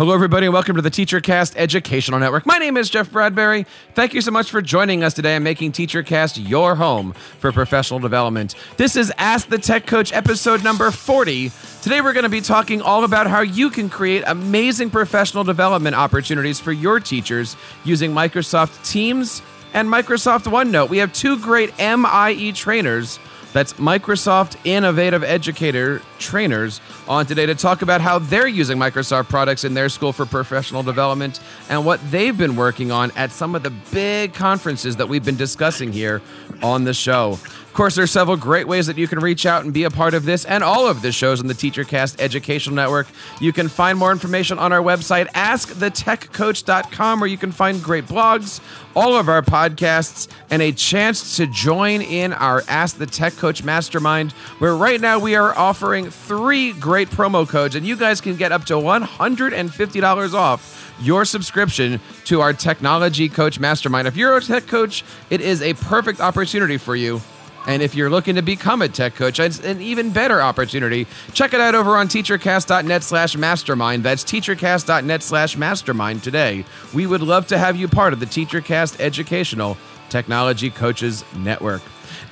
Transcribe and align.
Hello, 0.00 0.14
everybody, 0.14 0.46
and 0.46 0.54
welcome 0.54 0.76
to 0.76 0.80
the 0.80 0.90
TeacherCast 0.90 1.52
Educational 1.56 2.18
Network. 2.18 2.46
My 2.46 2.56
name 2.56 2.78
is 2.78 2.88
Jeff 2.88 3.12
Bradbury. 3.12 3.66
Thank 3.92 4.14
you 4.14 4.22
so 4.22 4.30
much 4.30 4.50
for 4.50 4.62
joining 4.62 5.04
us 5.04 5.12
today 5.12 5.34
and 5.34 5.44
making 5.44 5.72
TeacherCast 5.72 6.48
your 6.48 6.74
home 6.74 7.12
for 7.12 7.52
professional 7.52 8.00
development. 8.00 8.54
This 8.78 8.96
is 8.96 9.12
Ask 9.18 9.50
the 9.50 9.58
Tech 9.58 9.84
Coach 9.84 10.14
episode 10.14 10.64
number 10.64 10.90
40. 10.90 11.52
Today, 11.82 12.00
we're 12.00 12.14
going 12.14 12.22
to 12.22 12.30
be 12.30 12.40
talking 12.40 12.80
all 12.80 13.04
about 13.04 13.26
how 13.26 13.42
you 13.42 13.68
can 13.68 13.90
create 13.90 14.24
amazing 14.26 14.88
professional 14.88 15.44
development 15.44 15.94
opportunities 15.94 16.58
for 16.58 16.72
your 16.72 16.98
teachers 16.98 17.54
using 17.84 18.10
Microsoft 18.10 18.90
Teams 18.90 19.42
and 19.74 19.86
Microsoft 19.86 20.50
OneNote. 20.50 20.88
We 20.88 20.96
have 20.96 21.12
two 21.12 21.38
great 21.40 21.76
MIE 21.76 22.52
trainers 22.52 23.18
that's 23.52 23.74
Microsoft 23.74 24.56
Innovative 24.64 25.24
Educator 25.24 26.00
trainers 26.18 26.80
on 27.08 27.26
today 27.26 27.46
to 27.46 27.54
talk 27.54 27.82
about 27.82 28.00
how 28.00 28.18
they're 28.18 28.46
using 28.46 28.78
Microsoft 28.78 29.28
products 29.28 29.64
in 29.64 29.74
their 29.74 29.88
school 29.88 30.12
for 30.12 30.24
professional 30.24 30.82
development 30.82 31.40
and 31.68 31.84
what 31.84 32.00
they've 32.10 32.36
been 32.36 32.54
working 32.54 32.92
on 32.92 33.10
at 33.16 33.32
some 33.32 33.54
of 33.54 33.62
the 33.62 33.70
big 33.92 34.34
conferences 34.34 34.96
that 34.96 35.08
we've 35.08 35.24
been 35.24 35.36
discussing 35.36 35.92
here 35.92 36.22
on 36.62 36.84
the 36.84 36.94
show. 36.94 37.38
Of 37.70 37.74
course, 37.74 37.94
there's 37.94 38.10
several 38.10 38.36
great 38.36 38.66
ways 38.66 38.88
that 38.88 38.98
you 38.98 39.06
can 39.06 39.20
reach 39.20 39.46
out 39.46 39.62
and 39.62 39.72
be 39.72 39.84
a 39.84 39.90
part 39.90 40.12
of 40.12 40.24
this 40.24 40.44
and 40.44 40.64
all 40.64 40.88
of 40.88 41.02
the 41.02 41.12
shows 41.12 41.40
on 41.40 41.46
the 41.46 41.54
TeacherCast 41.54 42.20
Educational 42.20 42.74
Network. 42.74 43.06
You 43.40 43.52
can 43.52 43.68
find 43.68 43.96
more 43.96 44.10
information 44.10 44.58
on 44.58 44.72
our 44.72 44.82
website, 44.82 45.28
askthetechcoach.com, 45.28 47.20
where 47.20 47.28
you 47.28 47.38
can 47.38 47.52
find 47.52 47.80
great 47.80 48.06
blogs, 48.06 48.60
all 48.96 49.14
of 49.14 49.28
our 49.28 49.40
podcasts, 49.40 50.26
and 50.50 50.60
a 50.62 50.72
chance 50.72 51.36
to 51.36 51.46
join 51.46 52.02
in 52.02 52.32
our 52.32 52.64
Ask 52.66 52.98
the 52.98 53.06
Tech 53.06 53.36
Coach 53.36 53.62
Mastermind, 53.62 54.32
where 54.58 54.74
right 54.74 55.00
now 55.00 55.20
we 55.20 55.36
are 55.36 55.56
offering 55.56 56.10
three 56.10 56.72
great 56.72 57.08
promo 57.08 57.48
codes, 57.48 57.76
and 57.76 57.86
you 57.86 57.94
guys 57.94 58.20
can 58.20 58.34
get 58.34 58.50
up 58.50 58.64
to 58.64 58.74
$150 58.74 60.34
off 60.34 60.92
your 61.00 61.24
subscription 61.24 62.00
to 62.24 62.40
our 62.40 62.52
Technology 62.52 63.28
Coach 63.28 63.60
Mastermind. 63.60 64.08
If 64.08 64.16
you're 64.16 64.36
a 64.36 64.40
tech 64.40 64.66
coach, 64.66 65.04
it 65.30 65.40
is 65.40 65.62
a 65.62 65.74
perfect 65.74 66.20
opportunity 66.20 66.76
for 66.76 66.96
you. 66.96 67.20
And 67.66 67.82
if 67.82 67.94
you're 67.94 68.10
looking 68.10 68.36
to 68.36 68.42
become 68.42 68.82
a 68.82 68.88
tech 68.88 69.14
coach, 69.14 69.38
it's 69.38 69.60
an 69.60 69.80
even 69.80 70.10
better 70.10 70.40
opportunity. 70.40 71.06
Check 71.32 71.52
it 71.52 71.60
out 71.60 71.74
over 71.74 71.96
on 71.96 72.08
teachercast.net 72.08 73.02
slash 73.02 73.36
mastermind. 73.36 74.02
That's 74.02 74.24
teachercast.net 74.24 75.22
slash 75.22 75.56
mastermind 75.56 76.22
today. 76.22 76.64
We 76.94 77.06
would 77.06 77.22
love 77.22 77.46
to 77.48 77.58
have 77.58 77.76
you 77.76 77.88
part 77.88 78.12
of 78.12 78.20
the 78.20 78.26
TeacherCast 78.26 79.00
Educational 79.00 79.76
Technology 80.08 80.70
Coaches 80.70 81.24
Network. 81.36 81.82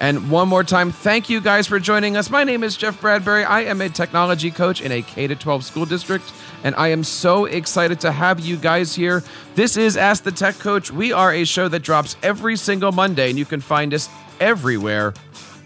And 0.00 0.30
one 0.30 0.48
more 0.48 0.64
time, 0.64 0.92
thank 0.92 1.28
you 1.28 1.40
guys 1.40 1.66
for 1.66 1.80
joining 1.80 2.16
us. 2.16 2.30
My 2.30 2.44
name 2.44 2.62
is 2.62 2.76
Jeff 2.76 3.00
Bradbury. 3.00 3.44
I 3.44 3.62
am 3.62 3.80
a 3.80 3.88
technology 3.88 4.50
coach 4.50 4.80
in 4.80 4.92
a 4.92 5.02
K 5.02 5.26
12 5.26 5.64
school 5.64 5.86
district, 5.86 6.32
and 6.62 6.74
I 6.76 6.88
am 6.88 7.02
so 7.02 7.46
excited 7.46 8.00
to 8.00 8.12
have 8.12 8.38
you 8.38 8.56
guys 8.56 8.94
here. 8.94 9.24
This 9.56 9.76
is 9.76 9.96
Ask 9.96 10.22
the 10.22 10.30
Tech 10.30 10.58
Coach. 10.58 10.92
We 10.92 11.12
are 11.12 11.32
a 11.32 11.44
show 11.44 11.68
that 11.68 11.80
drops 11.80 12.16
every 12.22 12.56
single 12.56 12.92
Monday, 12.92 13.28
and 13.28 13.38
you 13.38 13.44
can 13.44 13.60
find 13.60 13.92
us 13.92 14.08
everywhere 14.40 15.14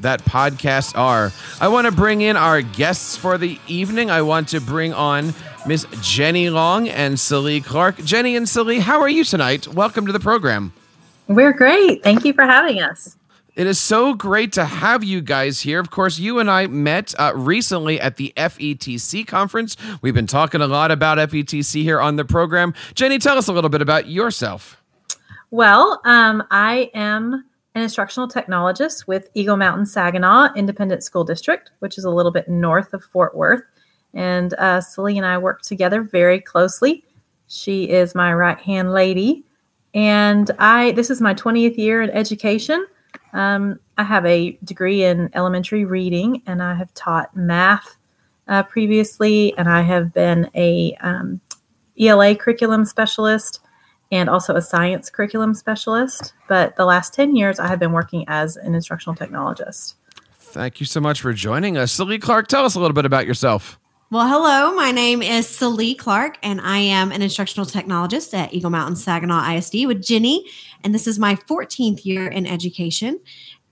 that 0.01 0.25
podcasts 0.25 0.97
are. 0.97 1.33
I 1.61 1.69
want 1.69 1.87
to 1.87 1.93
bring 1.93 2.21
in 2.21 2.37
our 2.37 2.61
guests 2.61 3.17
for 3.17 3.39
the 3.39 3.59
evening. 3.69 4.11
I 4.11 4.23
want 4.23 4.49
to 4.49 4.61
bring 4.61 4.93
on 4.93 5.33
Miss 5.67 5.87
Jenny 6.01 6.51
Long 6.51 6.89
and 6.89 7.19
Celie 7.19 7.61
Clark. 7.61 7.97
Jenny 7.99 8.37
and 8.37 8.49
Celie, 8.49 8.81
how 8.81 9.01
are 9.01 9.09
you 9.09 9.25
tonight? 9.25 9.69
Welcome 9.69 10.07
to 10.07 10.13
the 10.13 10.21
program. 10.21 10.73
We're 11.29 11.53
great. 11.53 12.03
Thank 12.03 12.25
you 12.25 12.33
for 12.33 12.45
having 12.45 12.81
us. 12.81 13.17
It 13.55 13.67
is 13.67 13.79
so 13.79 14.15
great 14.15 14.53
to 14.55 14.65
have 14.65 15.05
you 15.05 15.21
guys 15.21 15.61
here. 15.61 15.79
Of 15.79 15.91
course, 15.91 16.19
you 16.19 16.39
and 16.39 16.51
I 16.51 16.69
met 16.69 17.15
uh, 17.19 17.33
recently 17.35 18.01
at 18.01 18.17
the 18.17 18.33
FETC 18.35 19.27
conference. 19.27 19.77
We've 20.01 20.15
been 20.15 20.27
talking 20.27 20.63
a 20.63 20.67
lot 20.67 20.91
about 20.91 21.19
FETC 21.19 21.83
here 21.83 22.01
on 22.01 22.17
the 22.17 22.25
program. 22.25 22.73
Jenny, 22.95 23.19
tell 23.19 23.37
us 23.37 23.49
a 23.49 23.53
little 23.53 23.69
bit 23.69 23.83
about 23.83 24.09
yourself. 24.09 24.83
Well, 25.51 26.01
um, 26.05 26.43
I 26.51 26.91
am 26.95 27.45
an 27.75 27.83
instructional 27.83 28.29
technologist 28.29 29.07
with 29.07 29.31
Eagle 29.35 29.57
Mountain 29.57 29.87
Saginaw 29.87 30.53
Independent 30.55 31.03
School 31.03 31.25
District, 31.25 31.71
which 31.79 31.97
is 31.97 32.05
a 32.05 32.11
little 32.11 32.33
bit 32.33 32.49
north 32.49 32.93
of 32.93 33.03
Fort 33.03 33.35
Worth. 33.35 33.63
And 34.15 34.55
uh, 34.55 34.81
Celie 34.81 35.17
and 35.17 35.27
I 35.27 35.39
work 35.39 35.63
together 35.63 36.03
very 36.03 36.41
closely. 36.41 37.05
She 37.49 37.89
is 37.89 38.15
my 38.15 38.33
right 38.35 38.59
hand 38.59 38.93
lady. 38.93 39.45
And 39.95 40.51
I 40.59 40.93
this 40.93 41.11
is 41.11 41.21
my 41.21 41.35
20th 41.35 41.77
year 41.77 42.03
in 42.03 42.11
education. 42.11 42.87
Um, 43.33 43.79
I 43.97 44.05
have 44.05 44.25
a 44.27 44.59
degree 44.65 45.05
in 45.05 45.31
elementary 45.35 45.85
reading, 45.85 46.43
and 46.47 46.63
I 46.63 46.75
have 46.75 46.93
taught 46.95 47.35
math 47.37 47.97
uh, 48.49 48.63
previously, 48.63 49.57
and 49.57 49.69
I 49.69 49.83
have 49.83 50.13
been 50.13 50.51
a 50.55 50.97
um, 51.01 51.41
ELA 51.99 52.35
curriculum 52.35 52.85
specialist 52.85 53.61
and 54.13 54.29
also 54.29 54.55
a 54.55 54.63
science 54.63 55.11
curriculum 55.11 55.55
specialist. 55.55 56.35
But 56.47 56.77
the 56.77 56.85
last 56.85 57.15
10 57.15 57.35
years, 57.35 57.59
I 57.59 57.67
have 57.67 57.81
been 57.81 57.93
working 57.93 58.25
as 58.29 58.57
an 58.57 58.75
instructional 58.75 59.17
technologist. 59.17 59.95
Thank 60.37 60.81
you 60.81 60.87
so 60.87 61.01
much 61.01 61.23
for 61.23 61.33
joining 61.33 61.79
us. 61.79 61.93
Celie 61.93 62.19
Clark, 62.19 62.47
tell 62.47 62.67
us 62.67 62.75
a 62.75 62.81
little 62.81 62.95
bit 62.95 63.07
about 63.07 63.27
yourself. 63.27 63.81
Well, 64.11 64.29
hello. 64.29 64.77
My 64.77 64.93
name 64.93 65.23
is 65.23 65.49
Celie 65.49 65.95
Clark, 65.95 66.37
and 66.43 66.61
I 66.61 66.77
am 66.77 67.11
an 67.11 67.23
instructional 67.23 67.65
technologist 67.65 68.35
at 68.35 68.53
Eagle 68.53 68.69
Mountain 68.69 68.97
Saginaw 68.97 69.51
ISD 69.55 69.87
with 69.87 70.05
Jenny. 70.05 70.47
And 70.85 70.95
this 70.95 71.07
is 71.07 71.19
my 71.19 71.35
14th 71.35 72.05
year 72.05 72.29
in 72.29 72.47
education. 72.47 73.19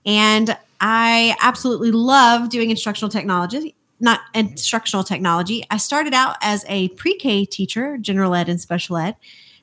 And 0.03 0.57
I 0.79 1.35
absolutely 1.41 1.91
love 1.91 2.49
doing 2.49 2.71
instructional 2.71 3.11
technology, 3.11 3.75
not 3.99 4.21
instructional 4.33 5.03
technology. 5.03 5.63
I 5.69 5.77
started 5.77 6.15
out 6.15 6.37
as 6.41 6.65
a 6.67 6.87
pre 6.89 7.15
K 7.17 7.45
teacher, 7.45 7.99
general 7.99 8.33
ed 8.33 8.49
and 8.49 8.59
special 8.59 8.97
ed 8.97 9.15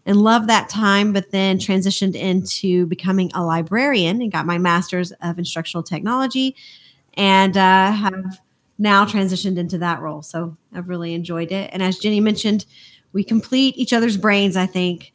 and 0.09 0.23
loved 0.23 0.49
that 0.49 0.71
time, 0.71 1.13
but 1.13 1.33
then 1.33 1.59
transitioned 1.59 2.15
into 2.15 2.87
becoming 2.87 3.31
a 3.35 3.45
librarian 3.45 4.23
and 4.23 4.33
got 4.33 4.47
my 4.47 4.57
master's 4.57 5.13
of 5.21 5.39
instructional 5.39 5.83
technology 5.83 6.57
and 7.13 7.59
uh, 7.59 7.93
have 7.93 8.41
now 8.79 9.05
transitioned 9.05 9.59
into 9.59 9.77
that 9.77 10.01
role. 10.01 10.23
So 10.23 10.57
I've 10.73 10.89
really 10.89 11.13
enjoyed 11.13 11.53
it. 11.53 11.69
And 11.75 11.83
as 11.83 11.99
Jenny 11.99 12.21
mentioned, 12.21 12.65
we 13.13 13.23
complete 13.23 13.77
each 13.77 13.93
other's 13.93 14.17
brains, 14.17 14.57
I 14.57 14.65
think. 14.65 15.13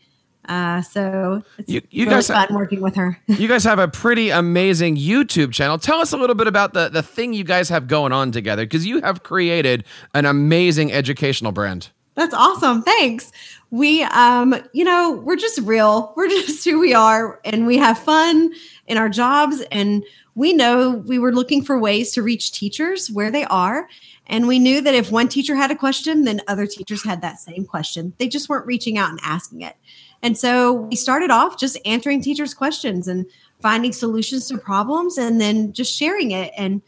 Uh, 0.47 0.83
so 0.83 1.41
it's 1.57 1.71
you, 1.71 1.81
you 1.89 2.05
really 2.05 2.17
guys 2.17 2.27
fun 2.27 2.53
working 2.53 2.81
with 2.81 2.93
her. 2.93 3.19
you 3.27 3.47
guys 3.47 3.63
have 3.63 3.79
a 3.79 3.87
pretty 3.87 4.29
amazing 4.29 4.95
YouTube 4.95 5.53
channel. 5.53 5.79
Tell 5.79 6.01
us 6.01 6.13
a 6.13 6.17
little 6.17 6.35
bit 6.35 6.45
about 6.45 6.73
the, 6.73 6.89
the 6.89 7.01
thing 7.01 7.33
you 7.33 7.43
guys 7.43 7.67
have 7.69 7.87
going 7.87 8.11
on 8.11 8.31
together 8.31 8.63
because 8.63 8.85
you 8.85 9.01
have 9.01 9.23
created 9.23 9.85
an 10.13 10.27
amazing 10.27 10.91
educational 10.91 11.51
brand. 11.51 11.89
That's 12.15 12.33
awesome. 12.33 12.81
Thanks. 12.83 13.31
We 13.71 14.03
um 14.03 14.55
you 14.73 14.83
know 14.83 15.21
we're 15.23 15.35
just 15.35 15.59
real. 15.61 16.13
We're 16.17 16.27
just 16.27 16.63
who 16.63 16.79
we 16.79 16.93
are 16.93 17.39
and 17.43 17.65
we 17.65 17.77
have 17.77 17.97
fun 17.97 18.53
in 18.87 18.97
our 18.97 19.09
jobs 19.09 19.61
and 19.71 20.03
we 20.35 20.53
know 20.53 21.03
we 21.07 21.19
were 21.19 21.33
looking 21.33 21.63
for 21.63 21.77
ways 21.79 22.11
to 22.13 22.21
reach 22.21 22.51
teachers 22.51 23.09
where 23.11 23.31
they 23.31 23.45
are 23.45 23.87
and 24.27 24.47
we 24.47 24.59
knew 24.59 24.81
that 24.81 24.93
if 24.93 25.11
one 25.11 25.27
teacher 25.27 25.55
had 25.55 25.71
a 25.71 25.75
question 25.75 26.23
then 26.23 26.41
other 26.47 26.67
teachers 26.67 27.03
had 27.03 27.21
that 27.21 27.39
same 27.39 27.65
question. 27.65 28.13
They 28.19 28.27
just 28.27 28.47
weren't 28.47 28.67
reaching 28.67 28.97
out 28.97 29.09
and 29.09 29.19
asking 29.23 29.61
it. 29.61 29.75
And 30.21 30.37
so 30.37 30.71
we 30.73 30.95
started 30.95 31.31
off 31.31 31.59
just 31.59 31.77
answering 31.83 32.21
teachers 32.21 32.53
questions 32.53 33.07
and 33.07 33.25
finding 33.59 33.91
solutions 33.91 34.47
to 34.47 34.57
problems 34.57 35.17
and 35.17 35.41
then 35.41 35.73
just 35.73 35.97
sharing 35.97 36.31
it 36.31 36.53
and 36.57 36.81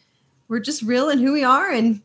we're 0.48 0.60
just 0.60 0.84
real 0.84 1.10
in 1.10 1.20
who 1.20 1.34
we 1.34 1.44
are 1.44 1.72
and 1.72 2.02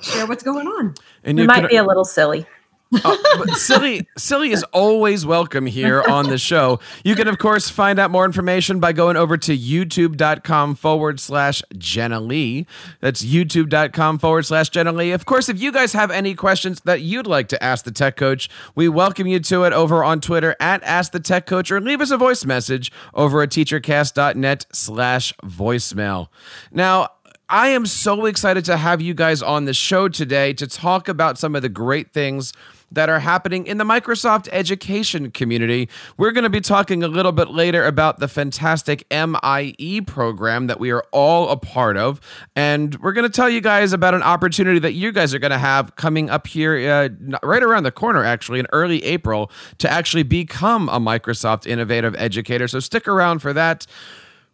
share 0.00 0.26
what's 0.26 0.42
going 0.42 0.66
on 0.66 0.94
and 1.24 1.38
it 1.38 1.46
might 1.46 1.68
be 1.68 1.76
a 1.76 1.84
little 1.84 2.04
silly 2.04 2.46
uh, 2.92 3.46
Celie, 3.54 4.06
Celie 4.16 4.50
is 4.50 4.62
always 4.72 5.26
welcome 5.26 5.66
here 5.66 6.02
on 6.02 6.28
the 6.28 6.38
show. 6.38 6.80
You 7.04 7.14
can, 7.14 7.28
of 7.28 7.38
course, 7.38 7.68
find 7.68 7.98
out 7.98 8.10
more 8.10 8.24
information 8.24 8.80
by 8.80 8.92
going 8.92 9.16
over 9.16 9.36
to 9.36 9.56
youtube.com 9.56 10.74
forward 10.74 11.20
slash 11.20 11.62
Jenna 11.76 12.20
Lee. 12.20 12.66
That's 13.00 13.24
youtube.com 13.24 14.18
forward 14.18 14.46
slash 14.46 14.70
Jenna 14.70 14.92
Lee. 14.92 15.10
Of 15.12 15.26
course, 15.26 15.48
if 15.48 15.60
you 15.60 15.70
guys 15.70 15.92
have 15.92 16.10
any 16.10 16.34
questions 16.34 16.80
that 16.80 17.02
you'd 17.02 17.26
like 17.26 17.48
to 17.48 17.62
ask 17.62 17.84
the 17.84 17.90
tech 17.90 18.16
coach, 18.16 18.48
we 18.74 18.88
welcome 18.88 19.26
you 19.26 19.40
to 19.40 19.64
it 19.64 19.72
over 19.72 20.02
on 20.02 20.20
Twitter 20.20 20.56
at 20.58 20.82
Ask 20.82 21.12
the 21.12 21.20
Tech 21.20 21.46
Coach 21.46 21.70
or 21.70 21.80
leave 21.80 22.00
us 22.00 22.10
a 22.10 22.16
voice 22.16 22.44
message 22.44 22.90
over 23.12 23.42
at 23.42 23.50
teachercast.net 23.50 24.66
slash 24.72 25.34
voicemail. 25.44 26.28
Now, 26.72 27.08
I 27.50 27.68
am 27.68 27.86
so 27.86 28.26
excited 28.26 28.66
to 28.66 28.76
have 28.76 29.00
you 29.00 29.14
guys 29.14 29.40
on 29.40 29.64
the 29.64 29.72
show 29.72 30.08
today 30.08 30.52
to 30.52 30.66
talk 30.66 31.08
about 31.08 31.38
some 31.38 31.56
of 31.56 31.62
the 31.62 31.70
great 31.70 32.12
things 32.12 32.52
that 32.92 33.08
are 33.08 33.20
happening 33.20 33.66
in 33.66 33.78
the 33.78 33.84
Microsoft 33.84 34.50
education 34.52 35.30
community. 35.30 35.88
We're 36.18 36.32
going 36.32 36.44
to 36.44 36.50
be 36.50 36.60
talking 36.60 37.02
a 37.02 37.08
little 37.08 37.32
bit 37.32 37.48
later 37.48 37.86
about 37.86 38.18
the 38.18 38.28
fantastic 38.28 39.06
MIE 39.10 40.02
program 40.06 40.66
that 40.66 40.78
we 40.78 40.90
are 40.90 41.02
all 41.10 41.48
a 41.48 41.56
part 41.56 41.96
of. 41.96 42.20
And 42.54 42.94
we're 42.96 43.12
going 43.12 43.30
to 43.30 43.34
tell 43.34 43.48
you 43.48 43.62
guys 43.62 43.94
about 43.94 44.12
an 44.12 44.22
opportunity 44.22 44.78
that 44.80 44.92
you 44.92 45.10
guys 45.10 45.32
are 45.32 45.38
going 45.38 45.50
to 45.50 45.58
have 45.58 45.96
coming 45.96 46.28
up 46.28 46.46
here 46.46 46.76
uh, 46.90 47.08
right 47.42 47.62
around 47.62 47.84
the 47.84 47.92
corner, 47.92 48.24
actually, 48.24 48.58
in 48.58 48.66
early 48.74 49.02
April, 49.04 49.50
to 49.78 49.90
actually 49.90 50.22
become 50.22 50.90
a 50.90 51.00
Microsoft 51.00 51.66
Innovative 51.66 52.14
Educator. 52.18 52.68
So 52.68 52.78
stick 52.78 53.08
around 53.08 53.38
for 53.38 53.54
that. 53.54 53.86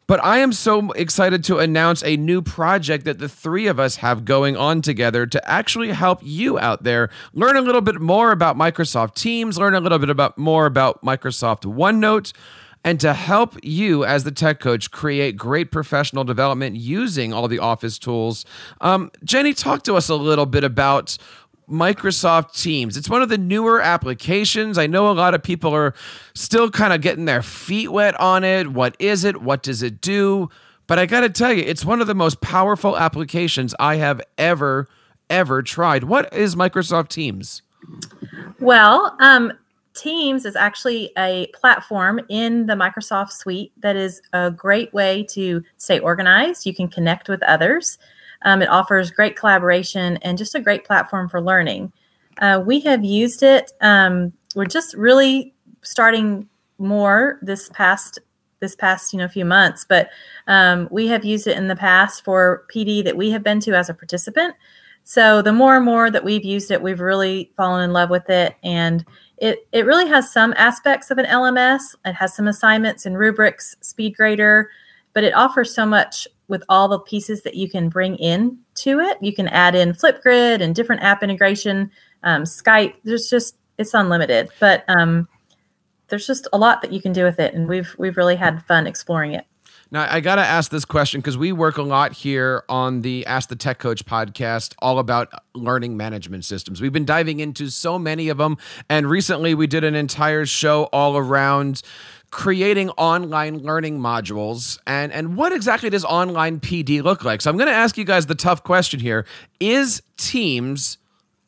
But 0.07 0.23
I 0.23 0.39
am 0.39 0.53
so 0.53 0.91
excited 0.93 1.43
to 1.45 1.59
announce 1.59 2.03
a 2.05 2.17
new 2.17 2.43
project 2.43 3.05
that 3.07 3.19
the 3.19 3.29
three 3.29 3.67
of 3.67 3.81
us 3.81 3.97
have 3.97 4.25
going 4.25 4.57
on 4.57 4.83
together 4.83 5.27
to 5.27 5.51
actually 5.51 5.93
help 5.93 6.21
you 6.23 6.59
out 6.59 6.85
there 6.85 7.09
learn 7.33 7.57
a 7.57 7.63
little 7.63 7.81
bit 7.81 8.01
more 8.01 8.31
about 8.31 8.57
Microsoft 8.57 9.15
Teams, 9.15 9.59
learn 9.59 9.75
a 9.75 9.81
little 9.81 9.99
bit 9.99 10.11
about 10.11 10.37
more 10.37 10.67
about 10.67 11.03
Microsoft 11.03 11.63
OneNote, 11.63 12.33
and 12.85 13.01
to 13.01 13.15
help 13.15 13.57
you 13.63 14.05
as 14.05 14.25
the 14.25 14.31
tech 14.31 14.61
coach 14.61 14.91
create 14.91 15.37
great 15.37 15.73
professional 15.73 16.23
development 16.23 16.77
using 16.77 17.33
all 17.33 17.49
the 17.49 17.59
Office 17.59 17.99
tools. 17.99 18.45
Um, 18.83 19.11
Jenny, 19.25 19.55
talk 19.55 19.83
to 19.85 19.95
us 19.95 20.11
a 20.11 20.15
little 20.15 20.47
bit 20.47 20.65
about 20.65 21.17
Microsoft 21.69 22.61
Teams. 22.61 22.97
It's 22.97 23.09
one 23.09 23.23
of 23.23 23.29
the 23.29 23.39
newer 23.39 23.81
applications. 23.81 24.79
I 24.79 24.87
know 24.87 25.11
a 25.11 25.13
lot 25.13 25.35
of 25.35 25.43
people 25.43 25.75
are 25.75 25.95
still 26.35 26.71
kind 26.71 26.93
of 26.93 27.01
getting 27.01 27.25
their 27.25 27.43
feet 27.43 27.89
wet 27.89 28.19
on 28.21 28.45
it. 28.45 28.69
What 28.69 28.97
is 28.99 29.25
it? 29.25 29.43
What 29.43 29.63
does 29.63 29.83
it 29.83 30.01
do? 30.01 30.51
But 30.87 30.99
I 30.99 31.07
got 31.07 31.21
to 31.21 31.31
tell 31.31 31.53
you, 31.53 31.63
it's 31.63 31.85
one 31.85 32.01
of 32.01 32.07
the 32.07 32.15
most 32.15 32.41
powerful 32.41 32.99
applications 32.99 33.75
I 33.79 33.97
have 33.97 34.21
ever, 34.37 34.89
ever 35.31 35.63
tried. 35.63 36.05
What 36.05 36.33
is 36.33 36.55
Microsoft 36.57 37.09
Teams? 37.09 37.63
Well, 38.61 39.17
um, 39.21 39.53
Teams 39.95 40.45
is 40.45 40.57
actually 40.57 41.13
a 41.17 41.47
platform 41.55 42.21
in 42.29 42.67
the 42.67 42.75
Microsoft 42.75 43.31
suite 43.31 43.73
that 43.81 43.95
is 43.95 44.21
a 44.33 44.51
great 44.51 44.93
way 44.93 45.23
to 45.31 45.63
stay 45.77 46.01
organized. 46.01 46.67
You 46.67 46.75
can 46.75 46.89
connect 46.89 47.29
with 47.29 47.43
others. 47.45 47.97
Um, 48.45 48.63
it 48.63 48.69
offers 48.69 49.11
great 49.11 49.37
collaboration 49.37 50.19
and 50.23 50.39
just 50.39 50.55
a 50.55 50.61
great 50.61 50.85
platform 50.85 51.29
for 51.29 51.41
learning. 51.41 51.93
Uh, 52.39 52.63
we 52.65 52.81
have 52.81 53.05
used 53.05 53.43
it. 53.43 53.73
Um, 53.81 54.33
we're 54.55 54.67
just 54.67 54.95
really 54.95 55.55
starting 55.83 56.49
more 56.79 57.39
this 57.43 57.69
past 57.71 58.19
this 58.61 58.75
past 58.75 59.13
you 59.13 59.19
know 59.19 59.29
few 59.29 59.45
months, 59.45 59.85
but 59.89 60.09
um, 60.47 60.89
we 60.91 61.07
have 61.09 61.25
used 61.25 61.47
it 61.47 61.57
in 61.57 61.69
the 61.69 61.77
past 61.77 62.25
for 62.25 62.65
PD 62.75 63.05
that 63.05 63.17
we 63.17 63.31
have 63.31 63.43
been 63.43 63.61
to 63.61 63.75
as 63.75 63.89
a 63.89 63.95
participant. 63.95 64.55
So 65.05 65.43
the 65.43 65.53
more 65.53 65.77
and 65.77 65.85
more 65.85 66.11
that 66.11 66.25
we've 66.25 66.45
used 66.45 66.71
it, 66.71 66.81
we've 66.81 67.01
really 67.01 67.53
fallen 67.57 67.85
in 67.85 67.93
love 67.93 68.11
with 68.11 68.29
it, 68.31 68.55
and 68.63 69.05
it 69.37 69.69
it 69.73 69.85
really 69.85 70.09
has 70.09 70.33
some 70.33 70.55
aspects 70.57 71.11
of 71.11 71.19
an 71.19 71.27
LMS. 71.27 71.95
It 72.05 72.15
has 72.15 72.35
some 72.35 72.49
assignments 72.49 73.05
and 73.05 73.19
rubrics, 73.19 73.77
speed 73.81 74.17
grader, 74.17 74.71
but 75.13 75.25
it 75.25 75.35
offers 75.35 75.75
so 75.75 75.85
much 75.85 76.27
with 76.49 76.63
all 76.69 76.89
the 76.89 76.99
pieces 76.99 77.43
that 77.43 77.55
you 77.55 77.69
can 77.69 77.89
bring 77.89 78.17
in 78.17 78.59
to 78.75 79.01
it. 79.01 79.19
You 79.21 79.35
can 79.35 79.49
add 79.49 79.75
in 79.75 79.93
Flipgrid 79.93 80.61
and 80.61 80.75
different 80.75 81.03
app 81.03 81.23
integration, 81.23 81.91
um, 82.23 82.43
Skype. 82.43 82.95
There's 83.05 83.29
just 83.29 83.57
it's 83.79 83.95
unlimited, 83.95 84.51
but 84.61 84.85
um, 84.89 85.29
there's 86.09 86.27
just 86.27 86.47
a 86.53 86.59
lot 86.59 86.83
that 86.83 86.93
you 86.93 87.01
can 87.01 87.13
do 87.13 87.25
with 87.25 87.41
it, 87.41 87.55
and 87.55 87.69
we've 87.69 87.95
we've 87.99 88.17
really 88.17 88.37
had 88.37 88.65
fun 88.67 88.87
exploring 88.87 89.33
it. 89.33 89.47
Now, 89.91 90.09
I 90.11 90.21
got 90.21 90.37
to 90.37 90.43
ask 90.43 90.73
this 90.73 90.85
question 90.85 91.21
because 91.21 91.39
we 91.39 91.53
work 91.53 91.77
a 91.77 91.83
lot 91.83 92.13
here 92.13 92.65
on 92.69 93.03
the 93.03 93.25
Ask 93.27 93.49
the 93.49 93.55
Tech 93.55 93.79
Coach 93.79 94.05
podcast, 94.05 94.75
all 94.81 94.99
about 94.99 95.29
learning 95.55 95.97
management 95.97 96.45
systems. 96.45 96.81
We've 96.81 96.93
been 96.93 97.05
diving 97.05 97.39
into 97.39 97.71
so 97.71 97.97
many 97.99 98.29
of 98.29 98.39
them. 98.39 98.57
And 98.89 99.09
recently, 99.09 99.55
we 99.55 99.69
did 99.69 99.85
an 99.85 99.95
entire 99.95 100.47
show 100.47 100.85
all 100.85 101.17
around 101.17 101.83
creating 102.35 102.91
online 102.91 103.59
learning 103.59 104.01
modules 104.01 104.77
and 104.89 105.13
and 105.13 105.37
what 105.37 105.53
exactly 105.53 105.89
does 105.89 106.05
online 106.05 106.59
PD 106.59 107.01
look 107.01 107.25
like? 107.25 107.41
So 107.41 107.49
I'm 107.49 107.57
going 107.57 107.69
to 107.69 107.75
ask 107.75 107.97
you 107.97 108.05
guys 108.05 108.27
the 108.27 108.35
tough 108.35 108.65
question 108.65 108.99
here. 108.99 109.25
Is 109.61 110.03
Teams 110.17 110.99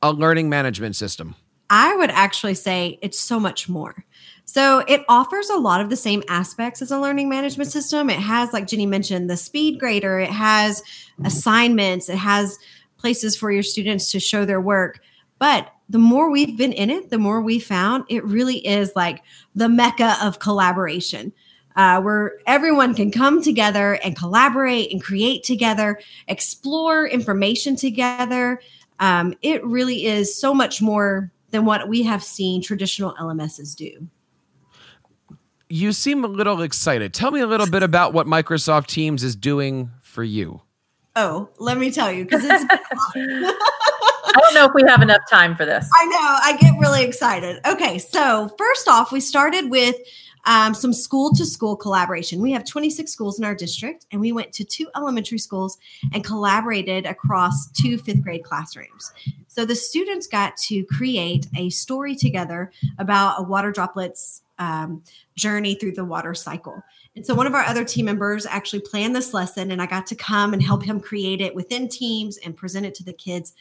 a 0.01 0.13
learning 0.13 0.49
management 0.49 0.95
system? 0.95 1.35
I 1.71 1.97
would 1.97 2.11
actually 2.11 2.55
say 2.55 3.01
it's 3.03 3.19
so 3.19 3.41
much 3.41 3.69
more. 3.69 4.05
So 4.45 4.85
it 4.87 5.05
offers 5.09 5.51
a 5.51 5.57
lot 5.57 5.81
of 5.81 5.91
the 5.91 5.97
same 5.97 6.23
aspects 6.29 6.81
as 6.81 6.93
a 6.93 7.01
learning 7.01 7.29
management 7.29 7.73
system. 7.73 8.09
It 8.09 8.21
has, 8.21 8.53
like 8.53 8.69
Jenny 8.69 8.87
mentioned, 8.87 9.29
the 9.29 9.37
speed 9.37 9.81
grader, 9.81 10.21
it 10.21 10.31
has 10.31 10.85
assignments, 11.25 12.09
it 12.09 12.19
has 12.19 12.61
places 12.97 13.37
for 13.37 13.51
your 13.51 13.65
students 13.65 14.13
to 14.13 14.21
show 14.21 14.45
their 14.45 14.61
work. 14.61 15.01
But 15.41 15.69
the 15.89 15.99
more 15.99 16.31
we've 16.31 16.57
been 16.57 16.73
in 16.73 16.91
it, 16.91 17.11
the 17.11 17.19
more 17.19 17.41
we 17.41 17.59
found 17.59 18.05
it 18.09 18.25
really 18.25 18.67
is 18.67 18.93
like 18.97 19.23
the 19.55 19.69
mecca 19.69 20.17
of 20.23 20.39
collaboration. 20.39 21.33
Uh, 21.77 22.01
where 22.01 22.39
everyone 22.47 22.95
can 22.95 23.11
come 23.11 23.43
together 23.43 23.99
and 24.03 24.17
collaborate 24.17 24.91
and 24.91 25.03
create 25.03 25.45
together, 25.45 26.01
explore 26.27 27.07
information 27.07 27.77
together. 27.77 28.63
Um, 28.99 29.35
it 29.43 29.63
really 29.63 30.07
is 30.07 30.35
so 30.35 30.55
much 30.55 30.81
more 30.81 31.31
than 31.51 31.67
what 31.67 31.87
we 31.87 32.03
have 32.05 32.25
seen 32.25 32.63
traditional 32.63 33.15
LMSs 33.17 33.77
do. 33.77 34.09
You 35.69 35.93
seem 35.93 36.25
a 36.25 36.29
little 36.29 36.63
excited. 36.63 37.13
Tell 37.13 37.31
me 37.31 37.41
a 37.41 37.47
little 37.47 37.69
bit 37.69 37.83
about 37.83 38.15
what 38.15 38.27
Microsoft 38.27 38.87
Teams 38.87 39.23
is 39.23 39.37
doing 39.37 39.91
for 40.01 40.25
you. 40.25 40.63
Oh, 41.15 41.51
let 41.59 41.77
me 41.77 41.91
tell 41.91 42.11
you, 42.11 42.25
because 42.25 42.43
it's. 42.45 42.65
I 44.27 44.41
don't 44.41 44.55
know 44.55 44.65
if 44.65 44.73
we 44.75 44.83
have 44.89 45.03
enough 45.03 45.23
time 45.31 45.57
for 45.57 45.65
this. 45.65 45.89
I 46.01 46.07
know. 46.07 46.39
I 46.43 46.57
get 46.61 46.79
really 46.79 47.05
excited. 47.05 47.61
Okay. 47.67 47.99
So, 47.99 48.55
first 48.59 48.89
off, 48.89 49.13
we 49.13 49.21
started 49.21 49.71
with 49.71 49.97
um, 50.45 50.75
some 50.75 50.93
school 50.93 51.33
to 51.35 51.45
school 51.45 51.77
collaboration. 51.77 52.41
We 52.41 52.53
have 52.53 52.65
26 52.65 53.11
schools 53.11 53.39
in 53.39 53.45
our 53.45 53.55
district, 53.55 54.07
and 54.13 54.21
we 54.21 54.33
went 54.33 54.53
to 54.55 54.65
two 54.65 54.89
elementary 54.97 55.39
schools 55.39 55.79
and 56.13 56.25
collaborated 56.25 57.07
across 57.07 57.71
two 57.73 57.99
fifth 57.99 58.23
grade 58.23 58.45
classrooms. 58.45 59.13
So, 59.49 59.65
the 59.65 59.77
students 59.77 60.27
got 60.27 60.57
to 60.69 60.85
create 60.85 61.47
a 61.57 61.71
story 61.71 62.15
together 62.17 62.73
about 62.99 63.41
a 63.41 63.43
water 63.43 63.71
droplets 63.71 64.43
um, 64.59 65.03
journey 65.35 65.75
through 65.75 65.93
the 65.93 66.05
water 66.05 66.35
cycle. 66.35 66.83
And 67.15 67.25
so 67.25 67.35
one 67.35 67.47
of 67.47 67.55
our 67.55 67.65
other 67.65 67.85
team 67.85 68.07
members 68.07 68.47
actually 68.47 68.81
planned 68.81 69.17
this 69.17 69.35
lesson, 69.35 69.71
and 69.71 69.81
I 69.81 69.87
got 69.87 70.07
to 70.09 70.15
come 70.15 70.53
and 70.53 70.63
help 70.63 70.83
him 70.83 71.01
create 71.01 71.41
it 71.41 71.55
within 71.55 71.89
teams 71.89 72.37
and 72.39 72.57
present 72.57 72.87
it 72.87 72.95
to 72.97 73.05
the 73.05 73.13
kids. 73.13 73.55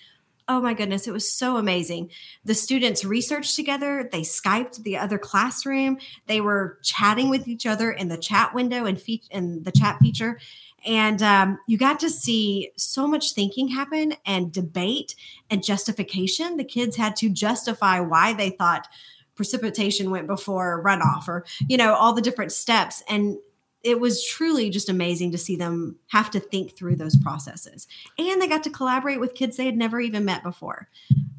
Oh 0.47 0.62
my 0.62 0.75
goodness, 0.75 1.07
it 1.07 1.12
was 1.12 1.27
so 1.27 1.57
amazing. 1.57 2.12
The 2.44 2.53
students 2.53 3.03
researched 3.03 3.56
together, 3.56 4.07
they 4.12 4.21
Skyped 4.21 4.83
the 4.83 4.95
other 4.97 5.18
classroom, 5.18 5.97
they 6.27 6.39
were 6.39 6.77
chatting 6.83 7.30
with 7.30 7.47
each 7.47 7.65
other 7.65 7.89
in 7.92 8.09
the 8.09 8.18
chat 8.18 8.53
window 8.53 8.86
and, 8.86 9.01
fe- 9.01 9.24
and 9.31 9.65
the 9.65 9.71
chat 9.71 9.97
feature. 10.00 10.39
And 10.86 11.24
um, 11.24 11.57
you 11.68 11.80
got 11.80 12.00
to 12.01 12.12
see 12.12 12.71
so 12.77 13.07
much 13.07 13.33
thinking 13.33 13.69
happen 13.69 14.13
and 14.24 14.51
debate 14.51 15.15
and 15.50 15.63
justification. 15.63 16.57
The 16.57 16.63
kids 16.63 16.95
had 16.95 17.15
to 17.18 17.30
justify 17.30 18.00
why 18.00 18.33
they 18.33 18.51
thought 18.51 18.88
precipitation 19.36 20.12
went 20.12 20.27
before 20.27 20.81
runoff 20.83 21.27
or 21.27 21.45
you 21.68 21.75
know 21.75 21.94
all 21.94 22.13
the 22.13 22.21
different 22.21 22.53
steps 22.53 23.03
and 23.09 23.38
it 23.86 24.00
was 24.00 24.26
truly 24.26 24.72
just 24.72 24.90
amazing 24.90 25.32
to 25.32 25.38
see 25.38 25.56
them 25.56 25.96
have 26.08 26.32
to 26.32 26.40
think 26.40 26.76
through 26.76 26.96
those 26.96 27.16
processes. 27.16 27.88
And 28.18 28.42
they 28.42 28.48
got 28.48 28.64
to 28.64 28.72
collaborate 28.72 29.20
with 29.20 29.36
kids 29.36 29.56
they 29.56 29.66
had 29.66 29.78
never 29.78 30.02
even 30.02 30.26
met 30.26 30.42
before 30.42 30.90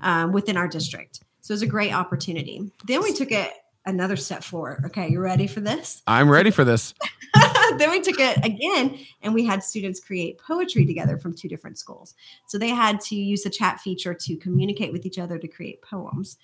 um, 0.00 0.32
within 0.32 0.56
our 0.56 0.68
district. 0.68 1.20
So 1.40 1.52
it 1.52 1.56
was 1.56 1.62
a 1.62 1.66
great 1.66 1.92
opportunity. 1.92 2.70
Then 2.86 3.02
we 3.02 3.12
took 3.12 3.32
it 3.32 3.52
another 3.86 4.16
step 4.16 4.42
forward 4.42 4.82
okay 4.84 5.08
you 5.08 5.20
ready 5.20 5.46
for 5.46 5.60
this 5.60 6.02
i'm 6.06 6.28
ready 6.28 6.50
for 6.50 6.64
this 6.64 6.94
then 7.78 7.90
we 7.90 8.00
took 8.00 8.18
it 8.18 8.44
again 8.44 8.98
and 9.22 9.32
we 9.32 9.44
had 9.44 9.62
students 9.62 10.00
create 10.00 10.38
poetry 10.38 10.84
together 10.84 11.16
from 11.16 11.34
two 11.34 11.48
different 11.48 11.78
schools 11.78 12.14
so 12.46 12.58
they 12.58 12.68
had 12.68 13.00
to 13.00 13.14
use 13.14 13.42
the 13.42 13.50
chat 13.50 13.80
feature 13.80 14.14
to 14.14 14.36
communicate 14.36 14.92
with 14.92 15.06
each 15.06 15.18
other 15.18 15.38
to 15.38 15.48
create 15.48 15.80
poems 15.82 16.36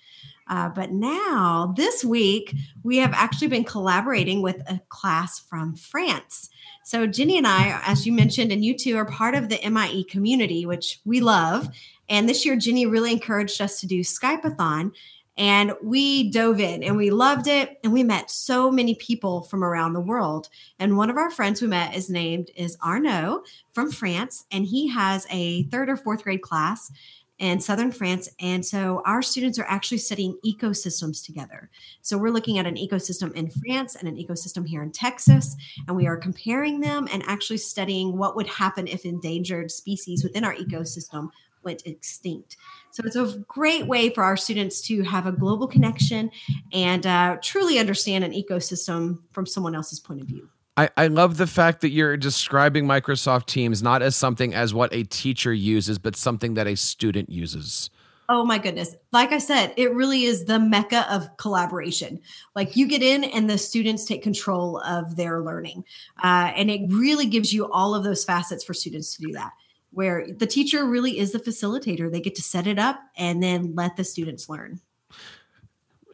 uh, 0.47 0.69
but 0.69 0.91
now, 0.91 1.73
this 1.77 2.03
week, 2.03 2.53
we 2.83 2.97
have 2.97 3.13
actually 3.13 3.47
been 3.47 3.63
collaborating 3.63 4.41
with 4.41 4.57
a 4.69 4.81
class 4.89 5.39
from 5.39 5.75
France. 5.75 6.49
So, 6.83 7.07
Jenny 7.07 7.37
and 7.37 7.47
I, 7.47 7.81
as 7.85 8.05
you 8.05 8.11
mentioned, 8.11 8.51
and 8.51 8.63
you 8.63 8.77
two 8.77 8.97
are 8.97 9.05
part 9.05 9.35
of 9.35 9.49
the 9.49 9.59
MIE 9.69 10.03
community, 10.03 10.65
which 10.65 10.99
we 11.05 11.21
love. 11.21 11.69
And 12.09 12.27
this 12.27 12.45
year, 12.45 12.57
Jenny 12.57 12.85
really 12.85 13.13
encouraged 13.13 13.61
us 13.61 13.79
to 13.79 13.87
do 13.87 14.01
Skypeathon. 14.01 14.91
And 15.35 15.73
we 15.81 16.29
dove 16.29 16.59
in 16.59 16.83
and 16.83 16.95
we 16.95 17.09
loved 17.09 17.47
it. 17.47 17.79
And 17.83 17.91
we 17.91 18.03
met 18.03 18.29
so 18.29 18.71
many 18.71 18.95
people 18.95 19.43
from 19.43 19.63
around 19.63 19.93
the 19.93 19.99
world. 19.99 20.49
And 20.79 20.97
one 20.97 21.09
of 21.09 21.17
our 21.17 21.31
friends 21.31 21.61
we 21.61 21.67
met 21.67 21.95
is 21.95 22.09
named 22.09 22.51
is 22.55 22.77
Arnaud 22.83 23.43
from 23.71 23.91
France. 23.91 24.45
And 24.51 24.65
he 24.65 24.87
has 24.89 25.25
a 25.29 25.63
third 25.63 25.89
or 25.89 25.97
fourth 25.97 26.23
grade 26.23 26.41
class 26.41 26.91
in 27.39 27.59
southern 27.59 27.91
France. 27.91 28.29
And 28.39 28.65
so 28.65 29.01
our 29.05 29.21
students 29.21 29.57
are 29.59 29.65
actually 29.67 29.97
studying 29.97 30.37
ecosystems 30.45 31.25
together. 31.25 31.69
So 32.01 32.17
we're 32.17 32.29
looking 32.29 32.57
at 32.57 32.65
an 32.65 32.75
ecosystem 32.75 33.33
in 33.33 33.49
France 33.49 33.95
and 33.95 34.07
an 34.07 34.15
ecosystem 34.15 34.67
here 34.67 34.83
in 34.83 34.91
Texas, 34.91 35.55
and 35.87 35.97
we 35.97 36.07
are 36.07 36.15
comparing 36.15 36.79
them 36.79 37.07
and 37.11 37.23
actually 37.25 37.57
studying 37.57 38.17
what 38.17 38.35
would 38.35 38.47
happen 38.47 38.87
if 38.87 39.03
endangered 39.03 39.71
species 39.71 40.23
within 40.23 40.43
our 40.43 40.53
ecosystem 40.55 41.29
went 41.63 41.85
extinct. 41.85 42.57
So 42.91 43.03
it's 43.05 43.15
a 43.15 43.39
great 43.47 43.87
way 43.87 44.09
for 44.09 44.23
our 44.23 44.37
students 44.37 44.81
to 44.87 45.01
have 45.03 45.25
a 45.25 45.31
global 45.31 45.67
connection 45.67 46.31
and 46.71 47.05
uh, 47.07 47.37
truly 47.41 47.79
understand 47.79 48.23
an 48.23 48.31
ecosystem 48.31 49.19
from 49.31 49.45
someone 49.45 49.75
else's 49.75 49.99
point 49.99 50.21
of 50.21 50.27
view. 50.27 50.49
I, 50.75 50.89
I 50.97 51.07
love 51.07 51.37
the 51.37 51.47
fact 51.47 51.81
that 51.81 51.89
you're 51.89 52.17
describing 52.17 52.85
Microsoft 52.85 53.45
Teams 53.45 53.83
not 53.83 54.01
as 54.01 54.15
something 54.15 54.53
as 54.53 54.73
what 54.73 54.93
a 54.93 55.03
teacher 55.03 55.53
uses, 55.53 55.99
but 55.99 56.15
something 56.15 56.55
that 56.55 56.65
a 56.65 56.75
student 56.75 57.29
uses. 57.29 57.91
Oh 58.29 58.45
my 58.45 58.57
goodness. 58.57 58.95
Like 59.11 59.31
I 59.33 59.37
said, 59.37 59.73
it 59.75 59.93
really 59.93 60.23
is 60.23 60.45
the 60.45 60.57
mecca 60.57 61.05
of 61.13 61.35
collaboration. 61.37 62.21
Like 62.55 62.75
you 62.75 62.87
get 62.87 63.03
in 63.03 63.23
and 63.25 63.49
the 63.49 63.57
students 63.57 64.05
take 64.05 64.23
control 64.23 64.79
of 64.79 65.17
their 65.17 65.41
learning. 65.41 65.83
Uh, 66.23 66.51
and 66.55 66.71
it 66.71 66.91
really 66.91 67.25
gives 67.25 67.53
you 67.53 67.69
all 67.71 67.93
of 67.93 68.03
those 68.03 68.23
facets 68.23 68.63
for 68.63 68.73
students 68.73 69.15
to 69.15 69.23
do 69.27 69.33
that, 69.33 69.51
where 69.93 70.27
the 70.31 70.47
teacher 70.47 70.85
really 70.85 71.19
is 71.19 71.31
the 71.31 71.39
facilitator. 71.39 72.11
They 72.11 72.19
get 72.19 72.35
to 72.35 72.41
set 72.41 72.67
it 72.67 72.79
up 72.79 72.99
and 73.15 73.41
then 73.41 73.73
let 73.75 73.95
the 73.95 74.03
students 74.03 74.49
learn. 74.49 74.81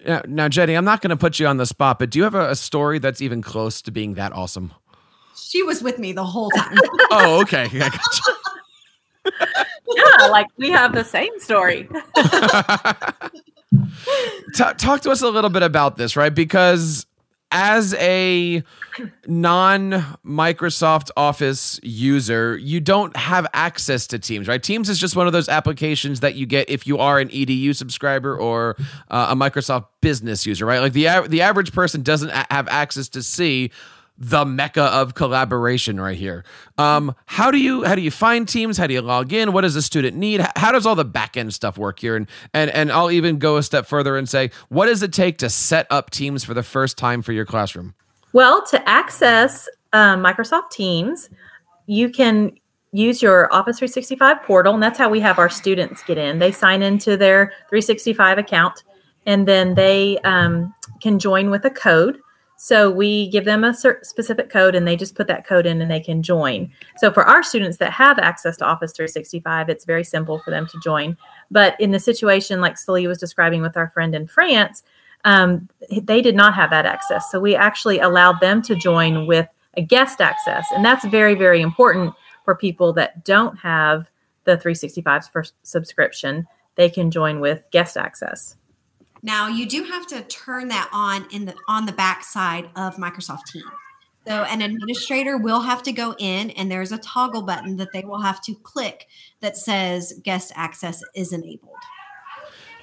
Now, 0.05 0.21
now 0.27 0.48
Jenny, 0.50 0.75
I'm 0.75 0.86
not 0.86 1.01
going 1.01 1.09
to 1.09 1.17
put 1.17 1.39
you 1.39 1.48
on 1.48 1.57
the 1.57 1.65
spot, 1.65 2.00
but 2.00 2.09
do 2.09 2.19
you 2.19 2.24
have 2.24 2.36
a, 2.36 2.51
a 2.51 2.55
story 2.55 3.00
that's 3.00 3.21
even 3.21 3.41
close 3.41 3.81
to 3.83 3.91
being 3.91 4.13
that 4.15 4.33
awesome? 4.33 4.74
She 5.36 5.63
was 5.63 5.81
with 5.81 6.00
me 6.00 6.12
the 6.12 6.25
whole 6.25 6.50
time. 6.51 6.77
oh, 7.12 7.41
okay. 7.41 7.63
I 7.63 7.89
gotcha. 7.89 8.31
yeah, 9.95 10.27
like 10.27 10.48
we 10.57 10.69
have 10.69 10.93
the 10.93 11.03
same 11.03 11.38
story. 11.39 11.89
T- 14.55 14.74
talk 14.77 15.01
to 15.01 15.12
us 15.12 15.21
a 15.21 15.29
little 15.29 15.50
bit 15.50 15.63
about 15.63 15.98
this, 15.98 16.15
right? 16.15 16.33
Because 16.33 17.05
as 17.51 17.94
a 17.96 18.63
non 19.27 19.91
Microsoft 20.25 21.10
Office 21.18 21.79
user, 21.82 22.58
you 22.58 22.79
don't 22.79 23.15
have 23.15 23.48
access 23.53 24.08
to 24.08 24.20
Teams, 24.20 24.48
right? 24.48 24.62
Teams 24.62 24.89
is 24.89 25.00
just 25.00 25.15
one 25.15 25.27
of 25.27 25.34
those 25.34 25.50
applications 25.50 26.20
that 26.20 26.36
you 26.36 26.46
get 26.46 26.70
if 26.70 26.86
you 26.86 26.98
are 26.98 27.20
an 27.20 27.29
EDU 27.29 27.75
subscriber 27.75 28.36
or 28.36 28.75
uh, 29.10 29.27
a 29.29 29.36
Microsoft 29.36 29.88
Business 30.01 30.46
user, 30.46 30.65
right? 30.65 30.79
Like 30.79 30.94
the 30.94 31.25
the 31.27 31.41
average 31.41 31.74
person 31.74 32.03
doesn't 32.03 32.32
have 32.32 32.68
access 32.68 33.10
to 33.10 33.24
see 33.24 33.72
the 34.19 34.43
mecca 34.43 34.83
of 34.83 35.15
collaboration 35.15 35.99
right 35.99 36.17
here. 36.17 36.43
Um, 36.77 37.15
how 37.25 37.49
do 37.51 37.57
you 37.57 37.85
how 37.85 37.95
do 37.95 38.01
you 38.01 38.11
find 38.11 38.47
teams? 38.47 38.77
How 38.77 38.85
do 38.85 38.93
you 38.93 39.01
log 39.01 39.31
in? 39.31 39.53
What 39.53 39.61
does 39.61 39.77
a 39.77 39.81
student 39.81 40.17
need? 40.17 40.45
How 40.57 40.73
does 40.73 40.85
all 40.85 40.95
the 40.95 41.05
back 41.05 41.38
end 41.38 41.53
stuff 41.53 41.77
work 41.77 41.99
here? 41.99 42.15
And 42.17 42.27
and 42.53 42.69
and 42.71 42.91
I'll 42.91 43.11
even 43.11 43.39
go 43.39 43.55
a 43.57 43.63
step 43.63 43.85
further 43.85 44.17
and 44.17 44.27
say, 44.27 44.51
what 44.67 44.88
does 44.88 45.01
it 45.01 45.13
take 45.13 45.38
to 45.39 45.49
set 45.49 45.88
up 45.89 46.09
teams 46.09 46.43
for 46.43 46.53
the 46.53 46.63
first 46.63 46.97
time 46.97 47.21
for 47.21 47.31
your 47.31 47.45
classroom? 47.45 47.95
Well, 48.33 48.63
to 48.67 48.88
access 48.88 49.69
um, 49.93 50.21
Microsoft 50.21 50.69
Teams, 50.71 51.29
you 51.88 52.09
can 52.09 52.51
use 52.91 53.21
your 53.21 53.51
Office 53.53 53.79
365 53.79 54.43
portal, 54.43 54.73
and 54.73 54.83
that's 54.83 54.97
how 54.97 55.09
we 55.09 55.19
have 55.19 55.39
our 55.39 55.49
students 55.49 56.03
get 56.03 56.17
in. 56.17 56.39
They 56.39 56.51
sign 56.51 56.81
into 56.81 57.17
their 57.17 57.53
365 57.69 58.38
account, 58.38 58.83
and 59.25 59.47
then 59.47 59.75
they 59.75 60.19
um, 60.19 60.73
can 61.01 61.19
join 61.19 61.49
with 61.49 61.65
a 61.65 61.69
code. 61.69 62.19
So 62.61 62.91
we 62.91 63.29
give 63.29 63.45
them 63.45 63.63
a 63.63 63.73
specific 63.73 64.49
code 64.49 64.75
and 64.75 64.85
they 64.85 64.97
just 64.97 65.15
put 65.15 65.27
that 65.27 65.47
code 65.47 65.65
in 65.65 65.81
and 65.81 65.89
they 65.89 66.01
can 66.01 66.21
join. 66.21 66.69
So 66.97 67.09
for 67.09 67.23
our 67.23 67.41
students 67.41 67.77
that 67.77 67.93
have 67.93 68.19
access 68.19 68.57
to 68.57 68.65
Office 68.65 68.91
365, 68.91 69.69
it's 69.69 69.85
very 69.85 70.03
simple 70.03 70.39
for 70.39 70.51
them 70.51 70.67
to 70.67 70.79
join. 70.83 71.15
But 71.49 71.79
in 71.79 71.91
the 71.91 71.99
situation 71.99 72.59
like 72.59 72.77
Celia 72.77 73.07
was 73.07 73.17
describing 73.17 73.61
with 73.61 73.77
our 73.77 73.87
friend 73.91 74.13
in 74.13 74.27
France, 74.27 74.83
um, 75.23 75.69
they 75.89 76.21
did 76.21 76.35
not 76.35 76.53
have 76.53 76.69
that 76.71 76.85
access. 76.85 77.31
So 77.31 77.39
we 77.39 77.55
actually 77.55 77.99
allowed 77.99 78.41
them 78.41 78.61
to 78.63 78.75
join 78.75 79.25
with 79.25 79.47
a 79.77 79.81
guest 79.81 80.19
access. 80.19 80.67
And 80.75 80.83
that's 80.83 81.05
very, 81.05 81.35
very 81.35 81.61
important 81.61 82.13
for 82.43 82.55
people 82.55 82.91
that 82.93 83.23
don't 83.23 83.57
have 83.59 84.09
the 84.43 84.57
365 84.57 85.29
subscription. 85.63 86.45
They 86.75 86.89
can 86.89 87.09
join 87.09 87.39
with 87.39 87.63
guest 87.71 87.95
access. 87.95 88.57
Now 89.21 89.47
you 89.47 89.65
do 89.65 89.83
have 89.83 90.07
to 90.07 90.21
turn 90.23 90.69
that 90.69 90.89
on 90.91 91.27
in 91.31 91.45
the 91.45 91.55
on 91.67 91.85
the 91.85 91.91
back 91.91 92.23
side 92.23 92.69
of 92.75 92.95
Microsoft 92.95 93.45
Teams. 93.51 93.65
So 94.27 94.43
an 94.43 94.61
administrator 94.61 95.38
will 95.38 95.61
have 95.61 95.81
to 95.83 95.91
go 95.91 96.13
in 96.19 96.51
and 96.51 96.69
there's 96.69 96.91
a 96.91 96.97
toggle 96.99 97.41
button 97.41 97.77
that 97.77 97.89
they 97.93 98.03
will 98.03 98.21
have 98.21 98.41
to 98.43 98.55
click 98.55 99.07
that 99.39 99.57
says 99.57 100.13
guest 100.23 100.51
access 100.55 101.01
is 101.15 101.33
enabled. 101.33 101.77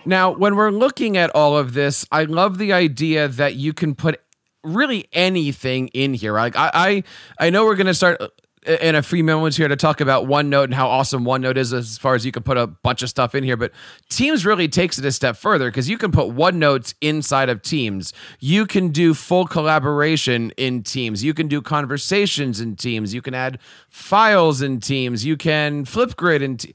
Now, 0.04 0.30
when 0.30 0.56
we're 0.56 0.70
looking 0.70 1.16
at 1.16 1.30
all 1.34 1.56
of 1.56 1.72
this, 1.74 2.06
I 2.12 2.24
love 2.24 2.58
the 2.58 2.72
idea 2.72 3.28
that 3.28 3.56
you 3.56 3.72
can 3.72 3.94
put 3.94 4.20
really 4.62 5.08
anything 5.12 5.88
in 5.88 6.14
here. 6.14 6.32
Like 6.32 6.56
I 6.56 6.70
I, 6.74 7.04
I 7.46 7.50
know 7.50 7.64
we're 7.64 7.76
going 7.76 7.86
to 7.86 7.94
start 7.94 8.20
in 8.66 8.94
a 8.94 9.02
few 9.02 9.22
moments 9.22 9.56
here 9.56 9.68
to 9.68 9.76
talk 9.76 10.00
about 10.00 10.26
OneNote 10.26 10.64
and 10.64 10.74
how 10.74 10.88
awesome 10.88 11.24
OneNote 11.24 11.56
is 11.56 11.72
as 11.72 11.98
far 11.98 12.14
as 12.14 12.26
you 12.26 12.32
can 12.32 12.42
put 12.42 12.56
a 12.56 12.66
bunch 12.66 13.02
of 13.02 13.08
stuff 13.08 13.34
in 13.34 13.44
here. 13.44 13.56
But 13.56 13.72
Teams 14.08 14.44
really 14.44 14.68
takes 14.68 14.98
it 14.98 15.04
a 15.04 15.12
step 15.12 15.36
further 15.36 15.70
because 15.70 15.88
you 15.88 15.98
can 15.98 16.12
put 16.12 16.28
OneNotes 16.28 16.94
inside 17.00 17.48
of 17.48 17.62
Teams. 17.62 18.12
You 18.40 18.66
can 18.66 18.88
do 18.88 19.14
full 19.14 19.46
collaboration 19.46 20.52
in 20.56 20.82
Teams. 20.82 21.22
You 21.22 21.34
can 21.34 21.48
do 21.48 21.62
conversations 21.62 22.60
in 22.60 22.76
Teams. 22.76 23.14
You 23.14 23.22
can 23.22 23.34
add 23.34 23.58
files 23.88 24.62
in 24.62 24.80
Teams. 24.80 25.24
You 25.24 25.36
can 25.36 25.84
Flipgrid 25.84 26.42
in 26.42 26.56
Teams 26.56 26.74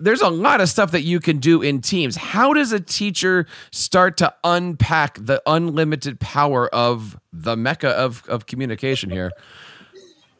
there's 0.00 0.22
a 0.22 0.30
lot 0.30 0.60
of 0.60 0.68
stuff 0.68 0.92
that 0.92 1.02
you 1.02 1.20
can 1.20 1.38
do 1.38 1.60
in 1.60 1.80
teams. 1.82 2.16
How 2.16 2.54
does 2.54 2.72
a 2.72 2.80
teacher 2.80 3.46
start 3.70 4.16
to 4.16 4.34
unpack 4.42 5.18
the 5.20 5.42
unlimited 5.46 6.18
power 6.18 6.74
of 6.74 7.20
the 7.32 7.54
mecca 7.54 7.90
of, 7.90 8.26
of 8.26 8.46
communication 8.46 9.10
here? 9.10 9.30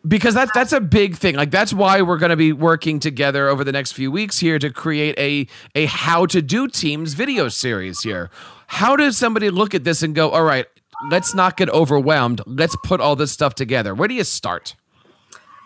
Because 0.06 0.34
that's 0.34 0.50
that's 0.52 0.72
a 0.72 0.80
big 0.80 1.16
thing. 1.16 1.36
Like 1.36 1.50
that's 1.50 1.72
why 1.72 2.02
we're 2.02 2.18
going 2.18 2.30
to 2.30 2.36
be 2.36 2.52
working 2.52 3.00
together 3.00 3.48
over 3.48 3.64
the 3.64 3.72
next 3.72 3.92
few 3.92 4.10
weeks 4.10 4.38
here 4.38 4.58
to 4.58 4.70
create 4.70 5.18
a 5.18 5.46
a 5.74 5.86
how 5.86 6.26
to 6.26 6.42
do 6.42 6.68
teams 6.68 7.14
video 7.14 7.48
series 7.48 8.00
here. 8.00 8.30
How 8.66 8.96
does 8.96 9.16
somebody 9.16 9.50
look 9.50 9.74
at 9.74 9.84
this 9.84 10.02
and 10.02 10.14
go 10.14 10.30
all 10.30 10.44
right 10.44 10.66
let's 11.08 11.34
not 11.34 11.56
get 11.56 11.70
overwhelmed. 11.70 12.42
Let's 12.46 12.76
put 12.84 13.00
all 13.00 13.16
this 13.16 13.32
stuff 13.32 13.54
together. 13.54 13.94
Where 13.94 14.08
do 14.08 14.14
you 14.14 14.24
start? 14.24 14.74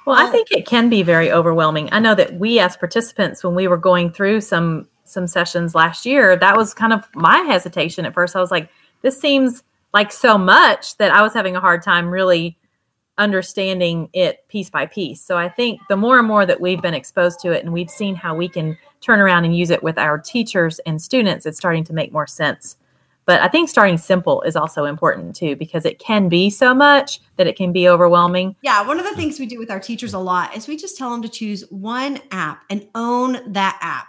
Well 0.07 0.17
i 0.17 0.31
think 0.31 0.51
it 0.51 0.67
can 0.67 0.91
be 0.91 1.03
very 1.03 1.33
overwhelming. 1.33 1.89
I 1.91 1.99
know 1.99 2.15
that 2.15 2.35
we 2.35 2.59
as 2.59 2.77
participants 2.77 3.43
when 3.43 3.55
we 3.55 3.67
were 3.67 3.79
going 3.79 4.13
through 4.13 4.43
some 4.43 4.87
some 5.05 5.27
sessions 5.27 5.75
last 5.75 6.07
year 6.07 6.37
that 6.37 6.57
was 6.57 6.75
kind 6.75 6.93
of 6.93 7.07
my 7.15 7.39
hesitation 7.39 8.05
at 8.05 8.15
first. 8.15 8.37
I 8.37 8.41
was 8.41 8.51
like 8.51 8.69
this 9.01 9.19
seems 9.19 9.63
like 9.93 10.11
so 10.11 10.37
much 10.37 10.97
that 10.97 11.13
i 11.13 11.23
was 11.23 11.33
having 11.33 11.57
a 11.57 11.61
hard 11.61 11.83
time 11.83 12.09
really 12.09 12.57
understanding 13.19 14.09
it 14.13 14.47
piece 14.49 14.71
by 14.71 14.87
piece. 14.87 15.21
So 15.21 15.37
I 15.37 15.49
think 15.49 15.81
the 15.89 15.97
more 15.97 16.19
and 16.19 16.27
more 16.27 16.45
that 16.47 16.61
we've 16.61 16.83
been 16.83 16.95
exposed 16.95 17.41
to 17.41 17.53
it 17.53 17.63
and 17.63 17.73
we've 17.73 17.91
seen 17.91 18.15
how 18.15 18.35
we 18.35 18.49
can 18.49 18.77
turn 19.01 19.21
around 19.21 19.45
and 19.45 19.57
use 19.57 19.71
it 19.71 19.83
with 19.83 19.99
our 19.99 20.19
teachers 20.19 20.81
and 20.81 21.01
students, 21.01 21.47
it's 21.47 21.57
starting 21.57 21.85
to 21.85 21.93
make 21.93 22.13
more 22.13 22.27
sense. 22.27 22.77
But 23.27 23.41
I 23.41 23.49
think 23.49 23.69
starting 23.69 23.97
simple 23.97 24.43
is 24.43 24.57
also 24.57 24.85
important 24.85 25.35
too 25.35 25.57
because 25.57 25.85
it 25.85 25.99
can 25.99 26.29
be 26.29 26.51
so 26.51 26.75
much 26.75 27.21
that 27.37 27.47
it 27.47 27.57
can 27.57 27.73
be 27.73 27.89
overwhelming. 27.89 28.55
Yeah, 28.63 28.87
one 28.87 28.99
of 28.99 29.07
the 29.07 29.15
things 29.15 29.39
we 29.39 29.47
do 29.47 29.59
with 29.59 29.71
our 29.71 29.81
teachers 29.81 30.13
a 30.13 30.19
lot 30.19 30.55
is 30.57 30.69
we 30.69 30.77
just 30.77 30.99
tell 30.99 31.11
them 31.11 31.23
to 31.23 31.29
choose 31.29 31.63
one 31.71 32.21
app 32.31 32.65
and 32.69 32.87
own 32.95 33.53
that 33.53 33.79
app. 33.81 34.09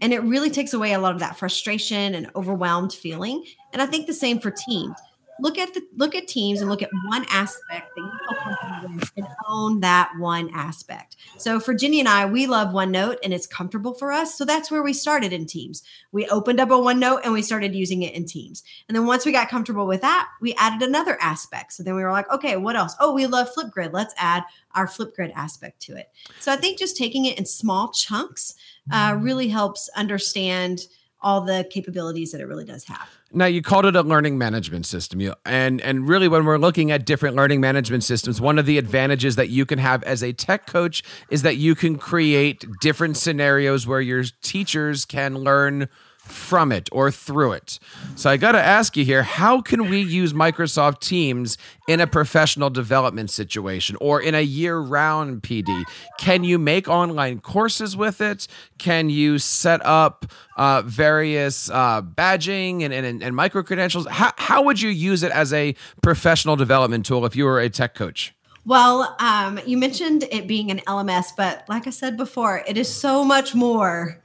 And 0.00 0.12
it 0.12 0.22
really 0.22 0.50
takes 0.50 0.74
away 0.74 0.92
a 0.92 0.98
lot 0.98 1.14
of 1.14 1.20
that 1.20 1.38
frustration 1.38 2.14
and 2.14 2.30
overwhelmed 2.36 2.92
feeling. 2.92 3.44
And 3.72 3.80
I 3.80 3.86
think 3.86 4.06
the 4.06 4.12
same 4.12 4.38
for 4.38 4.50
teams 4.50 4.96
look 5.40 5.58
at 5.58 5.74
the 5.74 5.82
look 5.96 6.14
at 6.14 6.28
teams 6.28 6.60
and 6.60 6.70
look 6.70 6.82
at 6.82 6.90
one 7.06 7.24
aspect 7.28 7.90
that 7.94 8.02
you 8.02 8.10
feel 8.10 8.38
comfortable 8.42 8.94
with 8.94 9.12
and 9.16 9.26
own 9.48 9.80
that 9.80 10.12
one 10.18 10.50
aspect. 10.54 11.16
So 11.38 11.58
for 11.60 11.74
Ginny 11.74 12.00
and 12.00 12.08
I, 12.08 12.26
we 12.26 12.46
love 12.46 12.68
OneNote 12.68 13.16
and 13.22 13.34
it's 13.34 13.46
comfortable 13.46 13.94
for 13.94 14.12
us. 14.12 14.36
So 14.36 14.44
that's 14.44 14.70
where 14.70 14.82
we 14.82 14.92
started 14.92 15.32
in 15.32 15.46
Teams. 15.46 15.82
We 16.12 16.26
opened 16.28 16.60
up 16.60 16.70
a 16.70 16.74
OneNote 16.74 17.20
and 17.24 17.32
we 17.32 17.42
started 17.42 17.74
using 17.74 18.02
it 18.02 18.14
in 18.14 18.26
Teams. 18.26 18.62
And 18.88 18.96
then 18.96 19.06
once 19.06 19.26
we 19.26 19.32
got 19.32 19.48
comfortable 19.48 19.86
with 19.86 20.02
that, 20.02 20.28
we 20.40 20.54
added 20.54 20.86
another 20.86 21.18
aspect. 21.20 21.72
So 21.72 21.82
then 21.82 21.94
we 21.94 22.02
were 22.02 22.12
like, 22.12 22.30
okay, 22.30 22.56
what 22.56 22.76
else? 22.76 22.94
Oh, 23.00 23.12
we 23.12 23.26
love 23.26 23.52
Flipgrid. 23.54 23.92
Let's 23.92 24.14
add 24.16 24.44
our 24.74 24.86
Flipgrid 24.86 25.32
aspect 25.34 25.80
to 25.82 25.96
it. 25.96 26.10
So 26.40 26.52
I 26.52 26.56
think 26.56 26.78
just 26.78 26.96
taking 26.96 27.24
it 27.24 27.38
in 27.38 27.44
small 27.44 27.90
chunks 27.92 28.54
uh, 28.90 29.16
really 29.18 29.48
helps 29.48 29.88
understand 29.96 30.86
all 31.24 31.40
the 31.40 31.66
capabilities 31.70 32.30
that 32.30 32.40
it 32.40 32.44
really 32.44 32.66
does 32.66 32.84
have. 32.84 33.08
Now 33.32 33.46
you 33.46 33.62
called 33.62 33.86
it 33.86 33.96
a 33.96 34.02
learning 34.02 34.38
management 34.38 34.86
system. 34.86 35.20
You, 35.20 35.34
and 35.44 35.80
and 35.80 36.06
really 36.06 36.28
when 36.28 36.44
we're 36.44 36.58
looking 36.58 36.92
at 36.92 37.04
different 37.04 37.34
learning 37.34 37.60
management 37.60 38.04
systems, 38.04 38.40
one 38.40 38.58
of 38.58 38.66
the 38.66 38.78
advantages 38.78 39.34
that 39.36 39.48
you 39.48 39.66
can 39.66 39.78
have 39.80 40.04
as 40.04 40.22
a 40.22 40.32
tech 40.32 40.66
coach 40.66 41.02
is 41.30 41.42
that 41.42 41.56
you 41.56 41.74
can 41.74 41.96
create 41.96 42.64
different 42.80 43.16
scenarios 43.16 43.86
where 43.86 44.02
your 44.02 44.22
teachers 44.42 45.04
can 45.04 45.34
learn 45.38 45.88
from 46.24 46.72
it 46.72 46.88
or 46.90 47.10
through 47.10 47.52
it. 47.52 47.78
So 48.16 48.30
I 48.30 48.36
got 48.36 48.52
to 48.52 48.60
ask 48.60 48.96
you 48.96 49.04
here, 49.04 49.22
how 49.22 49.60
can 49.60 49.88
we 49.88 50.00
use 50.00 50.32
Microsoft 50.32 51.00
Teams 51.00 51.58
in 51.86 52.00
a 52.00 52.06
professional 52.06 52.70
development 52.70 53.30
situation 53.30 53.96
or 54.00 54.20
in 54.20 54.34
a 54.34 54.40
year-round 54.40 55.42
PD? 55.42 55.84
Can 56.18 56.42
you 56.42 56.58
make 56.58 56.88
online 56.88 57.40
courses 57.40 57.96
with 57.96 58.20
it? 58.20 58.48
Can 58.78 59.10
you 59.10 59.38
set 59.38 59.84
up 59.84 60.26
uh, 60.56 60.82
various 60.82 61.70
uh, 61.70 62.02
badging 62.02 62.82
and, 62.82 62.92
and, 62.92 63.22
and 63.22 63.36
micro 63.36 63.62
credentials? 63.62 64.06
How, 64.06 64.32
how 64.36 64.62
would 64.62 64.80
you 64.80 64.90
use 64.90 65.22
it 65.22 65.32
as 65.32 65.52
a 65.52 65.74
professional 66.02 66.56
development 66.56 67.06
tool 67.06 67.26
if 67.26 67.36
you 67.36 67.44
were 67.44 67.60
a 67.60 67.68
tech 67.68 67.94
coach? 67.94 68.34
Well, 68.66 69.14
um, 69.18 69.60
you 69.66 69.76
mentioned 69.76 70.24
it 70.32 70.46
being 70.46 70.70
an 70.70 70.78
LMS, 70.86 71.26
but 71.36 71.68
like 71.68 71.86
I 71.86 71.90
said 71.90 72.16
before, 72.16 72.64
it 72.66 72.78
is 72.78 72.88
so 72.88 73.22
much 73.22 73.54
more 73.54 74.22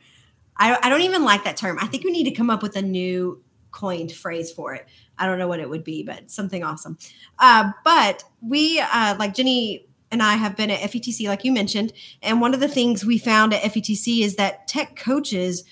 I, 0.60 0.78
I 0.84 0.90
don't 0.90 1.02
even 1.02 1.24
like 1.24 1.44
that 1.46 1.58
term. 1.58 1.78
I 1.82 1.88
think 1.88 2.04
we 2.04 2.12
need 2.12 2.26
to 2.26 2.32
come 2.32 2.50
up 2.50 2.62
with 2.62 2.76
a 2.76 2.82
new 2.82 3.42
coined 3.72 4.12
phrase 4.12 4.52
for 4.52 4.74
it. 4.74 4.88
I 5.18 5.26
don't 5.26 5.40
know 5.40 5.48
what 5.48 5.60
it 5.60 5.70
would 5.70 5.84
be, 5.84 6.04
but 6.04 6.30
something 6.30 6.64
awesome. 6.64 6.98
Uh, 7.40 7.72
but 7.84 8.24
we, 8.42 8.80
uh, 8.80 9.16
like 9.18 9.34
Jenny 9.34 9.88
and 10.12 10.24
I, 10.24 10.36
have 10.36 10.56
been 10.56 10.72
at 10.72 10.80
FETC, 10.80 11.28
like 11.28 11.44
you 11.44 11.52
mentioned. 11.52 11.94
And 12.22 12.42
one 12.42 12.54
of 12.54 12.60
the 12.60 12.68
things 12.68 13.06
we 13.06 13.18
found 13.18 13.54
at 13.54 13.62
FETC 13.62 14.24
is 14.24 14.36
that 14.36 14.68
tech 14.68 14.96
coaches 14.96 15.64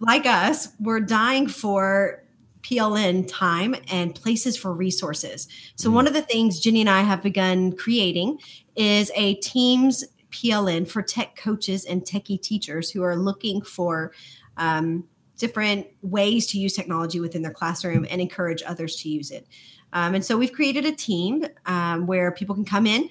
like 0.00 0.26
us, 0.26 0.68
we're 0.80 1.00
dying 1.00 1.46
for 1.46 2.24
PLN 2.62 3.26
time 3.28 3.74
and 3.90 4.14
places 4.14 4.56
for 4.56 4.72
resources. 4.72 5.48
So, 5.76 5.90
mm 5.90 5.94
one 5.94 6.06
of 6.06 6.14
the 6.14 6.22
things 6.22 6.58
Jenny 6.58 6.80
and 6.80 6.90
I 6.90 7.02
have 7.02 7.22
begun 7.22 7.72
creating 7.76 8.38
is 8.74 9.12
a 9.14 9.34
Teams 9.34 10.04
PLN 10.32 10.88
for 10.88 11.02
tech 11.02 11.36
coaches 11.36 11.84
and 11.84 12.02
techie 12.02 12.40
teachers 12.40 12.90
who 12.90 13.02
are 13.02 13.16
looking 13.16 13.62
for 13.62 14.12
um, 14.56 15.04
different 15.36 15.86
ways 16.02 16.46
to 16.48 16.58
use 16.58 16.74
technology 16.74 17.20
within 17.20 17.42
their 17.42 17.52
classroom 17.52 18.06
and 18.10 18.20
encourage 18.20 18.62
others 18.64 18.96
to 18.96 19.08
use 19.08 19.30
it. 19.30 19.46
Um, 19.92 20.14
and 20.14 20.24
so 20.24 20.36
we've 20.36 20.52
created 20.52 20.84
a 20.84 20.92
team 20.92 21.44
um, 21.66 22.06
where 22.06 22.32
people 22.32 22.54
can 22.54 22.64
come 22.64 22.86
in, 22.86 23.08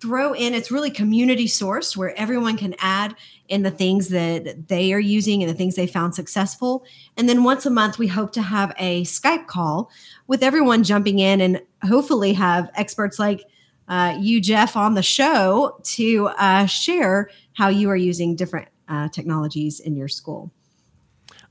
throw 0.00 0.32
in, 0.32 0.54
it's 0.54 0.70
really 0.70 0.90
community 0.90 1.46
sourced 1.46 1.96
where 1.96 2.18
everyone 2.18 2.56
can 2.56 2.74
add 2.78 3.14
in 3.48 3.62
the 3.62 3.70
things 3.70 4.08
that 4.08 4.68
they 4.68 4.92
are 4.92 5.00
using 5.00 5.42
and 5.42 5.50
the 5.50 5.56
things 5.56 5.74
they 5.74 5.86
found 5.86 6.14
successful. 6.14 6.84
And 7.16 7.28
then 7.28 7.44
once 7.44 7.66
a 7.66 7.70
month, 7.70 7.98
we 7.98 8.06
hope 8.06 8.32
to 8.32 8.42
have 8.42 8.74
a 8.78 9.02
Skype 9.02 9.46
call 9.46 9.90
with 10.26 10.42
everyone 10.42 10.82
jumping 10.82 11.18
in 11.18 11.40
and 11.40 11.60
hopefully 11.84 12.32
have 12.32 12.70
experts 12.74 13.18
like 13.18 13.44
uh, 13.88 14.16
you, 14.20 14.40
Jeff, 14.40 14.76
on 14.76 14.94
the 14.94 15.02
show 15.02 15.78
to 15.82 16.28
uh, 16.38 16.66
share 16.66 17.30
how 17.54 17.68
you 17.68 17.90
are 17.90 17.96
using 17.96 18.36
different 18.36 18.68
uh, 18.88 19.08
technologies 19.08 19.80
in 19.80 19.96
your 19.96 20.08
school. 20.08 20.52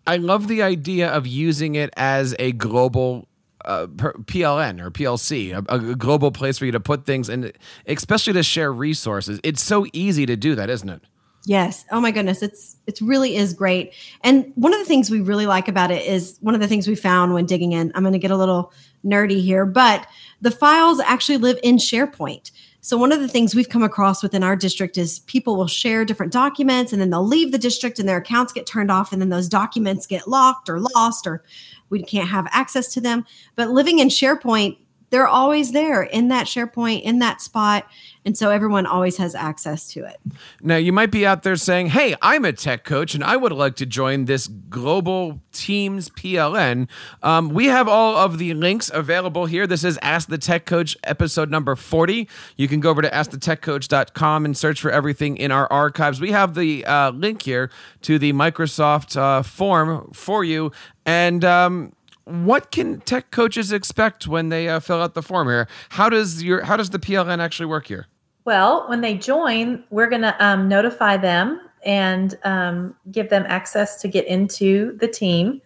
I 0.07 0.17
love 0.17 0.47
the 0.47 0.61
idea 0.61 1.09
of 1.09 1.25
using 1.25 1.75
it 1.75 1.89
as 1.97 2.35
a 2.37 2.51
global 2.51 3.27
uh, 3.65 3.87
PLN 3.87 4.79
or 4.79 4.91
PLC, 4.91 5.51
a, 5.51 5.73
a, 5.73 5.95
global 5.95 6.31
place 6.31 6.59
for 6.59 6.65
you 6.65 6.71
to 6.71 6.79
put 6.79 7.05
things 7.05 7.29
and 7.29 7.51
especially 7.87 8.33
to 8.33 8.43
share 8.43 8.71
resources. 8.71 9.39
It's 9.43 9.63
so 9.63 9.87
easy 9.91 10.27
to 10.27 10.35
do 10.35 10.53
that, 10.53 10.69
isn't 10.69 10.89
it? 10.89 11.01
Yes. 11.47 11.85
Oh 11.91 11.99
my 11.99 12.11
goodness. 12.11 12.41
It's 12.41 12.77
it 12.87 12.99
really 13.01 13.35
is 13.35 13.53
great. 13.53 13.93
And 14.23 14.51
one 14.55 14.73
of 14.73 14.79
the 14.79 14.85
things 14.85 15.11
we 15.11 15.21
really 15.21 15.45
like 15.45 15.67
about 15.67 15.91
it 15.91 16.05
is 16.05 16.37
one 16.41 16.55
of 16.55 16.61
the 16.61 16.67
things 16.67 16.87
we 16.87 16.95
found 16.95 17.33
when 17.33 17.45
digging 17.45 17.71
in. 17.71 17.91
I'm 17.93 18.03
going 18.03 18.13
to 18.13 18.19
get 18.19 18.31
a 18.31 18.37
little 18.37 18.73
nerdy 19.05 19.41
here, 19.41 19.65
but 19.65 20.07
the 20.41 20.51
files 20.51 20.99
actually 20.99 21.37
live 21.37 21.59
in 21.63 21.77
SharePoint. 21.77 22.51
So 22.81 22.97
one 22.97 23.11
of 23.11 23.19
the 23.19 23.27
things 23.27 23.55
we've 23.55 23.69
come 23.69 23.81
across 23.81 24.21
within 24.21 24.43
our 24.43 24.55
district 24.55 24.97
is 24.97 25.19
people 25.21 25.55
will 25.55 25.65
share 25.65 26.05
different 26.05 26.31
documents 26.31 26.93
and 26.93 27.01
then 27.01 27.09
they'll 27.09 27.25
leave 27.25 27.51
the 27.51 27.57
district 27.57 27.97
and 27.97 28.07
their 28.07 28.17
accounts 28.17 28.53
get 28.53 28.67
turned 28.67 28.91
off 28.91 29.11
and 29.11 29.19
then 29.19 29.29
those 29.29 29.49
documents 29.49 30.05
get 30.05 30.27
locked 30.27 30.69
or 30.69 30.79
lost 30.79 31.25
or 31.25 31.43
we 31.89 32.03
can't 32.03 32.29
have 32.29 32.47
access 32.51 32.93
to 32.93 33.01
them. 33.01 33.25
But 33.55 33.71
living 33.71 33.97
in 33.97 34.09
SharePoint, 34.09 34.77
they're 35.09 35.27
always 35.27 35.71
there 35.71 36.03
in 36.03 36.29
that 36.29 36.47
SharePoint, 36.47 37.03
in 37.03 37.19
that 37.19 37.41
spot. 37.41 37.87
And 38.25 38.35
so 38.35 38.49
everyone 38.49 38.87
always 38.87 39.17
has 39.17 39.35
access 39.35 39.87
to 39.93 40.03
it. 40.03 40.17
Now, 40.61 40.77
you 40.77 40.91
might 40.91 41.11
be 41.11 41.27
out 41.27 41.43
there 41.43 41.55
saying, 41.55 41.87
Hey, 41.87 42.15
I'm 42.23 42.43
a 42.43 42.51
tech 42.51 42.83
coach 42.83 43.13
and 43.13 43.23
I 43.23 43.37
would 43.37 43.51
like 43.51 43.75
to 43.75 43.85
join 43.85 44.25
this 44.25 44.47
global 44.47 45.41
Teams 45.51 46.09
PLN. 46.09 46.89
Um, 47.21 47.49
we 47.49 47.67
have 47.67 47.87
all 47.87 48.17
of 48.17 48.39
the 48.39 48.53
links 48.55 48.89
available 48.93 49.45
here. 49.45 49.67
This 49.67 49.83
is 49.83 49.99
Ask 50.01 50.27
the 50.27 50.39
Tech 50.39 50.65
Coach 50.65 50.97
episode 51.03 51.51
number 51.51 51.75
40. 51.75 52.27
You 52.57 52.67
can 52.67 52.79
go 52.79 52.89
over 52.89 53.01
to 53.01 53.09
askthetechcoach.com 53.09 54.45
and 54.45 54.57
search 54.57 54.81
for 54.81 54.89
everything 54.89 55.37
in 55.37 55.51
our 55.51 55.71
archives. 55.71 56.19
We 56.19 56.31
have 56.31 56.55
the 56.55 56.83
uh, 56.85 57.11
link 57.11 57.43
here 57.43 57.69
to 58.01 58.17
the 58.17 58.33
Microsoft 58.33 59.15
uh, 59.15 59.43
form 59.43 60.09
for 60.13 60.43
you. 60.43 60.71
And, 61.05 61.45
um, 61.45 61.93
what 62.25 62.71
can 62.71 63.01
tech 63.01 63.31
coaches 63.31 63.71
expect 63.71 64.27
when 64.27 64.49
they 64.49 64.67
uh, 64.67 64.79
fill 64.79 65.01
out 65.01 65.13
the 65.13 65.21
form 65.21 65.47
here? 65.47 65.67
How 65.89 66.09
does 66.09 66.43
your 66.43 66.63
how 66.63 66.75
does 66.75 66.89
the 66.89 66.99
PLN 66.99 67.39
actually 67.39 67.67
work 67.67 67.87
here? 67.87 68.07
Well, 68.45 68.87
when 68.89 69.01
they 69.01 69.15
join, 69.15 69.83
we're 69.89 70.09
going 70.09 70.21
to 70.21 70.45
um, 70.45 70.67
notify 70.67 71.17
them 71.17 71.59
and 71.83 72.37
um, 72.43 72.95
give 73.11 73.29
them 73.29 73.43
access 73.47 74.01
to 74.01 74.07
get 74.07 74.25
into 74.27 74.97
the 74.97 75.07
team, 75.07 75.61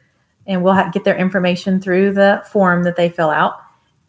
and 0.45 0.63
we'll 0.63 0.89
get 0.91 1.03
their 1.03 1.17
information 1.17 1.81
through 1.81 2.13
the 2.13 2.43
form 2.49 2.83
that 2.83 2.95
they 2.95 3.09
fill 3.09 3.29
out. 3.29 3.61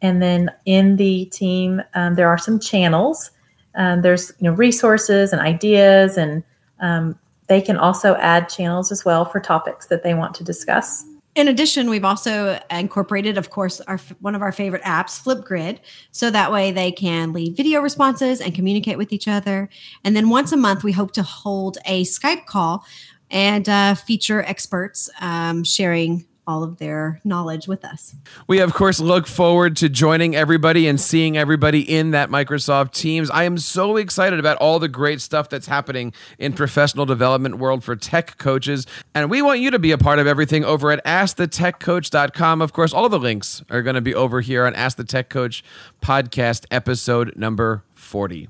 And 0.03 0.23
then 0.23 0.51
in 0.67 0.97
the 0.97 1.27
team, 1.27 1.83
um, 1.95 2.15
there 2.15 2.29
are 2.29 2.39
some 2.39 2.59
channels. 2.59 3.31
Um, 3.77 4.03
there's 4.03 4.33
you 4.41 4.51
know 4.51 4.57
resources 4.57 5.33
and 5.33 5.41
ideas, 5.41 6.17
and 6.17 6.43
um, 6.81 7.17
they 7.47 7.61
can 7.61 7.77
also 7.77 8.17
add 8.17 8.49
channels 8.49 8.91
as 8.91 9.05
well 9.05 9.25
for 9.25 9.39
topics 9.39 9.87
that 9.87 10.03
they 10.03 10.15
want 10.15 10.35
to 10.35 10.45
discuss. 10.45 11.05
In 11.37 11.47
addition, 11.47 11.89
we've 11.89 12.05
also 12.05 12.61
incorporated, 12.71 13.39
of 13.39 13.51
course, 13.51 13.81
our 13.83 13.99
one 14.21 14.35
of 14.35 14.43
our 14.43 14.51
favorite 14.51 14.83
apps, 14.83 15.23
Flipgrid, 15.23 15.79
so 16.11 16.29
that 16.31 16.51
way 16.51 16.73
they 16.73 16.91
can 16.91 17.33
leave 17.33 17.57
video 17.57 17.81
responses 17.81 18.41
and 18.41 18.53
communicate 18.55 18.99
with 18.99 19.13
each 19.13 19.29
other. 19.29 19.69
And 20.03 20.17
then 20.17 20.29
once 20.29 20.51
a 20.51 20.57
month, 20.57 20.83
we 20.83 20.93
hope 20.93 21.13
to 21.13 21.23
hold 21.23 21.79
a 21.87 22.03
Skype 22.03 22.47
call 22.47 22.85
and 23.31 23.69
uh, 23.69 23.95
feature 23.95 24.43
experts 24.43 25.09
um, 25.21 25.63
sharing 25.63 26.27
all 26.47 26.63
of 26.63 26.79
their 26.79 27.21
knowledge 27.25 27.69
with 27.69 27.85
us. 27.85 28.15
We, 28.47 28.61
of 28.61 28.75
course, 28.75 29.01
look 29.01 29.27
forward 29.27 29.77
to 29.77 29.89
joining 29.89 30.35
everybody 30.35 30.89
and 30.89 31.01
seeing 31.01 31.37
everybody 31.37 31.81
in 31.81 32.11
that 32.11 32.31
Microsoft 32.31 32.93
Teams. 32.93 33.31
I 33.31 33.45
am 33.45 33.59
so 33.59 33.97
excited 33.97 34.39
about 34.39 34.57
all 34.59 34.79
the 34.79 34.89
great 34.89 35.21
stuff 35.21 35.49
that's 35.49 35.67
happening 35.67 36.13
in 36.39 36.53
professional 36.53 37.07
development 37.07 37.59
world 37.59 37.85
for 37.85 37.97
tech 37.97 38.39
coaches. 38.39 38.87
And 39.15 39.31
we 39.31 39.43
want 39.43 39.61
you 39.61 39.71
to 39.71 39.79
be 39.79 39.93
a 39.93 39.99
part 39.99 40.19
of 40.19 40.27
everything 40.27 40.65
over 40.65 40.91
at 40.91 41.05
AskTheTechCoach.com. 41.05 42.63
Of 42.63 42.73
course, 42.73 42.93
all 42.93 43.09
the 43.09 43.19
links 43.19 43.63
are 43.71 43.83
going 43.83 43.95
to 43.95 44.01
be 44.01 44.15
over 44.15 44.41
here 44.41 44.67
on 44.67 44.75
Ask 44.75 44.97
the 44.97 45.05
Tech 45.05 45.29
Coach 45.29 45.63
podcast 46.03 46.67
episode 46.71 47.37
number 47.37 47.85
40. 47.95 48.49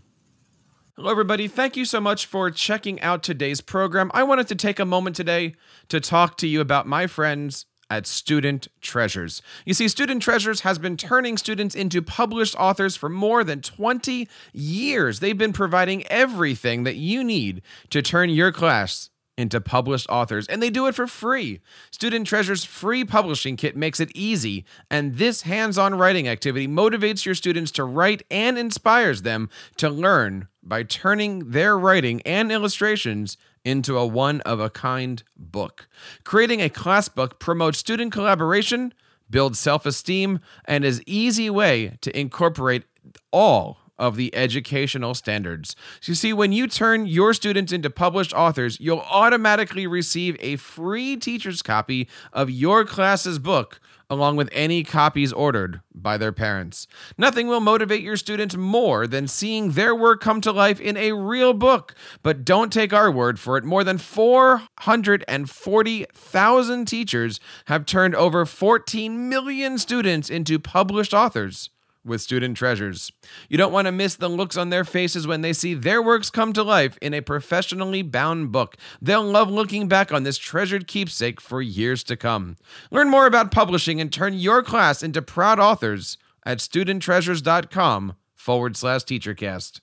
Hello, 0.97 1.11
everybody. 1.11 1.49
Thank 1.49 1.79
you 1.79 1.87
so 1.87 1.99
much 1.99 2.27
for 2.27 2.51
checking 2.51 3.01
out 3.01 3.23
today's 3.23 3.63
program. 3.63 4.11
I 4.13 4.23
wanted 4.23 4.49
to 4.49 4.55
take 4.55 4.79
a 4.79 4.85
moment 4.85 5.17
today 5.17 5.55
to 5.89 5.99
talk 5.99 6.37
to 6.39 6.47
you 6.47 6.61
about 6.61 6.87
my 6.87 7.07
friends 7.07 7.65
at 7.91 8.07
Student 8.07 8.69
Treasures. 8.81 9.43
You 9.67 9.75
see, 9.75 9.89
Student 9.89 10.23
Treasures 10.23 10.61
has 10.61 10.79
been 10.79 10.97
turning 10.97 11.37
students 11.37 11.75
into 11.75 12.01
published 12.01 12.55
authors 12.57 12.97
for 12.97 13.09
more 13.09 13.43
than 13.45 13.61
20 13.61 14.29
years. 14.53 15.21
They've 15.21 15.37
been 15.37 15.53
providing 15.53 16.07
everything 16.07 16.85
that 16.85 16.97
you 16.97 17.25
need 17.25 17.63
to 17.91 18.01
turn 18.01 18.31
your 18.31 18.53
class 18.53 19.11
into 19.37 19.61
published 19.61 20.07
authors, 20.11 20.47
and 20.49 20.63
they 20.63 20.71
do 20.71 20.87
it 20.87 20.95
for 20.95 21.07
free. 21.07 21.61
Student 21.91 22.27
Treasure's 22.27 22.65
free 22.65 23.05
publishing 23.05 23.57
kit 23.57 23.75
makes 23.75 23.99
it 23.99 24.11
easy, 24.15 24.67
and 24.91 25.17
this 25.17 25.43
hands 25.43 25.79
on 25.79 25.95
writing 25.95 26.29
activity 26.29 26.69
motivates 26.69 27.25
your 27.25 27.35
students 27.35 27.71
to 27.73 27.85
write 27.85 28.23
and 28.31 28.59
inspires 28.59 29.23
them 29.23 29.49
to 29.79 29.89
learn 29.89 30.49
by 30.63 30.83
turning 30.83 31.51
their 31.51 31.79
writing 31.79 32.21
and 32.23 32.53
illustrations 32.53 33.37
into 33.65 33.97
a 33.97 34.07
one 34.07 34.41
of 34.43 34.61
a 34.61 34.71
kind 34.71 35.23
book. 35.37 35.89
Creating 36.25 36.61
a 36.61 36.69
class 36.69 37.09
book 37.09 37.39
promotes 37.39 37.79
student 37.79 38.13
collaboration, 38.13 38.93
builds 39.29 39.59
self 39.59 39.87
esteem, 39.87 40.41
and 40.65 40.85
is 40.85 41.03
easy 41.07 41.51
way 41.51 41.99
to 42.01 42.19
incorporate 42.19 42.85
all 43.31 43.79
of 44.01 44.17
the 44.17 44.35
educational 44.35 45.15
standards. 45.15 45.77
So 46.01 46.11
you 46.11 46.17
see, 46.17 46.33
when 46.33 46.51
you 46.53 46.67
turn 46.67 47.07
your 47.07 47.33
students 47.35 47.71
into 47.71 47.91
published 47.91 48.33
authors, 48.33 48.81
you'll 48.81 49.07
automatically 49.11 49.87
receive 49.87 50.37
a 50.41 50.57
free 50.57 51.17
teacher's 51.17 51.63
copy 51.63 52.09
of 52.33 52.51
your 52.51 52.85
class's 52.85 53.39
book 53.39 53.79
along 54.09 54.35
with 54.35 54.49
any 54.51 54.83
copies 54.83 55.33
ordered 55.33 55.83
by 55.95 56.19
their 56.19 56.33
parents. 56.33 56.89
Nothing 57.17 57.47
will 57.47 57.61
motivate 57.61 58.03
your 58.03 58.17
students 58.17 58.57
more 58.57 59.07
than 59.07 59.29
seeing 59.29 59.71
their 59.73 59.95
work 59.95 60.21
come 60.21 60.41
to 60.41 60.51
life 60.51 60.81
in 60.81 60.97
a 60.97 61.13
real 61.13 61.55
book. 61.55 61.95
But 62.25 62.45
don't 62.45 62.73
take 62.73 62.93
our 62.93 63.09
word 63.09 63.39
for 63.39 63.57
it. 63.57 63.63
More 63.63 63.85
than 63.85 63.99
440,000 63.99 66.87
teachers 66.87 67.39
have 67.67 67.87
turned 67.87 68.17
over 68.17 68.45
14 68.45 69.29
million 69.29 69.79
students 69.79 70.29
into 70.29 70.59
published 70.59 71.15
authors 71.15 71.71
with 72.05 72.21
student 72.21 72.57
treasures. 72.57 73.13
You 73.49 73.59
don't 73.59 73.73
want 73.73 73.87
to 73.87 73.93
miss 73.93 74.15
the 74.15 74.29
looks 74.29 74.57
on 74.57 74.71
their 74.71 74.85
faces 74.85 75.27
when 75.27 75.41
they 75.41 75.53
see 75.53 75.75
their 75.75 76.03
works 76.03 76.31
come 76.31 76.53
to 76.55 76.63
life 76.63 76.97
in 77.03 77.15
a 77.15 77.21
professionally 77.21 78.03
bound 78.03 78.53
book. 78.53 78.77
They'll 79.01 79.25
love 79.25 79.51
looking 79.51 79.89
back 79.89 80.13
on 80.13 80.23
this 80.23 80.39
treasured 80.39 80.87
keepsake 80.87 81.41
for 81.41 81.61
years 81.61 82.03
to 82.05 82.17
come. 82.17 82.57
Learn 82.91 83.11
more 83.11 83.27
about 83.27 83.51
publishing 83.51 84.01
and 84.01 84.13
turn 84.13 84.35
your 84.35 84.63
class 84.63 85.03
into 85.03 85.23
proud 85.23 85.59
authors 85.59 86.17
at 86.45 86.59
studenttreasures.com 86.59 88.15
forward 88.35 88.77
slash 88.77 89.03
teachercast. 89.03 89.81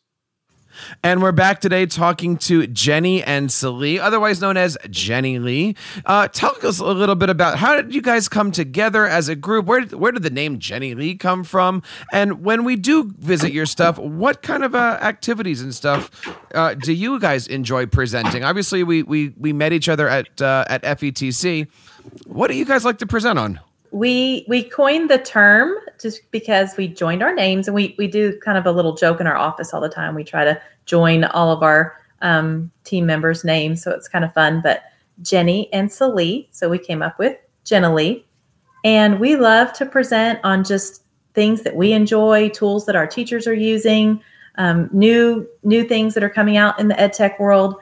And 1.04 1.22
we're 1.22 1.32
back 1.32 1.60
today 1.60 1.86
talking 1.86 2.38
to 2.38 2.68
Jenny 2.68 3.24
and 3.24 3.52
Celie, 3.52 4.00
otherwise 4.00 4.42
known 4.42 4.58
as 4.58 4.78
Jenny 4.90 5.40
Lee. 5.40 5.76
Uh, 6.06 6.28
tell 6.28 6.56
us 6.64 6.80
a 6.80 6.86
little 6.86 7.16
bit 7.16 7.30
about 7.30 7.58
how 7.58 7.76
did 7.76 7.94
you 7.94 8.02
guys 8.02 8.28
come 8.28 8.52
together 8.52 9.06
as 9.06 9.30
a 9.30 9.36
group? 9.36 9.66
Where 9.66 9.82
did, 9.82 9.94
where 9.94 10.12
did 10.12 10.24
the 10.24 10.30
name 10.30 10.60
Jenny 10.60 10.94
Lee 10.94 11.16
come 11.16 11.44
from? 11.44 11.84
And 12.12 12.44
when 12.44 12.64
we 12.64 12.76
do 12.76 13.12
visit 13.18 13.54
your 13.54 13.66
stuff, 13.66 13.98
what 13.98 14.42
kind 14.42 14.64
of 14.64 14.76
uh, 14.76 14.98
activities 15.02 15.62
and 15.62 15.74
stuff 15.74 16.10
uh, 16.54 16.74
do 16.74 16.94
you 16.94 17.20
guys 17.20 17.48
enjoy 17.48 17.86
presenting? 17.86 18.44
Obviously, 18.44 18.84
we 18.84 19.04
we 19.04 19.34
we 19.38 19.54
met 19.54 19.74
each 19.74 19.90
other 19.90 20.08
at 20.08 20.42
uh, 20.42 20.66
at 20.68 20.84
FETC. 20.84 21.68
What 22.26 22.50
do 22.50 22.56
you 22.56 22.66
guys 22.66 22.86
like 22.86 23.00
to 23.00 23.08
present 23.08 23.38
on? 23.40 23.60
We 23.92 24.46
we 24.48 24.64
coined 24.64 25.10
the 25.10 25.18
term 25.18 25.76
just 26.00 26.30
because 26.32 26.76
we 26.78 26.88
joined 26.88 27.24
our 27.24 27.34
names 27.34 27.68
and 27.68 27.76
we 27.76 27.96
we 27.98 28.08
do 28.08 28.38
kind 28.40 28.58
of 28.58 28.66
a 28.66 28.72
little 28.72 28.96
joke 28.96 29.20
in 29.20 29.28
our 29.28 29.38
office 29.38 29.74
all 29.74 29.82
the 29.82 29.90
time 29.90 30.16
we 30.16 30.24
try 30.24 30.44
to 30.44 30.60
join 30.86 31.24
all 31.26 31.52
of 31.52 31.64
our 31.64 31.98
um, 32.22 32.72
team 32.84 33.06
members 33.06 33.44
names 33.44 33.82
so 33.82 33.92
it's 33.92 34.08
kind 34.08 34.26
of 34.26 34.34
fun 34.34 34.62
but 34.62 34.84
Jenny 35.22 35.72
and 35.74 35.92
Celie. 35.92 36.48
So 36.52 36.70
we 36.70 36.78
came 36.78 37.02
up 37.02 37.18
with 37.20 37.38
Jenny. 37.64 38.26
And 38.84 39.20
we 39.20 39.36
love 39.36 39.74
to 39.74 39.86
present 39.86 40.40
on 40.44 40.64
just 40.64 41.04
things 41.34 41.64
that 41.64 41.76
we 41.76 41.92
enjoy, 41.92 42.50
tools 42.50 42.86
that 42.86 42.96
our 42.96 43.08
teachers 43.08 43.48
are 43.48 43.54
using, 43.54 44.22
um, 44.58 44.90
new 44.92 45.48
new 45.64 45.84
things 45.84 46.14
that 46.14 46.24
are 46.24 46.30
coming 46.30 46.58
out 46.58 46.80
in 46.80 46.88
the 46.88 47.00
ed 47.00 47.14
tech 47.14 47.40
world, 47.40 47.76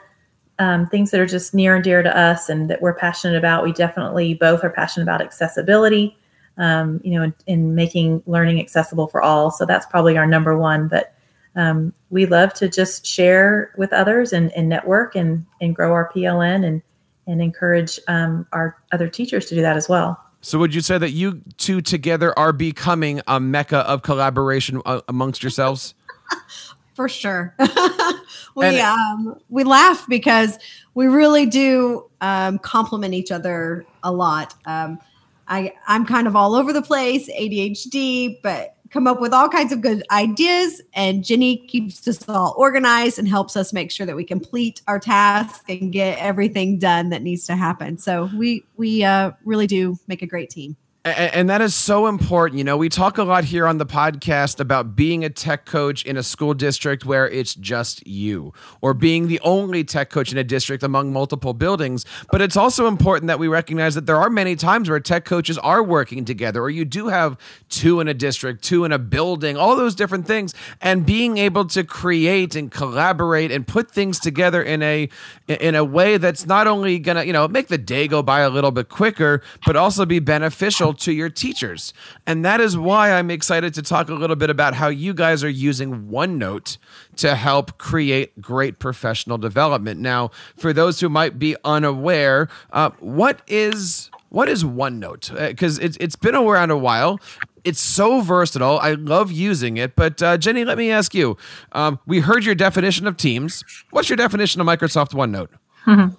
um, 0.59 0.87
things 0.87 1.11
that 1.11 1.19
are 1.19 1.25
just 1.25 1.53
near 1.53 1.75
and 1.75 1.83
dear 1.83 2.01
to 2.01 2.17
us 2.17 2.49
and 2.49 2.69
that 2.69 2.81
we're 2.81 2.93
passionate 2.93 3.37
about. 3.37 3.63
We 3.63 3.73
definitely 3.73 4.33
both 4.35 4.63
are 4.63 4.69
passionate 4.69 5.03
about 5.03 5.21
accessibility, 5.21 6.17
um, 6.57 7.01
you 7.03 7.11
know, 7.11 7.23
in, 7.23 7.33
in, 7.47 7.75
making 7.75 8.23
learning 8.25 8.59
accessible 8.59 9.07
for 9.07 9.21
all. 9.21 9.51
So 9.51 9.65
that's 9.65 9.85
probably 9.85 10.17
our 10.17 10.25
number 10.25 10.57
one. 10.57 10.87
But 10.87 11.13
um, 11.55 11.93
we 12.09 12.25
love 12.25 12.53
to 12.55 12.69
just 12.69 13.05
share 13.05 13.71
with 13.77 13.91
others 13.91 14.33
and, 14.33 14.51
and, 14.53 14.69
network 14.69 15.15
and, 15.15 15.45
and 15.61 15.75
grow 15.75 15.91
our 15.91 16.09
PLN 16.13 16.65
and 16.65 16.81
and 17.27 17.41
encourage 17.41 17.99
um, 18.07 18.45
our 18.51 18.77
other 18.91 19.07
teachers 19.07 19.45
to 19.47 19.55
do 19.55 19.61
that 19.61 19.75
as 19.75 19.89
well. 19.89 20.19
So, 20.41 20.59
would 20.59 20.75
you 20.75 20.81
say 20.81 20.97
that 20.97 21.11
you 21.11 21.41
two 21.57 21.81
together 21.81 22.37
are 22.37 22.53
becoming 22.53 23.21
a 23.27 23.39
mecca 23.39 23.77
of 23.79 24.03
collaboration 24.03 24.81
uh, 24.85 25.01
amongst 25.07 25.41
yourselves? 25.41 25.95
For 26.93 27.09
sure, 27.09 27.55
we 28.55 28.65
and, 28.65 28.77
um, 28.79 29.39
we 29.49 29.63
laugh 29.63 30.05
because 30.07 30.57
we 30.93 31.07
really 31.07 31.45
do 31.45 32.09
um, 32.21 32.57
complement 32.59 33.13
each 33.13 33.31
other 33.31 33.85
a 34.03 34.11
lot. 34.11 34.53
Um, 34.65 34.99
I 35.47 35.73
I'm 35.87 36.05
kind 36.05 36.27
of 36.27 36.35
all 36.35 36.55
over 36.55 36.73
the 36.73 36.81
place, 36.81 37.29
ADHD, 37.29 38.41
but 38.41 38.75
come 38.89 39.07
up 39.07 39.19
with 39.19 39.33
all 39.33 39.49
kinds 39.49 39.73
of 39.73 39.81
good 39.81 40.03
ideas. 40.09 40.81
And 40.93 41.23
Jenny 41.23 41.57
keeps 41.57 42.07
us 42.07 42.27
all 42.29 42.55
organized 42.57 43.19
and 43.19 43.27
helps 43.27 43.57
us 43.57 43.73
make 43.73 43.91
sure 43.91 44.05
that 44.05 44.15
we 44.15 44.23
complete 44.23 44.81
our 44.87 44.99
task 44.99 45.69
and 45.69 45.91
get 45.91 46.17
everything 46.19 46.79
done 46.79 47.09
that 47.09 47.21
needs 47.21 47.45
to 47.47 47.55
happen. 47.55 47.97
So 47.97 48.29
we 48.35 48.63
we 48.77 49.03
uh, 49.03 49.31
really 49.43 49.67
do 49.67 49.99
make 50.07 50.21
a 50.21 50.27
great 50.27 50.49
team. 50.49 50.77
And 51.05 51.51
that 51.51 51.61
is 51.61 51.75
so 51.75 52.07
important. 52.07 52.57
You 52.57 52.63
know, 52.63 52.77
we 52.77 52.89
talk 52.89 53.19
a 53.19 53.23
lot 53.23 53.43
here 53.43 53.67
on 53.67 53.77
the 53.77 53.85
podcast 53.85 54.59
about 54.59 54.95
being 54.95 55.23
a 55.23 55.29
tech 55.29 55.67
coach 55.67 56.03
in 56.03 56.17
a 56.17 56.23
school 56.23 56.55
district 56.55 57.05
where 57.05 57.29
it's 57.29 57.53
just 57.53 58.05
you, 58.07 58.53
or 58.81 58.95
being 58.95 59.27
the 59.27 59.39
only 59.41 59.83
tech 59.83 60.09
coach 60.09 60.31
in 60.31 60.39
a 60.39 60.43
district 60.43 60.81
among 60.81 61.13
multiple 61.13 61.53
buildings. 61.53 62.05
But 62.31 62.41
it's 62.41 62.57
also 62.57 62.87
important 62.87 63.27
that 63.27 63.37
we 63.37 63.47
recognize 63.47 63.93
that 63.93 64.07
there 64.07 64.17
are 64.17 64.31
many 64.31 64.55
times 64.55 64.89
where 64.89 64.99
tech 64.99 65.25
coaches 65.25 65.59
are 65.59 65.83
working 65.83 66.25
together, 66.25 66.59
or 66.59 66.71
you 66.71 66.85
do 66.85 67.09
have 67.09 67.37
two 67.69 67.99
in 67.99 68.07
a 68.07 68.15
district, 68.15 68.63
two 68.63 68.83
in 68.83 68.91
a 68.91 68.97
building, 68.97 69.57
all 69.57 69.75
those 69.75 69.93
different 69.93 70.25
things. 70.25 70.55
And 70.81 71.05
being 71.05 71.37
able 71.37 71.65
to 71.65 71.83
create 71.83 72.55
and 72.55 72.71
collaborate 72.71 73.51
and 73.51 73.67
put 73.67 73.91
things 73.91 74.19
together 74.19 74.63
in 74.63 74.81
a 74.81 75.07
in 75.47 75.75
a 75.75 75.83
way 75.83 76.17
that's 76.17 76.47
not 76.47 76.65
only 76.65 76.97
gonna, 76.97 77.25
you 77.25 77.33
know, 77.33 77.47
make 77.47 77.67
the 77.67 77.77
day 77.77 78.07
go 78.07 78.23
by 78.23 78.39
a 78.39 78.49
little 78.49 78.71
bit 78.71 78.89
quicker, 78.89 79.43
but 79.67 79.75
also 79.75 80.03
be 80.03 80.17
beneficial 80.17 80.94
to 80.95 81.11
your 81.11 81.29
teachers. 81.29 81.93
And 82.25 82.43
that 82.45 82.59
is 82.59 82.77
why 82.77 83.11
I'm 83.11 83.29
excited 83.31 83.73
to 83.75 83.81
talk 83.81 84.09
a 84.09 84.13
little 84.13 84.35
bit 84.35 84.49
about 84.49 84.73
how 84.75 84.87
you 84.87 85.13
guys 85.13 85.43
are 85.43 85.49
using 85.49 86.07
OneNote 86.07 86.77
to 87.17 87.35
help 87.35 87.77
create 87.77 88.41
great 88.41 88.79
professional 88.79 89.37
development. 89.37 89.99
Now, 89.99 90.31
for 90.57 90.73
those 90.73 90.99
who 90.99 91.09
might 91.09 91.39
be 91.39 91.55
unaware, 91.63 92.49
uh, 92.71 92.91
what 92.99 93.41
is 93.47 94.09
what 94.29 94.49
is 94.49 94.63
OneNote? 94.65 95.47
Because 95.47 95.79
uh, 95.79 95.83
it's 95.83 95.97
it's 95.99 96.15
been 96.15 96.35
around 96.35 96.71
a 96.71 96.77
while. 96.77 97.19
It's 97.63 97.79
so 97.79 98.21
versatile. 98.21 98.79
I 98.79 98.93
love 98.93 99.31
using 99.31 99.77
it. 99.77 99.95
But 99.95 100.21
uh, 100.21 100.37
Jenny, 100.37 100.65
let 100.65 100.77
me 100.77 100.91
ask 100.91 101.15
you. 101.15 101.37
Um, 101.71 101.99
we 102.05 102.19
heard 102.19 102.43
your 102.43 102.55
definition 102.55 103.07
of 103.07 103.17
Teams. 103.17 103.63
What's 103.91 104.09
your 104.09 104.17
definition 104.17 104.61
of 104.61 104.67
Microsoft 104.67 105.13
OneNote? 105.13 105.49
Mm-hmm. 105.85 106.15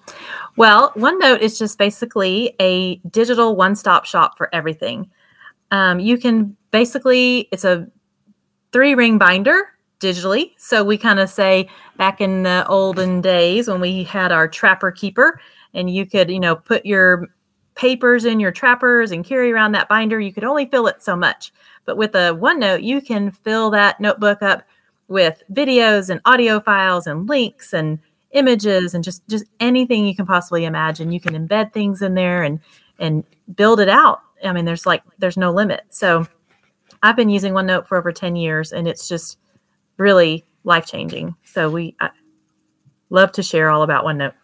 Well, 0.57 0.93
OneNote 0.93 1.41
is 1.41 1.59
just 1.59 1.79
basically 1.79 2.55
a 2.61 2.97
digital 3.11 3.57
one 3.57 3.75
stop 3.75 4.05
shop 4.05 4.37
for 4.37 4.49
everything. 4.55 5.11
Um, 5.71 6.01
you 6.01 6.19
can 6.19 6.57
basically, 6.71 7.49
it's 7.53 7.65
a 7.65 7.89
three 8.73 8.95
ring 8.95 9.19
binder 9.19 9.69
digitally. 10.01 10.53
So 10.59 10.85
we 10.85 10.99
kind 10.99 11.19
of 11.19 11.29
say 11.31 11.69
back 11.97 12.21
in 12.21 12.43
the 12.43 12.67
olden 12.69 13.21
days 13.21 13.69
when 13.69 13.81
we 13.81 14.05
had 14.05 14.33
our 14.33 14.47
trapper 14.49 14.91
keeper, 14.91 15.41
and 15.75 15.91
you 15.91 16.07
could, 16.07 16.31
you 16.31 16.41
know, 16.41 16.57
put 16.57 16.87
your 16.87 17.29
papers 17.75 18.25
in 18.25 18.41
your 18.41 18.53
trappers 18.53 19.13
and 19.13 19.25
carry 19.25 19.53
around 19.53 19.73
that 19.73 19.89
binder, 19.89 20.19
you 20.19 20.33
could 20.33 20.45
only 20.45 20.67
fill 20.67 20.87
it 20.87 21.03
so 21.03 21.15
much. 21.15 21.53
But 21.85 21.97
with 21.97 22.15
a 22.15 22.35
OneNote, 22.35 22.83
you 22.83 23.01
can 23.01 23.31
fill 23.31 23.71
that 23.71 24.01
notebook 24.01 24.43
up 24.43 24.63
with 25.09 25.43
videos 25.53 26.11
and 26.11 26.21
audio 26.25 26.59
files 26.61 27.07
and 27.07 27.29
links 27.29 27.73
and 27.73 27.99
images 28.37 28.95
and 28.95 29.03
just 29.03 29.27
just 29.29 29.45
anything 29.59 30.07
you 30.07 30.15
can 30.15 30.27
possibly 30.27 30.65
imagine. 30.65 31.11
You 31.11 31.21
can 31.21 31.35
embed 31.35 31.73
things 31.73 32.03
in 32.03 32.15
there 32.15 32.43
and 32.43 32.61
and 32.99 33.25
build 33.55 33.81
it 33.81 33.89
out. 33.89 34.21
I 34.45 34.53
mean, 34.53 34.67
there's 34.67 34.87
like 34.87 35.03
there's 35.19 35.37
no 35.37 35.51
limit. 35.51 35.83
So 35.89 36.27
I've 37.03 37.17
been 37.17 37.31
using 37.31 37.53
OneNote 37.53 37.87
for 37.87 37.99
over 37.99 38.13
10 38.13 38.37
years 38.37 38.73
and 38.73 38.87
it's 38.87 39.09
just 39.09 39.39
really 39.97 40.45
life 40.65 40.87
changing. 40.87 41.35
So 41.45 41.71
we 41.71 41.97
I 41.99 42.11
love 43.11 43.33
to 43.33 43.43
share 43.43 43.71
all 43.71 43.83
about 43.83 44.05
OneNote. 44.05 44.35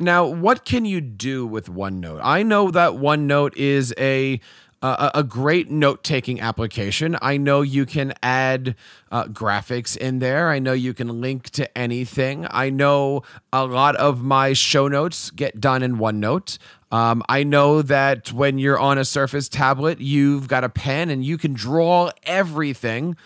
Now, 0.00 0.26
what 0.26 0.64
can 0.64 0.84
you 0.84 1.00
do 1.00 1.46
with 1.46 1.68
OneNote? 1.68 2.20
I 2.22 2.42
know 2.42 2.70
that 2.70 2.92
OneNote 2.92 3.56
is 3.56 3.94
a 3.98 4.40
uh, 4.82 5.10
a 5.14 5.22
great 5.22 5.70
note 5.70 6.02
taking 6.02 6.40
application. 6.40 7.16
I 7.22 7.36
know 7.36 7.62
you 7.62 7.86
can 7.86 8.12
add 8.22 8.74
uh, 9.10 9.24
graphics 9.26 9.96
in 9.96 10.18
there. 10.18 10.50
I 10.50 10.58
know 10.58 10.72
you 10.72 10.92
can 10.92 11.20
link 11.20 11.50
to 11.50 11.78
anything. 11.78 12.46
I 12.50 12.68
know 12.70 13.22
a 13.52 13.64
lot 13.64 13.94
of 13.96 14.22
my 14.22 14.52
show 14.52 14.88
notes 14.88 15.30
get 15.30 15.60
done 15.60 15.82
in 15.82 15.96
OneNote. 15.96 16.58
Um, 16.90 17.22
I 17.28 17.44
know 17.44 17.80
that 17.80 18.32
when 18.32 18.58
you're 18.58 18.78
on 18.78 18.98
a 18.98 19.04
Surface 19.04 19.48
tablet, 19.48 20.00
you've 20.00 20.48
got 20.48 20.64
a 20.64 20.68
pen 20.68 21.10
and 21.10 21.24
you 21.24 21.38
can 21.38 21.54
draw 21.54 22.10
everything. 22.24 23.16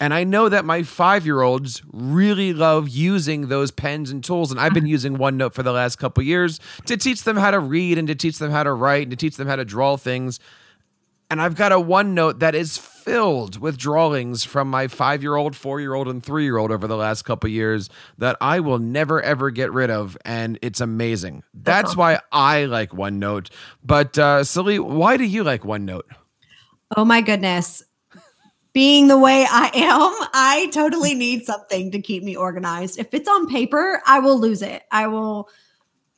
And 0.00 0.12
I 0.12 0.24
know 0.24 0.48
that 0.48 0.64
my 0.64 0.82
five 0.82 1.24
year 1.24 1.40
olds 1.40 1.80
really 1.92 2.52
love 2.52 2.88
using 2.88 3.48
those 3.48 3.70
pens 3.70 4.10
and 4.10 4.22
tools. 4.22 4.50
And 4.50 4.60
I've 4.60 4.74
been 4.74 4.86
using 4.86 5.16
OneNote 5.16 5.54
for 5.54 5.62
the 5.62 5.72
last 5.72 5.96
couple 5.96 6.22
years 6.24 6.60
to 6.86 6.96
teach 6.96 7.22
them 7.22 7.36
how 7.36 7.52
to 7.52 7.60
read 7.60 7.96
and 7.96 8.08
to 8.08 8.14
teach 8.14 8.38
them 8.38 8.50
how 8.50 8.64
to 8.64 8.72
write 8.72 9.02
and 9.02 9.10
to 9.12 9.16
teach 9.16 9.36
them 9.36 9.46
how 9.46 9.56
to 9.56 9.64
draw 9.64 9.96
things. 9.96 10.40
And 11.30 11.40
I've 11.40 11.56
got 11.56 11.72
a 11.72 11.76
OneNote 11.76 12.40
that 12.40 12.54
is 12.54 12.76
filled 12.76 13.58
with 13.60 13.76
drawings 13.76 14.44
from 14.44 14.68
my 14.68 14.88
five 14.88 15.22
year 15.22 15.36
old, 15.36 15.56
four 15.56 15.80
year 15.80 15.94
old, 15.94 16.08
and 16.08 16.22
three 16.22 16.44
year 16.44 16.56
old 16.56 16.70
over 16.70 16.86
the 16.86 16.96
last 16.96 17.22
couple 17.22 17.50
years 17.50 17.90
that 18.18 18.36
I 18.40 18.60
will 18.60 18.78
never 18.78 19.20
ever 19.22 19.50
get 19.50 19.72
rid 19.72 19.90
of. 19.90 20.16
And 20.24 20.58
it's 20.62 20.80
amazing. 20.80 21.42
That's, 21.52 21.88
That's 21.88 21.96
why 21.96 22.20
I 22.32 22.64
like 22.66 22.90
OneNote. 22.90 23.50
But 23.82 24.18
uh, 24.18 24.44
Celie, 24.44 24.78
why 24.78 25.16
do 25.16 25.24
you 25.24 25.44
like 25.44 25.62
OneNote? 25.62 26.02
Oh 26.96 27.04
my 27.04 27.20
goodness. 27.20 27.82
Being 28.72 29.06
the 29.06 29.18
way 29.18 29.46
I 29.48 29.70
am, 29.72 30.28
I 30.34 30.68
totally 30.72 31.14
need 31.14 31.44
something 31.44 31.92
to 31.92 32.00
keep 32.00 32.24
me 32.24 32.36
organized. 32.36 32.98
If 32.98 33.14
it's 33.14 33.28
on 33.28 33.48
paper, 33.48 34.02
I 34.04 34.18
will 34.18 34.38
lose 34.38 34.62
it. 34.62 34.82
I 34.90 35.06
will 35.06 35.48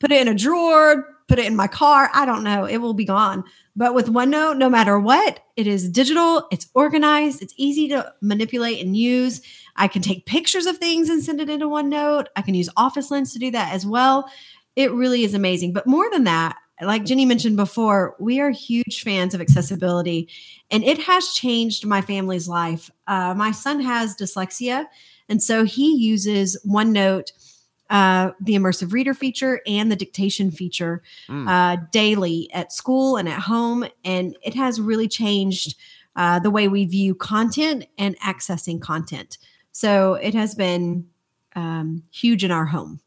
put 0.01 0.11
it 0.11 0.23
in 0.23 0.29
a 0.29 0.35
drawer, 0.35 1.07
put 1.29 1.39
it 1.39 1.47
in 1.47 1.57
my 1.57 1.67
car. 1.67 2.11
I 2.15 2.25
don't 2.25 2.45
know. 2.45 2.65
It 2.65 2.79
will 2.79 2.95
be 2.95 3.05
gone. 3.05 3.45
But 3.75 3.95
with 3.95 4.07
OneNote, 4.07 4.57
no 4.57 4.71
matter 4.71 4.99
what, 4.99 5.41
it 5.57 5.67
is 5.67 5.91
digital, 5.91 6.47
it's 6.51 6.69
organized, 6.75 7.43
it's 7.43 7.55
easy 7.57 7.89
to 7.89 8.13
manipulate 8.23 8.85
and 8.85 8.97
use. 8.97 9.43
I 9.77 9.89
can 9.89 10.01
take 10.01 10.25
pictures 10.25 10.67
of 10.67 10.79
things 10.79 11.11
and 11.11 11.23
send 11.23 11.41
it 11.41 11.51
into 11.51 11.67
OneNote. 11.67 12.27
I 12.37 12.43
can 12.43 12.55
use 12.55 12.71
Office 12.77 13.11
Lens 13.11 13.33
to 13.33 13.39
do 13.39 13.51
that 13.51 13.75
as 13.75 13.85
well. 13.85 14.31
It 14.77 14.93
really 14.93 15.25
is 15.25 15.35
amazing. 15.35 15.73
But 15.73 15.87
more 15.87 16.09
than 16.11 16.25
that, 16.25 16.57
like 16.81 17.05
Jenny 17.05 17.25
mentioned 17.25 17.57
before, 17.57 18.15
we 18.19 18.41
are 18.41 18.51
huge 18.51 19.03
fans 19.03 19.35
of 19.35 19.41
accessibility, 19.41 20.29
and 20.71 20.85
it 20.85 20.99
has 20.99 21.29
changed 21.29 21.87
my 21.87 22.03
family's 22.03 22.49
life. 22.49 22.91
Uh, 23.07 23.33
my 23.35 23.51
son 23.51 23.81
has 23.81 24.15
dyslexia, 24.15 24.87
and 25.29 25.43
so 25.43 25.65
he 25.65 25.97
uses 25.97 26.61
OneNote 26.67 27.33
uh, 27.91 28.31
the 28.41 28.55
immersive 28.55 28.93
reader 28.93 29.15
feature 29.15 29.61
and 29.67 29.91
the 29.91 29.97
dictation 29.97 30.51
feature 30.51 31.03
mm. 31.29 31.49
uh, 31.49 31.81
daily 31.93 32.51
at 32.53 32.73
school 32.73 33.17
and 33.17 33.29
at 33.29 33.41
home. 33.41 33.87
And 34.05 34.37
it 34.43 34.55
has 34.55 34.81
really 34.81 35.09
changed 35.09 35.77
uh, 36.17 36.39
the 36.39 36.51
way 36.51 36.67
we 36.69 36.85
view 36.85 37.15
content 37.15 37.85
and 37.99 38.19
accessing 38.21 38.81
content. 38.81 39.39
So 39.73 40.15
it 40.15 40.35
has 40.35 40.55
been 40.55 41.07
um, 41.55 42.03
huge 42.11 42.43
in 42.45 42.51
our 42.51 42.67
home. 42.67 43.01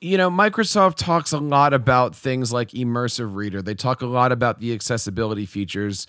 You 0.00 0.18
know, 0.18 0.30
Microsoft 0.30 0.96
talks 0.96 1.32
a 1.32 1.38
lot 1.38 1.72
about 1.72 2.14
things 2.14 2.52
like 2.52 2.70
immersive 2.70 3.34
reader. 3.34 3.62
They 3.62 3.74
talk 3.74 4.02
a 4.02 4.06
lot 4.06 4.32
about 4.32 4.58
the 4.58 4.74
accessibility 4.74 5.46
features. 5.46 6.06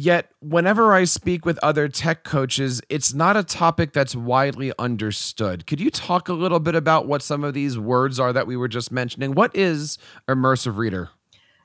Yet, 0.00 0.30
whenever 0.38 0.94
I 0.94 1.02
speak 1.02 1.44
with 1.44 1.58
other 1.60 1.88
tech 1.88 2.22
coaches, 2.22 2.80
it's 2.88 3.12
not 3.12 3.36
a 3.36 3.42
topic 3.42 3.92
that's 3.92 4.14
widely 4.14 4.72
understood. 4.78 5.66
Could 5.66 5.80
you 5.80 5.90
talk 5.90 6.28
a 6.28 6.34
little 6.34 6.60
bit 6.60 6.76
about 6.76 7.08
what 7.08 7.20
some 7.20 7.42
of 7.42 7.52
these 7.52 7.76
words 7.76 8.20
are 8.20 8.32
that 8.32 8.46
we 8.46 8.56
were 8.56 8.68
just 8.68 8.92
mentioning? 8.92 9.32
What 9.32 9.56
is 9.56 9.98
immersive 10.28 10.76
reader? 10.76 11.10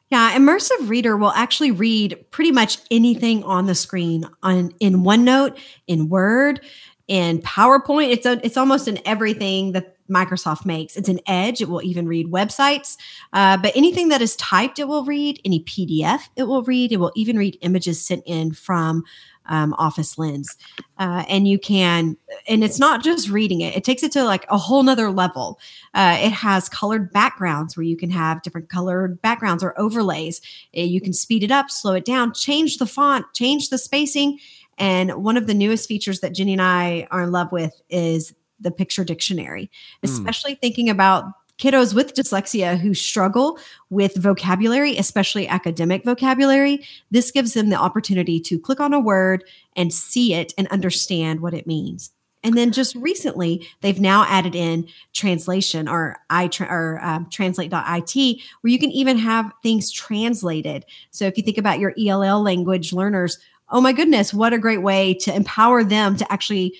Yeah, 0.09 0.35
immersive 0.35 0.89
reader 0.89 1.15
will 1.15 1.29
actually 1.33 1.69
read 1.69 2.25
pretty 2.31 2.51
much 2.51 2.79
anything 2.89 3.43
on 3.43 3.67
the 3.67 3.75
screen 3.75 4.27
on 4.41 4.73
in 4.79 5.03
OneNote, 5.03 5.55
in 5.85 6.09
Word, 6.09 6.59
in 7.07 7.37
PowerPoint. 7.37 8.13
It's 8.13 8.25
a, 8.25 8.43
it's 8.43 8.57
almost 8.57 8.87
in 8.87 8.99
everything 9.05 9.73
that 9.73 9.92
Microsoft 10.09 10.65
makes. 10.65 10.95
It's 10.95 11.09
an 11.09 11.19
edge. 11.27 11.61
It 11.61 11.69
will 11.69 11.81
even 11.81 12.07
read 12.07 12.27
websites. 12.27 12.97
Uh, 13.31 13.57
but 13.57 13.75
anything 13.75 14.09
that 14.09 14.21
is 14.21 14.35
typed, 14.35 14.79
it 14.79 14.87
will 14.87 15.05
read. 15.05 15.39
Any 15.45 15.63
PDF, 15.63 16.21
it 16.35 16.43
will 16.43 16.63
read. 16.63 16.91
It 16.91 16.97
will 16.97 17.11
even 17.15 17.37
read 17.37 17.57
images 17.61 18.01
sent 18.01 18.23
in 18.25 18.53
from 18.53 19.03
um, 19.45 19.73
Office 19.77 20.17
Lens. 20.17 20.55
Uh, 20.97 21.23
and 21.27 21.47
you 21.47 21.59
can, 21.59 22.17
and 22.47 22.63
it's 22.63 22.79
not 22.79 23.03
just 23.03 23.29
reading 23.29 23.61
it, 23.61 23.75
it 23.75 23.83
takes 23.83 24.03
it 24.03 24.11
to 24.13 24.23
like 24.23 24.45
a 24.49 24.57
whole 24.57 24.83
nother 24.83 25.11
level. 25.11 25.59
Uh, 25.93 26.17
it 26.19 26.31
has 26.31 26.69
colored 26.69 27.11
backgrounds 27.11 27.75
where 27.75 27.83
you 27.83 27.97
can 27.97 28.09
have 28.09 28.41
different 28.41 28.69
colored 28.69 29.21
backgrounds 29.21 29.63
or 29.63 29.79
overlays. 29.79 30.41
Uh, 30.77 30.81
you 30.81 31.01
can 31.01 31.13
speed 31.13 31.43
it 31.43 31.51
up, 31.51 31.69
slow 31.69 31.93
it 31.93 32.05
down, 32.05 32.33
change 32.33 32.77
the 32.77 32.85
font, 32.85 33.25
change 33.33 33.69
the 33.69 33.77
spacing. 33.77 34.39
And 34.77 35.23
one 35.23 35.37
of 35.37 35.47
the 35.47 35.53
newest 35.53 35.87
features 35.87 36.21
that 36.21 36.33
Jenny 36.33 36.53
and 36.53 36.61
I 36.61 37.07
are 37.11 37.23
in 37.23 37.31
love 37.31 37.51
with 37.51 37.79
is 37.89 38.33
the 38.63 38.71
picture 38.71 39.03
dictionary, 39.03 39.69
hmm. 40.01 40.09
especially 40.09 40.55
mm. 40.55 40.61
thinking 40.61 40.89
about 40.89 41.25
kiddos 41.59 41.93
with 41.93 42.13
dyslexia 42.13 42.77
who 42.77 42.93
struggle 42.93 43.59
with 43.89 44.15
vocabulary, 44.15 44.97
especially 44.97 45.47
academic 45.47 46.03
vocabulary, 46.03 46.85
this 47.11 47.31
gives 47.31 47.53
them 47.53 47.69
the 47.69 47.75
opportunity 47.75 48.39
to 48.39 48.59
click 48.59 48.79
on 48.79 48.93
a 48.93 48.99
word 48.99 49.43
and 49.75 49.93
see 49.93 50.33
it 50.33 50.53
and 50.57 50.67
understand 50.69 51.41
what 51.41 51.53
it 51.53 51.67
means. 51.67 52.11
And 52.43 52.57
then 52.57 52.73
just 52.73 52.95
recently, 52.95 53.65
they've 53.79 54.01
now 54.01 54.25
added 54.27 54.53
in 54.53 54.87
translation 55.13 55.87
or 55.87 56.17
I 56.29 56.49
or 56.59 56.99
um, 57.01 57.29
translate.it, 57.29 58.41
where 58.61 58.71
you 58.71 58.79
can 58.79 58.91
even 58.91 59.17
have 59.17 59.51
things 59.63 59.89
translated. 59.89 60.85
So 61.11 61.25
if 61.25 61.37
you 61.37 61.43
think 61.43 61.57
about 61.57 61.79
your 61.79 61.93
ELL 61.97 62.41
language 62.43 62.91
learners, 62.91 63.37
oh 63.69 63.79
my 63.79 63.93
goodness, 63.93 64.33
what 64.33 64.51
a 64.51 64.57
great 64.57 64.81
way 64.81 65.13
to 65.13 65.33
empower 65.33 65.85
them 65.85 66.17
to 66.17 66.29
actually 66.31 66.75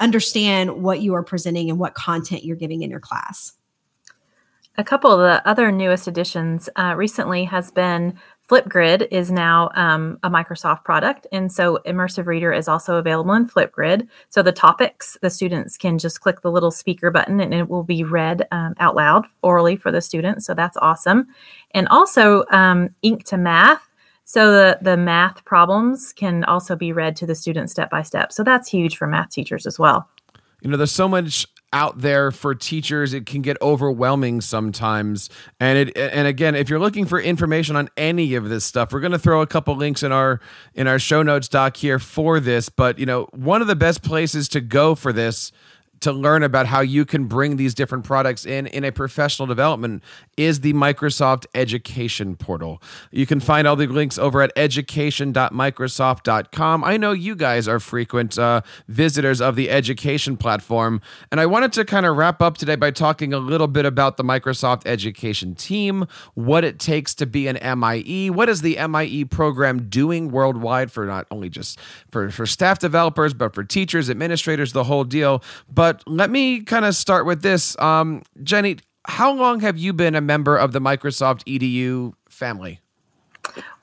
understand 0.00 0.82
what 0.82 1.00
you 1.00 1.14
are 1.14 1.22
presenting 1.22 1.70
and 1.70 1.78
what 1.78 1.94
content 1.94 2.44
you're 2.44 2.56
giving 2.56 2.82
in 2.82 2.90
your 2.90 3.00
class. 3.00 3.52
A 4.78 4.84
couple 4.84 5.12
of 5.12 5.20
the 5.20 5.46
other 5.46 5.70
newest 5.70 6.08
additions 6.08 6.68
uh, 6.76 6.94
recently 6.96 7.44
has 7.44 7.70
been 7.70 8.18
Flipgrid 8.48 9.06
is 9.10 9.30
now 9.30 9.70
um, 9.74 10.18
a 10.22 10.30
Microsoft 10.30 10.84
product, 10.84 11.26
and 11.30 11.50
so 11.50 11.78
Immersive 11.86 12.26
Reader 12.26 12.52
is 12.52 12.68
also 12.68 12.96
available 12.96 13.32
in 13.34 13.48
Flipgrid. 13.48 14.08
So 14.30 14.42
the 14.42 14.52
topics, 14.52 15.16
the 15.22 15.30
students 15.30 15.76
can 15.76 15.98
just 15.98 16.20
click 16.20 16.40
the 16.40 16.50
little 16.50 16.70
speaker 16.70 17.10
button, 17.10 17.40
and 17.40 17.54
it 17.54 17.68
will 17.68 17.84
be 17.84 18.02
read 18.02 18.46
um, 18.50 18.74
out 18.78 18.94
loud 18.94 19.26
orally 19.42 19.76
for 19.76 19.92
the 19.92 20.00
students. 20.00 20.44
So 20.44 20.54
that's 20.54 20.76
awesome. 20.78 21.28
And 21.72 21.86
also 21.88 22.44
um, 22.50 22.88
Ink 23.02 23.24
to 23.24 23.36
Math. 23.36 23.88
So 24.24 24.52
the 24.52 24.78
the 24.80 24.96
math 24.96 25.44
problems 25.44 26.12
can 26.12 26.44
also 26.44 26.76
be 26.76 26.92
read 26.92 27.16
to 27.16 27.26
the 27.26 27.34
students 27.34 27.72
step 27.72 27.90
by 27.90 28.02
step. 28.02 28.32
So 28.32 28.44
that's 28.44 28.68
huge 28.68 28.96
for 28.96 29.06
math 29.06 29.30
teachers 29.30 29.66
as 29.66 29.78
well. 29.78 30.08
You 30.62 30.70
know, 30.70 30.76
there's 30.76 30.92
so 30.92 31.08
much 31.08 31.46
out 31.72 32.00
there 32.00 32.30
for 32.30 32.54
teachers 32.54 33.14
it 33.14 33.24
can 33.24 33.40
get 33.40 33.56
overwhelming 33.62 34.40
sometimes 34.40 35.30
and 35.58 35.78
it 35.78 35.96
and 35.96 36.28
again 36.28 36.54
if 36.54 36.68
you're 36.68 36.78
looking 36.78 37.06
for 37.06 37.18
information 37.18 37.76
on 37.76 37.88
any 37.96 38.34
of 38.34 38.48
this 38.50 38.64
stuff 38.64 38.92
we're 38.92 39.00
going 39.00 39.12
to 39.12 39.18
throw 39.18 39.40
a 39.40 39.46
couple 39.46 39.74
links 39.74 40.02
in 40.02 40.12
our 40.12 40.38
in 40.74 40.86
our 40.86 40.98
show 40.98 41.22
notes 41.22 41.48
doc 41.48 41.76
here 41.78 41.98
for 41.98 42.40
this 42.40 42.68
but 42.68 42.98
you 42.98 43.06
know 43.06 43.26
one 43.32 43.62
of 43.62 43.68
the 43.68 43.76
best 43.76 44.02
places 44.02 44.48
to 44.48 44.60
go 44.60 44.94
for 44.94 45.14
this 45.14 45.50
to 46.02 46.12
learn 46.12 46.42
about 46.42 46.66
how 46.66 46.80
you 46.80 47.04
can 47.04 47.24
bring 47.24 47.56
these 47.56 47.74
different 47.74 48.04
products 48.04 48.44
in 48.44 48.66
in 48.66 48.84
a 48.84 48.92
professional 48.92 49.46
development 49.46 50.02
is 50.36 50.60
the 50.60 50.74
Microsoft 50.74 51.46
Education 51.54 52.36
Portal. 52.36 52.82
You 53.10 53.26
can 53.26 53.40
find 53.40 53.66
all 53.66 53.76
the 53.76 53.86
links 53.86 54.18
over 54.18 54.42
at 54.42 54.52
education.microsoft.com. 54.56 56.84
I 56.84 56.96
know 56.96 57.12
you 57.12 57.36
guys 57.36 57.68
are 57.68 57.80
frequent 57.80 58.38
uh, 58.38 58.62
visitors 58.88 59.40
of 59.40 59.56
the 59.56 59.70
education 59.70 60.36
platform, 60.36 61.00
and 61.30 61.40
I 61.40 61.46
wanted 61.46 61.72
to 61.74 61.84
kind 61.84 62.06
of 62.06 62.16
wrap 62.16 62.42
up 62.42 62.58
today 62.58 62.74
by 62.76 62.90
talking 62.90 63.32
a 63.32 63.38
little 63.38 63.68
bit 63.68 63.86
about 63.86 64.16
the 64.16 64.24
Microsoft 64.24 64.82
Education 64.86 65.54
team, 65.54 66.06
what 66.34 66.64
it 66.64 66.78
takes 66.78 67.14
to 67.14 67.26
be 67.26 67.46
an 67.46 67.58
MIE, 67.78 68.30
what 68.30 68.48
is 68.48 68.62
the 68.62 68.78
MIE 68.88 69.24
program 69.24 69.88
doing 69.88 70.30
worldwide 70.30 70.90
for 70.90 71.06
not 71.06 71.26
only 71.30 71.48
just 71.48 71.78
for, 72.10 72.30
for 72.30 72.46
staff 72.46 72.78
developers, 72.78 73.34
but 73.34 73.54
for 73.54 73.64
teachers, 73.64 74.10
administrators, 74.10 74.72
the 74.72 74.84
whole 74.84 75.04
deal. 75.04 75.42
But 75.72 75.91
but 75.92 76.02
let 76.10 76.30
me 76.30 76.62
kind 76.62 76.84
of 76.84 76.94
start 76.94 77.26
with 77.26 77.42
this. 77.42 77.78
Um, 77.78 78.22
Jenny, 78.42 78.78
how 79.04 79.32
long 79.32 79.60
have 79.60 79.76
you 79.76 79.92
been 79.92 80.14
a 80.14 80.20
member 80.20 80.56
of 80.56 80.72
the 80.72 80.80
Microsoft 80.80 81.44
EDU 81.44 82.14
family? 82.28 82.80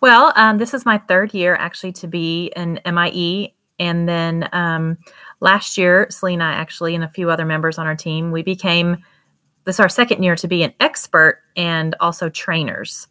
Well, 0.02 0.34
um, 0.36 0.58
this 0.58 0.74
is 0.74 0.86
my 0.86 0.98
third 0.98 1.34
year 1.34 1.56
actually 1.56 1.92
to 1.94 2.08
be 2.08 2.52
an 2.56 2.80
MIE. 2.86 3.54
And 3.78 4.10
then 4.10 4.50
um, 4.54 4.98
last 5.40 5.78
year, 5.78 6.08
Selena 6.10 6.46
actually 6.46 6.96
and 6.96 7.04
a 7.04 7.10
few 7.10 7.30
other 7.30 7.46
members 7.46 7.78
on 7.78 7.86
our 7.86 7.96
team, 7.96 8.32
we 8.32 8.42
became 8.42 8.98
this 9.66 9.76
is 9.76 9.80
our 9.80 9.90
second 9.90 10.24
year 10.24 10.36
to 10.38 10.48
be 10.48 10.64
an 10.64 10.74
expert 10.80 11.44
and 11.56 11.96
also 12.00 12.30
trainers. 12.30 13.08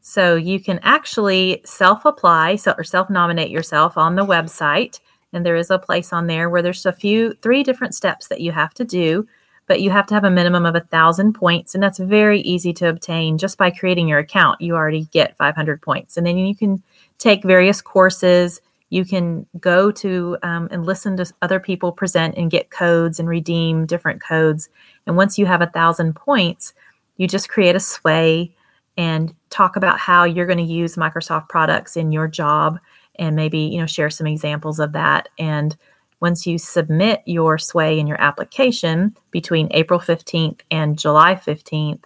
So 0.00 0.34
you 0.34 0.58
can 0.58 0.80
actually 0.82 1.60
self 1.64 2.04
apply 2.04 2.56
so, 2.56 2.74
or 2.76 2.82
self 2.82 3.08
nominate 3.08 3.50
yourself 3.50 3.96
on 3.96 4.16
the 4.16 4.26
website 4.26 4.98
and 5.32 5.44
there 5.44 5.56
is 5.56 5.70
a 5.70 5.78
place 5.78 6.12
on 6.12 6.26
there 6.26 6.48
where 6.48 6.62
there's 6.62 6.86
a 6.86 6.92
few 6.92 7.34
three 7.42 7.62
different 7.62 7.94
steps 7.94 8.28
that 8.28 8.40
you 8.40 8.52
have 8.52 8.74
to 8.74 8.84
do 8.84 9.26
but 9.66 9.80
you 9.80 9.90
have 9.90 10.06
to 10.06 10.14
have 10.14 10.24
a 10.24 10.30
minimum 10.30 10.64
of 10.64 10.76
a 10.76 10.80
thousand 10.80 11.32
points 11.32 11.74
and 11.74 11.82
that's 11.82 11.98
very 11.98 12.40
easy 12.40 12.72
to 12.72 12.88
obtain 12.88 13.36
just 13.36 13.58
by 13.58 13.68
creating 13.68 14.06
your 14.06 14.20
account. 14.20 14.60
You 14.60 14.76
already 14.76 15.06
get 15.06 15.36
500 15.36 15.82
points. 15.82 16.16
And 16.16 16.24
then 16.24 16.38
you 16.38 16.54
can 16.54 16.82
take 17.18 17.42
various 17.42 17.82
courses. 17.82 18.60
You 18.90 19.04
can 19.04 19.44
go 19.58 19.90
to 19.90 20.38
um, 20.44 20.68
and 20.70 20.86
listen 20.86 21.16
to 21.16 21.32
other 21.42 21.58
people 21.58 21.90
present 21.90 22.36
and 22.36 22.48
get 22.48 22.70
codes 22.70 23.18
and 23.18 23.28
redeem 23.28 23.86
different 23.86 24.22
codes. 24.22 24.68
And 25.04 25.16
once 25.16 25.36
you 25.36 25.46
have 25.46 25.62
a 25.62 25.66
thousand 25.66 26.14
points 26.14 26.72
you 27.16 27.26
just 27.26 27.48
create 27.48 27.76
a 27.76 27.80
sway 27.80 28.54
and 28.96 29.34
talk 29.50 29.76
about 29.76 29.98
how 29.98 30.24
you're 30.24 30.46
going 30.46 30.58
to 30.58 30.64
use 30.64 30.96
microsoft 30.96 31.48
products 31.48 31.96
in 31.96 32.12
your 32.12 32.28
job 32.28 32.78
and 33.18 33.36
maybe 33.36 33.58
you 33.58 33.78
know 33.78 33.86
share 33.86 34.10
some 34.10 34.26
examples 34.26 34.78
of 34.78 34.92
that. 34.92 35.28
And 35.38 35.76
once 36.20 36.46
you 36.46 36.58
submit 36.58 37.22
your 37.26 37.58
sway 37.58 37.98
in 37.98 38.06
your 38.06 38.20
application 38.20 39.14
between 39.30 39.68
april 39.72 40.00
15th 40.00 40.60
and 40.70 40.98
july 40.98 41.34
15th 41.34 42.04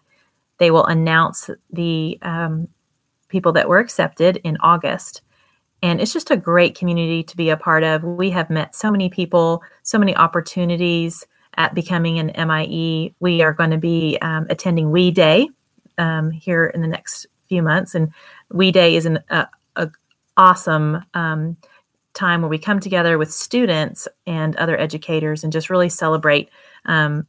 they 0.58 0.70
will 0.70 0.84
announce 0.86 1.48
the 1.72 2.18
um, 2.22 2.68
people 3.28 3.52
that 3.52 3.68
were 3.68 3.78
accepted 3.78 4.36
in 4.38 4.56
august. 4.58 5.22
And 5.82 6.00
it's 6.00 6.12
just 6.12 6.30
a 6.30 6.36
great 6.36 6.74
community 6.74 7.22
to 7.22 7.36
be 7.36 7.48
a 7.48 7.56
part 7.56 7.82
of. 7.84 8.04
We 8.04 8.28
have 8.30 8.50
met 8.50 8.74
so 8.74 8.90
many 8.90 9.08
people 9.08 9.62
so 9.82 9.98
many 9.98 10.14
opportunities 10.14 11.26
at 11.56 11.74
becoming 11.74 12.18
an 12.18 12.32
mie 12.48 13.14
we 13.20 13.42
are 13.42 13.52
going 13.52 13.70
to 13.70 13.78
be 13.78 14.18
um, 14.22 14.46
attending 14.50 14.90
we 14.90 15.10
day 15.10 15.48
um, 15.98 16.30
here 16.30 16.66
in 16.66 16.80
the 16.82 16.88
next 16.88 17.26
few 17.48 17.62
months. 17.62 17.94
And 17.94 18.12
we 18.50 18.70
day 18.70 18.96
is 18.96 19.06
an, 19.06 19.20
a 19.30 19.48
awesome 20.40 21.04
um, 21.12 21.54
time 22.14 22.40
where 22.40 22.48
we 22.48 22.58
come 22.58 22.80
together 22.80 23.18
with 23.18 23.30
students 23.30 24.08
and 24.26 24.56
other 24.56 24.78
educators 24.80 25.44
and 25.44 25.52
just 25.52 25.68
really 25.68 25.90
celebrate 25.90 26.48
um, 26.86 27.26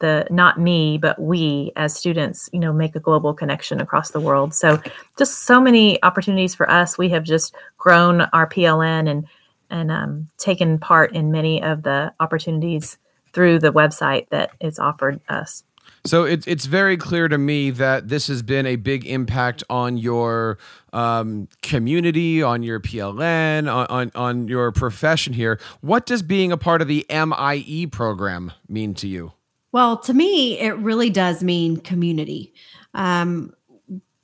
the 0.00 0.26
not 0.30 0.58
me 0.58 0.98
but 0.98 1.20
we 1.20 1.70
as 1.76 1.94
students 1.94 2.48
you 2.52 2.58
know 2.58 2.72
make 2.72 2.96
a 2.96 3.00
global 3.00 3.34
connection 3.34 3.80
across 3.80 4.10
the 4.10 4.18
world. 4.18 4.54
So 4.54 4.80
just 5.18 5.40
so 5.40 5.60
many 5.60 6.02
opportunities 6.02 6.54
for 6.54 6.68
us. 6.70 6.96
We 6.96 7.10
have 7.10 7.22
just 7.22 7.54
grown 7.76 8.22
our 8.32 8.48
pln 8.48 9.10
and 9.10 9.26
and 9.70 9.90
um, 9.90 10.28
taken 10.38 10.78
part 10.78 11.14
in 11.14 11.30
many 11.30 11.62
of 11.62 11.82
the 11.82 12.14
opportunities 12.18 12.96
through 13.34 13.58
the 13.58 13.72
website 13.72 14.28
that 14.30 14.52
is 14.60 14.78
offered 14.78 15.20
us 15.28 15.64
so 16.06 16.24
it, 16.24 16.46
it's 16.46 16.66
very 16.66 16.96
clear 16.96 17.28
to 17.28 17.38
me 17.38 17.70
that 17.70 18.08
this 18.08 18.26
has 18.26 18.42
been 18.42 18.66
a 18.66 18.76
big 18.76 19.06
impact 19.06 19.64
on 19.70 19.96
your 19.96 20.58
um, 20.92 21.48
community, 21.62 22.42
on 22.42 22.62
your 22.62 22.78
PLN, 22.78 23.72
on, 23.72 23.86
on, 23.86 24.12
on 24.14 24.48
your 24.48 24.70
profession 24.70 25.32
here. 25.32 25.58
What 25.80 26.04
does 26.04 26.22
being 26.22 26.52
a 26.52 26.58
part 26.58 26.82
of 26.82 26.88
the 26.88 27.06
MIE 27.08 27.86
program 27.90 28.52
mean 28.68 28.92
to 28.94 29.08
you? 29.08 29.32
Well, 29.72 29.96
to 29.98 30.12
me, 30.14 30.58
it 30.60 30.76
really 30.76 31.10
does 31.10 31.42
mean 31.42 31.78
community. 31.78 32.52
Um, 32.92 33.54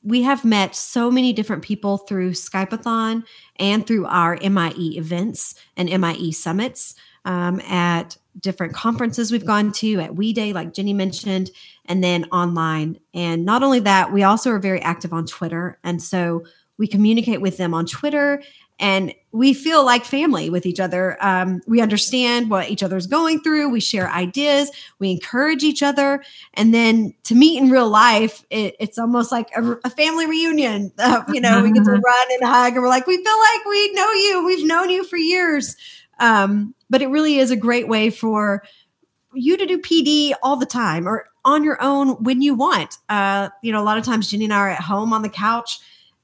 we 0.03 0.23
have 0.23 0.45
met 0.45 0.75
so 0.75 1.11
many 1.11 1.33
different 1.33 1.63
people 1.63 1.99
through 1.99 2.33
Skypeathon 2.33 3.25
and 3.57 3.87
through 3.87 4.07
our 4.07 4.39
MIE 4.43 4.97
events 4.97 5.55
and 5.77 5.89
MIE 5.89 6.31
summits 6.31 6.95
um, 7.25 7.61
at 7.63 8.17
different 8.39 8.75
conferences 8.75 9.33
we've 9.33 9.45
gone 9.45 9.73
to 9.73 10.01
at 10.01 10.15
We 10.15 10.33
Day, 10.33 10.53
like 10.53 10.73
Jenny 10.73 10.93
mentioned, 10.93 11.51
and 11.87 12.03
then 12.03 12.25
online. 12.27 12.99
And 13.13 13.45
not 13.45 13.63
only 13.63 13.81
that, 13.81 14.13
we 14.13 14.23
also 14.23 14.51
are 14.51 14.59
very 14.59 14.81
active 14.81 15.13
on 15.13 15.27
Twitter. 15.27 15.79
And 15.83 16.03
so 16.03 16.45
we 16.79 16.87
communicate 16.87 17.41
with 17.41 17.57
them 17.57 17.75
on 17.75 17.87
Twitter 17.87 18.43
and 18.81 19.15
we 19.31 19.53
feel 19.53 19.85
like 19.85 20.07
family 20.07 20.49
with 20.49 20.65
each 20.65 20.81
other. 20.81 21.19
Um, 21.21 21.61
we 21.67 21.83
understand 21.83 22.49
what 22.49 22.71
each 22.71 22.83
other's 22.83 23.07
going 23.07 23.43
through. 23.43 23.69
We 23.69 23.79
share 23.79 24.11
ideas. 24.11 24.71
We 24.99 25.11
encourage 25.11 25.63
each 25.63 25.83
other. 25.83 26.25
And 26.55 26.73
then 26.73 27.13
to 27.25 27.35
meet 27.35 27.61
in 27.61 27.69
real 27.69 27.89
life, 27.89 28.43
it, 28.49 28.75
it's 28.81 28.99
almost 28.99 29.31
like 29.31 29.51
a, 29.55 29.77
a 29.85 29.91
family 29.91 30.27
reunion. 30.27 30.93
Uh, 31.11 31.25
you 31.33 31.41
know, 31.41 31.61
we 31.63 31.73
get 31.73 31.83
to 31.83 31.91
run 31.91 32.27
and 32.31 32.45
hug, 32.45 32.75
and 32.75 32.83
we're 32.83 32.89
like, 32.89 33.07
we 33.07 33.17
feel 33.17 33.39
like 33.39 33.65
we 33.65 33.93
know 33.95 34.13
you. 34.13 34.45
We've 34.47 34.67
known 34.67 34.91
you 34.91 35.03
for 35.03 35.17
years. 35.17 35.75
Um, 36.21 36.73
but 36.91 37.01
it 37.01 37.07
really 37.07 37.39
is 37.39 37.51
a 37.51 37.57
great 37.57 37.89
way 37.89 38.11
for 38.11 38.63
you 39.33 39.57
to 39.57 39.65
do 39.65 39.79
PD 39.79 40.33
all 40.43 40.57
the 40.57 40.67
time 40.67 41.09
or 41.09 41.27
on 41.45 41.65
your 41.65 41.81
own 41.81 42.23
when 42.23 42.43
you 42.43 42.55
want. 42.55 42.99
Uh, 43.09 43.49
you 43.63 43.73
know, 43.73 43.81
a 43.81 43.85
lot 43.85 43.97
of 43.97 44.05
times 44.05 44.31
Jenny 44.31 44.45
and 44.45 44.53
I 44.53 44.59
are 44.59 44.69
at 44.71 44.81
home 44.81 45.13
on 45.13 45.23
the 45.23 45.29
couch 45.29 45.79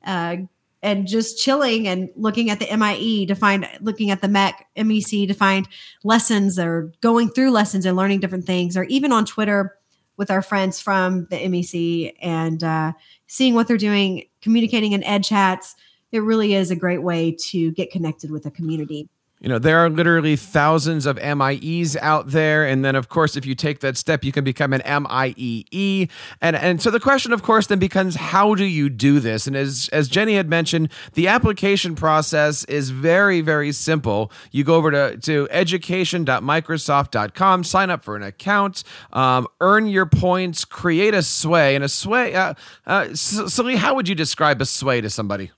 uh, 0.04 0.36
and 0.82 1.06
just 1.06 1.38
chilling 1.38 1.88
and 1.88 2.10
looking 2.16 2.50
at 2.50 2.58
the 2.58 2.76
MIE 2.76 3.26
to 3.26 3.34
find, 3.34 3.66
looking 3.80 4.10
at 4.10 4.20
the 4.20 4.28
MEC, 4.28 4.54
MEC 4.76 5.28
to 5.28 5.34
find 5.34 5.68
lessons 6.04 6.58
or 6.58 6.92
going 7.00 7.30
through 7.30 7.50
lessons 7.50 7.86
and 7.86 7.96
learning 7.96 8.20
different 8.20 8.44
things, 8.44 8.76
or 8.76 8.84
even 8.84 9.12
on 9.12 9.24
Twitter 9.24 9.78
with 10.16 10.30
our 10.30 10.42
friends 10.42 10.80
from 10.80 11.26
the 11.30 11.36
MEC 11.36 12.14
and 12.20 12.62
uh, 12.62 12.92
seeing 13.26 13.54
what 13.54 13.68
they're 13.68 13.76
doing, 13.76 14.24
communicating 14.40 14.92
in 14.92 15.04
ed 15.04 15.24
chats. 15.24 15.76
It 16.12 16.20
really 16.20 16.54
is 16.54 16.70
a 16.70 16.76
great 16.76 17.02
way 17.02 17.36
to 17.48 17.72
get 17.72 17.90
connected 17.90 18.30
with 18.30 18.46
a 18.46 18.50
community. 18.50 19.08
You 19.46 19.52
know, 19.52 19.58
there 19.60 19.78
are 19.78 19.88
literally 19.88 20.34
thousands 20.34 21.06
of 21.06 21.18
MIEs 21.18 21.96
out 21.98 22.32
there. 22.32 22.66
And 22.66 22.84
then, 22.84 22.96
of 22.96 23.08
course, 23.08 23.36
if 23.36 23.46
you 23.46 23.54
take 23.54 23.78
that 23.78 23.96
step, 23.96 24.24
you 24.24 24.32
can 24.32 24.42
become 24.42 24.72
an 24.72 24.80
MIEE. 24.80 26.10
And, 26.40 26.56
and 26.56 26.82
so 26.82 26.90
the 26.90 26.98
question, 26.98 27.32
of 27.32 27.44
course, 27.44 27.68
then 27.68 27.78
becomes 27.78 28.16
how 28.16 28.56
do 28.56 28.64
you 28.64 28.88
do 28.88 29.20
this? 29.20 29.46
And 29.46 29.54
as, 29.54 29.88
as 29.92 30.08
Jenny 30.08 30.34
had 30.34 30.48
mentioned, 30.48 30.90
the 31.12 31.28
application 31.28 31.94
process 31.94 32.64
is 32.64 32.90
very, 32.90 33.40
very 33.40 33.70
simple. 33.70 34.32
You 34.50 34.64
go 34.64 34.74
over 34.74 34.90
to, 34.90 35.16
to 35.16 35.46
education.microsoft.com, 35.52 37.62
sign 37.62 37.90
up 37.90 38.02
for 38.02 38.16
an 38.16 38.24
account, 38.24 38.82
um, 39.12 39.46
earn 39.60 39.86
your 39.86 40.06
points, 40.06 40.64
create 40.64 41.14
a 41.14 41.22
sway. 41.22 41.76
And 41.76 41.84
a 41.84 41.88
sway, 41.88 42.34
uh, 42.34 42.54
uh, 42.84 43.14
Sallee, 43.14 43.76
how 43.76 43.94
would 43.94 44.08
you 44.08 44.16
describe 44.16 44.60
a 44.60 44.66
sway 44.66 45.00
to 45.00 45.08
somebody? 45.08 45.52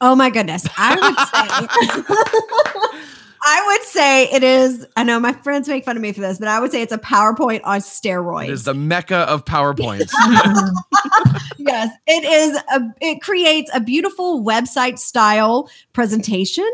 Oh 0.00 0.16
my 0.16 0.30
goodness. 0.30 0.66
I 0.76 0.96
would 0.96 2.08
say 2.08 2.16
I 3.42 3.66
would 3.66 3.86
say 3.86 4.24
it 4.30 4.42
is. 4.42 4.86
I 4.96 5.04
know 5.04 5.18
my 5.18 5.32
friends 5.32 5.68
make 5.68 5.84
fun 5.84 5.96
of 5.96 6.02
me 6.02 6.12
for 6.12 6.20
this, 6.20 6.38
but 6.38 6.48
I 6.48 6.60
would 6.60 6.70
say 6.70 6.82
it's 6.82 6.92
a 6.92 6.98
PowerPoint 6.98 7.62
on 7.64 7.80
steroids. 7.80 8.48
It 8.48 8.50
is 8.50 8.64
the 8.64 8.74
mecca 8.74 9.16
of 9.16 9.44
PowerPoints. 9.44 10.12
yes, 11.58 11.94
it 12.06 12.24
is. 12.24 12.56
A, 12.72 12.80
it 13.00 13.22
creates 13.22 13.70
a 13.72 13.80
beautiful 13.80 14.42
website 14.44 14.98
style 14.98 15.70
presentation 15.92 16.68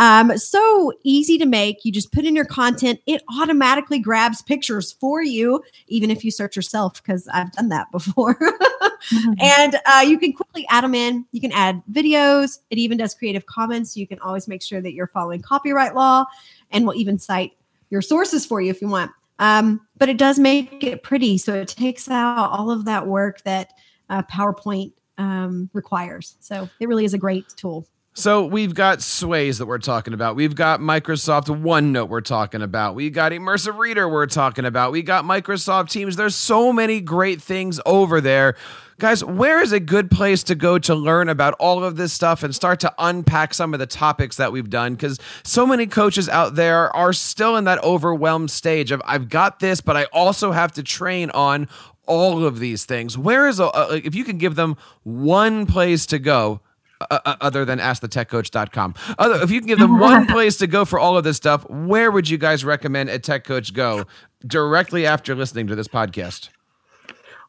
um, 0.00 0.36
so 0.38 0.94
easy 1.04 1.36
to 1.36 1.44
make. 1.44 1.84
You 1.84 1.92
just 1.92 2.10
put 2.10 2.24
in 2.24 2.34
your 2.34 2.46
content, 2.46 3.00
it 3.06 3.22
automatically 3.38 3.98
grabs 3.98 4.40
pictures 4.40 4.92
for 4.92 5.22
you, 5.22 5.62
even 5.88 6.10
if 6.10 6.24
you 6.24 6.30
search 6.30 6.56
yourself, 6.56 7.02
because 7.02 7.28
I've 7.28 7.52
done 7.52 7.68
that 7.68 7.88
before. 7.92 8.34
mm-hmm. 8.34 9.32
And 9.38 9.76
uh, 9.84 10.00
you 10.00 10.18
can 10.18 10.32
quickly 10.32 10.66
add 10.70 10.84
them 10.84 10.94
in. 10.94 11.26
You 11.32 11.40
can 11.42 11.52
add 11.52 11.82
videos. 11.92 12.60
It 12.70 12.78
even 12.78 12.96
does 12.96 13.14
Creative 13.14 13.44
Commons. 13.44 13.92
So 13.92 14.00
you 14.00 14.06
can 14.06 14.18
always 14.20 14.48
make 14.48 14.62
sure 14.62 14.80
that 14.80 14.94
you're 14.94 15.06
following 15.06 15.42
copyright 15.42 15.94
law 15.94 16.24
and 16.70 16.86
will 16.86 16.94
even 16.94 17.18
cite 17.18 17.52
your 17.90 18.00
sources 18.00 18.46
for 18.46 18.62
you 18.62 18.70
if 18.70 18.80
you 18.80 18.88
want. 18.88 19.10
Um, 19.38 19.86
but 19.98 20.08
it 20.08 20.16
does 20.16 20.38
make 20.38 20.82
it 20.82 21.02
pretty. 21.02 21.36
So 21.36 21.52
it 21.54 21.68
takes 21.68 22.08
out 22.08 22.50
all 22.50 22.70
of 22.70 22.86
that 22.86 23.06
work 23.06 23.42
that 23.42 23.74
uh, 24.08 24.22
PowerPoint 24.22 24.92
um, 25.18 25.68
requires. 25.74 26.36
So 26.40 26.70
it 26.80 26.88
really 26.88 27.04
is 27.04 27.12
a 27.12 27.18
great 27.18 27.50
tool. 27.56 27.86
So 28.14 28.44
we've 28.44 28.74
got 28.74 29.02
Sways 29.02 29.58
that 29.58 29.66
we're 29.66 29.78
talking 29.78 30.14
about. 30.14 30.34
We've 30.34 30.54
got 30.54 30.80
Microsoft 30.80 31.46
OneNote 31.46 32.08
we're 32.08 32.20
talking 32.20 32.60
about. 32.60 32.96
We 32.96 33.08
got 33.08 33.30
Immersive 33.30 33.78
Reader 33.78 34.08
we're 34.08 34.26
talking 34.26 34.64
about. 34.64 34.90
We 34.90 35.02
got 35.02 35.24
Microsoft 35.24 35.90
Teams. 35.90 36.16
There's 36.16 36.34
so 36.34 36.72
many 36.72 37.00
great 37.00 37.40
things 37.40 37.80
over 37.86 38.20
there. 38.20 38.56
Guys, 38.98 39.24
where 39.24 39.62
is 39.62 39.70
a 39.70 39.78
good 39.78 40.10
place 40.10 40.42
to 40.42 40.56
go 40.56 40.76
to 40.80 40.94
learn 40.94 41.28
about 41.28 41.54
all 41.54 41.84
of 41.84 41.96
this 41.96 42.12
stuff 42.12 42.42
and 42.42 42.54
start 42.54 42.80
to 42.80 42.92
unpack 42.98 43.54
some 43.54 43.72
of 43.72 43.80
the 43.80 43.86
topics 43.86 44.36
that 44.36 44.50
we've 44.50 44.68
done? 44.68 44.94
Because 44.94 45.20
so 45.44 45.64
many 45.64 45.86
coaches 45.86 46.28
out 46.28 46.56
there 46.56 46.94
are 46.94 47.12
still 47.12 47.56
in 47.56 47.64
that 47.64 47.82
overwhelmed 47.84 48.50
stage 48.50 48.90
of 48.90 49.00
I've 49.06 49.28
got 49.28 49.60
this, 49.60 49.80
but 49.80 49.96
I 49.96 50.04
also 50.12 50.50
have 50.50 50.72
to 50.72 50.82
train 50.82 51.30
on 51.30 51.68
all 52.06 52.44
of 52.44 52.58
these 52.58 52.84
things. 52.84 53.16
Where 53.16 53.46
is 53.46 53.60
a, 53.60 53.70
if 54.04 54.16
you 54.16 54.24
can 54.24 54.36
give 54.36 54.56
them 54.56 54.76
one 55.04 55.64
place 55.64 56.06
to 56.06 56.18
go? 56.18 56.60
Uh, 57.00 57.18
uh, 57.24 57.36
other 57.40 57.64
than 57.64 57.78
askthetechcoach.com. 57.78 58.94
Other, 59.18 59.42
if 59.42 59.50
you 59.50 59.60
can 59.60 59.66
give 59.66 59.78
them 59.78 59.98
one 59.98 60.26
place 60.26 60.58
to 60.58 60.66
go 60.66 60.84
for 60.84 60.98
all 60.98 61.16
of 61.16 61.24
this 61.24 61.38
stuff, 61.38 61.68
where 61.70 62.10
would 62.10 62.28
you 62.28 62.36
guys 62.36 62.62
recommend 62.62 63.08
a 63.08 63.18
tech 63.18 63.44
coach 63.44 63.72
go 63.72 64.04
directly 64.46 65.06
after 65.06 65.34
listening 65.34 65.66
to 65.68 65.74
this 65.74 65.88
podcast? 65.88 66.50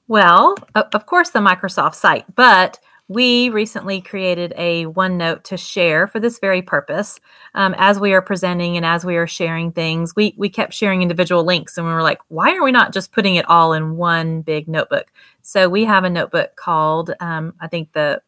Well, 0.07 0.55
of 0.73 1.05
course, 1.05 1.31
the 1.31 1.39
Microsoft 1.39 1.95
site, 1.95 2.33
but 2.33 2.79
we 3.09 3.49
recently 3.49 3.99
created 3.99 4.53
a 4.55 4.85
OneNote 4.85 5.43
to 5.43 5.57
share 5.57 6.07
for 6.07 6.21
this 6.21 6.39
very 6.39 6.61
purpose. 6.61 7.19
Um, 7.53 7.75
as 7.77 7.99
we 7.99 8.13
are 8.13 8.21
presenting 8.21 8.77
and 8.77 8.85
as 8.85 9.03
we 9.03 9.17
are 9.17 9.27
sharing 9.27 9.73
things, 9.73 10.15
we 10.15 10.33
we 10.37 10.47
kept 10.47 10.73
sharing 10.73 11.01
individual 11.01 11.43
links, 11.43 11.77
and 11.77 11.85
we 11.85 11.91
were 11.91 12.03
like, 12.03 12.19
why 12.29 12.55
are 12.55 12.63
we 12.63 12.71
not 12.71 12.93
just 12.93 13.11
putting 13.11 13.35
it 13.35 13.49
all 13.49 13.73
in 13.73 13.97
one 13.97 14.43
big 14.43 14.69
notebook? 14.69 15.11
So 15.41 15.67
we 15.67 15.83
have 15.83 16.05
a 16.05 16.09
notebook 16.09 16.55
called, 16.55 17.11
um, 17.19 17.53
I 17.59 17.67
think 17.67 17.91
the 17.91 18.21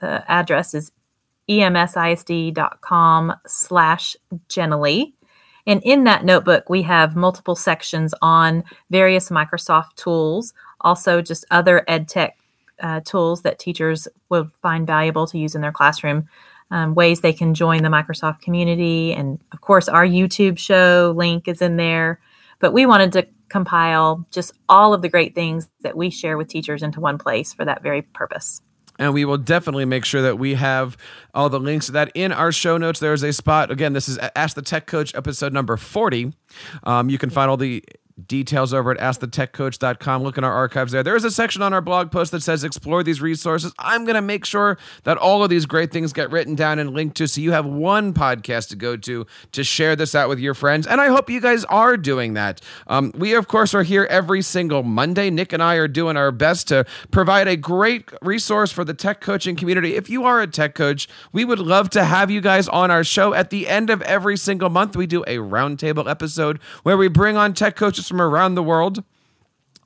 the 0.00 0.30
address 0.30 0.74
is 0.74 0.90
emsisd.com 1.48 3.34
slash 3.46 4.16
JenAllee. 4.48 5.12
And 5.66 5.82
in 5.84 6.04
that 6.04 6.24
notebook, 6.24 6.70
we 6.70 6.82
have 6.82 7.16
multiple 7.16 7.56
sections 7.56 8.14
on 8.22 8.64
various 8.90 9.28
Microsoft 9.28 9.94
tools, 9.96 10.54
also 10.80 11.20
just 11.20 11.44
other 11.50 11.84
ed 11.86 12.08
tech 12.08 12.38
uh, 12.80 13.00
tools 13.00 13.42
that 13.42 13.58
teachers 13.58 14.08
will 14.30 14.50
find 14.62 14.86
valuable 14.86 15.26
to 15.26 15.38
use 15.38 15.54
in 15.54 15.60
their 15.60 15.72
classroom, 15.72 16.28
um, 16.70 16.94
ways 16.94 17.20
they 17.20 17.32
can 17.32 17.52
join 17.52 17.82
the 17.82 17.88
Microsoft 17.88 18.40
community. 18.40 19.12
And 19.12 19.38
of 19.52 19.60
course, 19.60 19.88
our 19.88 20.06
YouTube 20.06 20.56
show 20.56 21.12
link 21.16 21.46
is 21.46 21.60
in 21.60 21.76
there. 21.76 22.20
But 22.58 22.72
we 22.72 22.86
wanted 22.86 23.12
to 23.12 23.26
compile 23.48 24.24
just 24.30 24.52
all 24.68 24.94
of 24.94 25.02
the 25.02 25.08
great 25.08 25.34
things 25.34 25.68
that 25.82 25.96
we 25.96 26.08
share 26.08 26.38
with 26.38 26.48
teachers 26.48 26.82
into 26.82 27.00
one 27.00 27.18
place 27.18 27.52
for 27.52 27.64
that 27.64 27.82
very 27.82 28.02
purpose 28.02 28.62
and 29.00 29.12
we 29.12 29.24
will 29.24 29.38
definitely 29.38 29.84
make 29.84 30.04
sure 30.04 30.22
that 30.22 30.38
we 30.38 30.54
have 30.54 30.96
all 31.34 31.48
the 31.48 31.58
links 31.58 31.86
to 31.86 31.92
that 31.92 32.12
in 32.14 32.30
our 32.30 32.52
show 32.52 32.78
notes. 32.78 33.00
There 33.00 33.12
is 33.12 33.24
a 33.24 33.32
spot 33.32 33.72
again. 33.72 33.94
This 33.94 34.08
is 34.08 34.18
Ask 34.36 34.54
the 34.54 34.62
Tech 34.62 34.86
Coach 34.86 35.12
episode 35.16 35.52
number 35.52 35.76
forty. 35.76 36.32
Um, 36.84 37.10
you 37.10 37.18
can 37.18 37.30
find 37.30 37.50
all 37.50 37.56
the 37.56 37.82
details 38.26 38.72
over 38.74 38.90
at 38.92 38.98
askthetechcoach.com. 38.98 40.22
Look 40.22 40.38
in 40.38 40.44
our 40.44 40.52
archives 40.52 40.92
there. 40.92 41.02
There 41.02 41.16
is 41.16 41.24
a 41.24 41.30
section 41.30 41.62
on 41.62 41.72
our 41.72 41.80
blog 41.80 42.10
post 42.10 42.32
that 42.32 42.42
says 42.42 42.64
explore 42.64 43.02
these 43.02 43.20
resources. 43.20 43.72
I'm 43.78 44.04
going 44.04 44.14
to 44.14 44.22
make 44.22 44.44
sure 44.44 44.78
that 45.04 45.16
all 45.16 45.42
of 45.42 45.50
these 45.50 45.66
great 45.66 45.90
things 45.92 46.12
get 46.12 46.30
written 46.30 46.54
down 46.54 46.78
and 46.78 46.90
linked 46.90 47.16
to 47.18 47.26
so 47.26 47.40
you 47.40 47.52
have 47.52 47.66
one 47.66 48.12
podcast 48.12 48.68
to 48.70 48.76
go 48.76 48.96
to 48.96 49.26
to 49.52 49.64
share 49.64 49.96
this 49.96 50.14
out 50.14 50.28
with 50.28 50.38
your 50.38 50.54
friends. 50.54 50.86
And 50.86 51.00
I 51.00 51.08
hope 51.08 51.30
you 51.30 51.40
guys 51.40 51.64
are 51.66 51.96
doing 51.96 52.34
that. 52.34 52.60
Um, 52.86 53.12
we, 53.16 53.34
of 53.34 53.48
course, 53.48 53.74
are 53.74 53.82
here 53.82 54.06
every 54.10 54.42
single 54.42 54.82
Monday. 54.82 55.30
Nick 55.30 55.52
and 55.52 55.62
I 55.62 55.76
are 55.76 55.88
doing 55.88 56.16
our 56.16 56.32
best 56.32 56.68
to 56.68 56.84
provide 57.10 57.48
a 57.48 57.56
great 57.56 58.10
resource 58.22 58.72
for 58.72 58.84
the 58.84 58.94
tech 58.94 59.20
coaching 59.20 59.56
community. 59.56 59.96
If 59.96 60.10
you 60.10 60.24
are 60.24 60.40
a 60.40 60.46
tech 60.46 60.74
coach, 60.74 61.08
we 61.32 61.44
would 61.44 61.58
love 61.58 61.90
to 61.90 62.04
have 62.04 62.30
you 62.30 62.40
guys 62.40 62.68
on 62.68 62.90
our 62.90 63.04
show. 63.04 63.34
At 63.34 63.50
the 63.50 63.68
end 63.68 63.90
of 63.90 64.02
every 64.02 64.36
single 64.36 64.70
month, 64.70 64.96
we 64.96 65.06
do 65.06 65.22
a 65.26 65.36
roundtable 65.36 66.08
episode 66.08 66.58
where 66.82 66.96
we 66.96 67.08
bring 67.08 67.36
on 67.36 67.54
tech 67.54 67.76
coaches 67.76 68.09
from 68.10 68.20
around 68.20 68.56
the 68.56 68.62
world. 68.62 69.04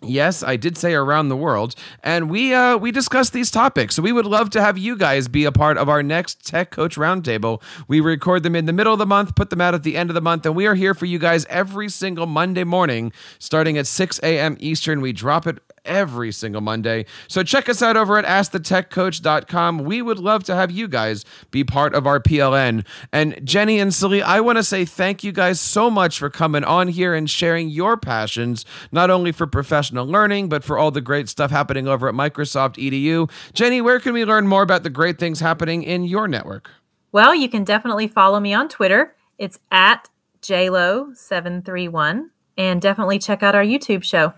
Yes, 0.02 0.42
I 0.42 0.56
did 0.56 0.76
say 0.76 0.92
around 0.94 1.28
the 1.28 1.37
world, 1.37 1.74
and 2.02 2.28
we 2.28 2.52
uh, 2.52 2.76
we 2.76 2.90
discuss 2.90 3.30
these 3.30 3.50
topics. 3.50 3.94
So 3.94 4.02
we 4.02 4.12
would 4.12 4.26
love 4.26 4.50
to 4.50 4.60
have 4.60 4.76
you 4.76 4.96
guys 4.96 5.28
be 5.28 5.44
a 5.44 5.52
part 5.52 5.78
of 5.78 5.88
our 5.88 6.02
next 6.02 6.46
Tech 6.46 6.70
Coach 6.70 6.96
Roundtable. 6.96 7.62
We 7.88 8.00
record 8.00 8.42
them 8.42 8.56
in 8.56 8.66
the 8.66 8.72
middle 8.72 8.92
of 8.92 8.98
the 8.98 9.06
month, 9.06 9.34
put 9.34 9.50
them 9.50 9.60
out 9.60 9.74
at 9.74 9.82
the 9.82 9.96
end 9.96 10.10
of 10.10 10.14
the 10.14 10.20
month, 10.20 10.44
and 10.44 10.54
we 10.54 10.66
are 10.66 10.74
here 10.74 10.94
for 10.94 11.06
you 11.06 11.18
guys 11.18 11.46
every 11.46 11.88
single 11.88 12.26
Monday 12.26 12.64
morning, 12.64 13.12
starting 13.38 13.78
at 13.78 13.87
6 13.87 14.20
a.m. 14.22 14.56
Eastern. 14.60 15.00
We 15.00 15.12
drop 15.12 15.46
it 15.46 15.58
every 15.85 16.33
single 16.33 16.61
Monday. 16.61 17.07
So 17.29 17.42
check 17.42 17.68
us 17.68 17.83
out 17.83 17.97
over 17.97 18.18
at 18.18 18.25
askthetechcoach.com. 18.25 19.79
We 19.85 20.03
would 20.03 20.18
love 20.18 20.44
to 20.44 20.55
have 20.55 20.70
you 20.70 20.88
guys 20.88 21.25
be 21.51 21.64
part 21.64 21.94
of 21.94 22.07
our 22.07 22.20
PLN. 22.20 22.87
And 23.12 23.38
Jenny 23.44 23.79
and 23.79 23.92
Sallee, 23.92 24.23
I 24.23 24.40
want 24.40 24.59
to 24.59 24.64
say 24.64 24.85
thank 24.85 25.25
you 25.25 25.33
guys 25.33 25.61
so 25.61 25.90
much 25.90 26.18
for 26.18 26.31
coming 26.31 26.64
on 26.64 26.88
here 26.88 27.14
and 27.14 27.29
sharing 27.29 27.68
your 27.68 27.97
passions, 27.97 28.64
not 28.92 29.11
only 29.11 29.33
for 29.33 29.47
professional 29.47 30.07
learning, 30.07 30.49
but 30.49 30.64
for 30.64 30.79
all 30.79 30.90
the 30.90 31.01
great 31.01 31.29
stuff 31.29 31.51
happening 31.51 31.88
over 31.88 32.09
at 32.09 32.14
Microsoft 32.14 32.77
EDU. 32.77 33.31
Jenny, 33.53 33.81
where 33.81 34.01
can 34.01 34.12
we 34.12 34.25
learn 34.25 34.47
more 34.47 34.62
about 34.62 34.83
the 34.83 34.90
great 34.90 35.18
things 35.18 35.40
happening 35.40 35.83
in 35.83 36.05
your 36.05 36.29
network? 36.29 36.70
Well, 37.12 37.35
you 37.35 37.49
can 37.49 37.64
definitely 37.64 38.09
follow 38.09 38.40
me 38.40 38.53
on 38.53 38.68
Twitter. 38.68 39.14
It's 39.38 39.59
at 39.70 40.09
JLo731. 40.42 42.31
And 42.57 42.81
definitely 42.81 43.18
check 43.18 43.42
out 43.42 43.55
our 43.55 43.64
YouTube 43.64 44.05
show. 44.05 44.35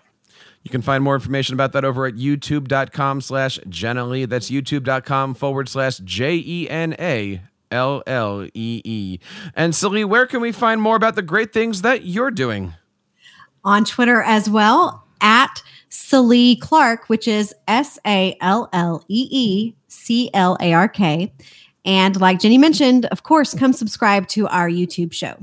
You 0.66 0.70
can 0.70 0.82
find 0.82 1.04
more 1.04 1.14
information 1.14 1.54
about 1.54 1.74
that 1.74 1.84
over 1.84 2.06
at 2.06 2.14
youtube.com 2.14 3.20
slash 3.20 3.60
JenAllee. 3.68 4.28
That's 4.28 4.50
youtube.com 4.50 5.34
forward 5.34 5.68
slash 5.68 5.98
J 5.98 6.42
E 6.44 6.68
N 6.68 6.96
A 6.98 7.40
L 7.70 8.02
L 8.04 8.48
E 8.52 8.82
E. 8.84 9.20
And 9.54 9.76
Sallee, 9.76 10.02
where 10.04 10.26
can 10.26 10.40
we 10.40 10.50
find 10.50 10.82
more 10.82 10.96
about 10.96 11.14
the 11.14 11.22
great 11.22 11.52
things 11.52 11.82
that 11.82 12.06
you're 12.06 12.32
doing? 12.32 12.74
On 13.62 13.84
Twitter 13.84 14.22
as 14.22 14.50
well, 14.50 15.06
at 15.20 15.62
Sallee 15.88 16.56
Clark, 16.56 17.08
which 17.08 17.28
is 17.28 17.54
S 17.68 18.00
A 18.04 18.36
L 18.40 18.68
L 18.72 19.04
E 19.06 19.28
E 19.30 19.74
C 19.86 20.30
L 20.34 20.56
A 20.60 20.72
R 20.72 20.88
K. 20.88 21.32
And 21.84 22.20
like 22.20 22.40
Jenny 22.40 22.58
mentioned, 22.58 23.06
of 23.06 23.22
course, 23.22 23.54
come 23.54 23.72
subscribe 23.72 24.26
to 24.30 24.48
our 24.48 24.68
YouTube 24.68 25.12
show. 25.12 25.36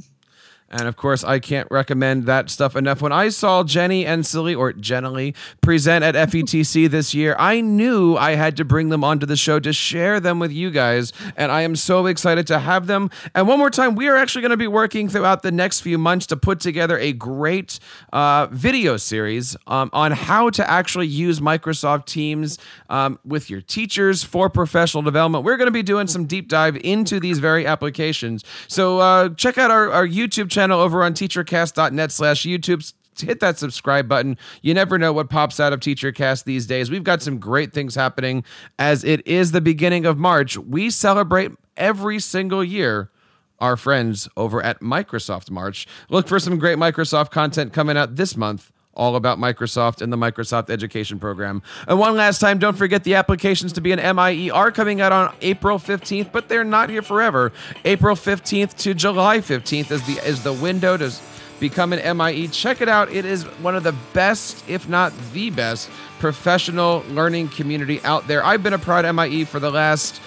And 0.73 0.87
of 0.87 0.95
course, 0.95 1.23
I 1.23 1.37
can't 1.37 1.67
recommend 1.69 2.25
that 2.25 2.49
stuff 2.49 2.75
enough. 2.75 2.99
When 2.99 3.11
I 3.11 3.29
saw 3.29 3.63
Jenny 3.63 4.07
and 4.07 4.25
Silly, 4.25 4.55
or 4.55 4.73
Jenny, 4.73 5.35
present 5.61 6.03
at 6.03 6.15
FETC 6.15 6.89
this 6.89 7.13
year, 7.13 7.35
I 7.37 7.61
knew 7.61 8.17
I 8.17 8.31
had 8.31 8.57
to 8.57 8.65
bring 8.65 8.89
them 8.89 9.03
onto 9.03 9.27
the 9.27 9.35
show 9.35 9.59
to 9.59 9.71
share 9.71 10.19
them 10.19 10.39
with 10.39 10.51
you 10.51 10.71
guys. 10.71 11.13
And 11.37 11.51
I 11.51 11.61
am 11.61 11.75
so 11.75 12.07
excited 12.07 12.47
to 12.47 12.57
have 12.57 12.87
them. 12.87 13.11
And 13.35 13.47
one 13.47 13.59
more 13.59 13.69
time, 13.69 13.93
we 13.93 14.07
are 14.07 14.15
actually 14.15 14.41
going 14.41 14.49
to 14.51 14.57
be 14.57 14.67
working 14.67 15.09
throughout 15.09 15.43
the 15.43 15.51
next 15.51 15.81
few 15.81 15.99
months 15.99 16.25
to 16.27 16.37
put 16.37 16.59
together 16.59 16.97
a 16.97 17.13
great 17.13 17.79
uh, 18.11 18.47
video 18.51 18.97
series 18.97 19.55
um, 19.67 19.91
on 19.93 20.11
how 20.11 20.49
to 20.49 20.67
actually 20.67 21.07
use 21.07 21.39
Microsoft 21.39 22.05
Teams 22.07 22.57
um, 22.89 23.19
with 23.23 23.47
your 23.47 23.61
teachers 23.61 24.23
for 24.23 24.49
professional 24.49 25.03
development. 25.03 25.45
We're 25.45 25.57
going 25.57 25.67
to 25.67 25.71
be 25.71 25.83
doing 25.83 26.07
some 26.07 26.25
deep 26.25 26.47
dive 26.47 26.77
into 26.77 27.19
these 27.19 27.37
very 27.37 27.67
applications. 27.67 28.43
So 28.67 28.97
uh, 28.97 29.29
check 29.35 29.59
out 29.59 29.69
our, 29.69 29.91
our 29.91 30.07
YouTube 30.07 30.49
channel 30.63 30.79
over 30.79 31.03
on 31.03 31.13
teachercast.net 31.13 32.11
slash 32.11 32.43
YouTube 32.43 32.93
hit 33.19 33.41
that 33.41 33.59
subscribe 33.59 34.07
button. 34.07 34.37
You 34.61 34.73
never 34.73 34.97
know 34.97 35.13
what 35.13 35.29
pops 35.29 35.59
out 35.59 35.71
of 35.71 35.81
TeacherCast 35.81 36.45
these 36.45 36.65
days. 36.65 36.89
We've 36.89 37.03
got 37.03 37.21
some 37.21 37.37
great 37.37 37.73
things 37.73 37.93
happening 37.93 38.43
as 38.79 39.03
it 39.03 39.27
is 39.27 39.51
the 39.51 39.61
beginning 39.61 40.05
of 40.05 40.17
March. 40.17 40.57
We 40.57 40.89
celebrate 40.89 41.51
every 41.77 42.19
single 42.19 42.63
year 42.63 43.11
our 43.59 43.77
friends 43.77 44.27
over 44.35 44.63
at 44.63 44.79
Microsoft 44.79 45.51
March. 45.51 45.85
Look 46.09 46.27
for 46.27 46.39
some 46.39 46.57
great 46.57 46.77
Microsoft 46.77 47.29
content 47.29 47.71
coming 47.71 47.97
out 47.97 48.15
this 48.15 48.35
month 48.35 48.71
all 48.95 49.15
about 49.15 49.39
Microsoft 49.39 50.01
and 50.01 50.13
the 50.13 50.17
Microsoft 50.17 50.69
Education 50.69 51.19
Program. 51.19 51.61
And 51.87 51.97
one 51.97 52.15
last 52.15 52.39
time, 52.39 52.59
don't 52.59 52.77
forget 52.77 53.03
the 53.03 53.15
applications 53.15 53.73
to 53.73 53.81
be 53.81 53.91
an 53.91 54.15
MIE 54.15 54.51
are 54.51 54.71
coming 54.71 55.01
out 55.01 55.11
on 55.11 55.33
April 55.41 55.79
15th, 55.79 56.31
but 56.31 56.47
they're 56.47 56.63
not 56.63 56.89
here 56.89 57.01
forever. 57.01 57.51
April 57.85 58.15
15th 58.15 58.75
to 58.77 58.93
July 58.93 59.39
15th 59.39 59.91
is 59.91 60.05
the 60.05 60.13
is 60.25 60.43
the 60.43 60.53
window 60.53 60.97
to 60.97 61.11
become 61.59 61.93
an 61.93 62.17
MIE. 62.17 62.47
Check 62.49 62.81
it 62.81 62.89
out. 62.89 63.11
It 63.11 63.25
is 63.25 63.43
one 63.61 63.75
of 63.75 63.83
the 63.83 63.95
best, 64.13 64.67
if 64.69 64.89
not 64.89 65.13
the 65.33 65.49
best, 65.49 65.89
professional 66.19 67.03
learning 67.09 67.49
community 67.49 68.01
out 68.03 68.27
there. 68.27 68.45
I've 68.45 68.63
been 68.63 68.73
a 68.73 68.79
proud 68.79 69.05
MIE 69.15 69.45
for 69.45 69.59
the 69.59 69.71
last 69.71 70.19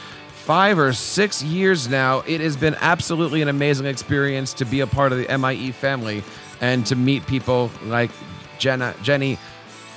five 0.46 0.78
or 0.78 0.92
six 0.92 1.42
years 1.42 1.88
now. 1.88 2.20
It 2.20 2.40
has 2.40 2.56
been 2.56 2.76
absolutely 2.80 3.42
an 3.42 3.48
amazing 3.48 3.86
experience 3.86 4.54
to 4.54 4.64
be 4.64 4.80
a 4.80 4.86
part 4.86 5.12
of 5.12 5.18
the 5.18 5.38
MIE 5.38 5.72
family 5.72 6.22
and 6.60 6.86
to 6.86 6.96
meet 6.96 7.26
people 7.26 7.70
like 7.84 8.10
Jenna, 8.58 8.94
Jenny. 9.02 9.38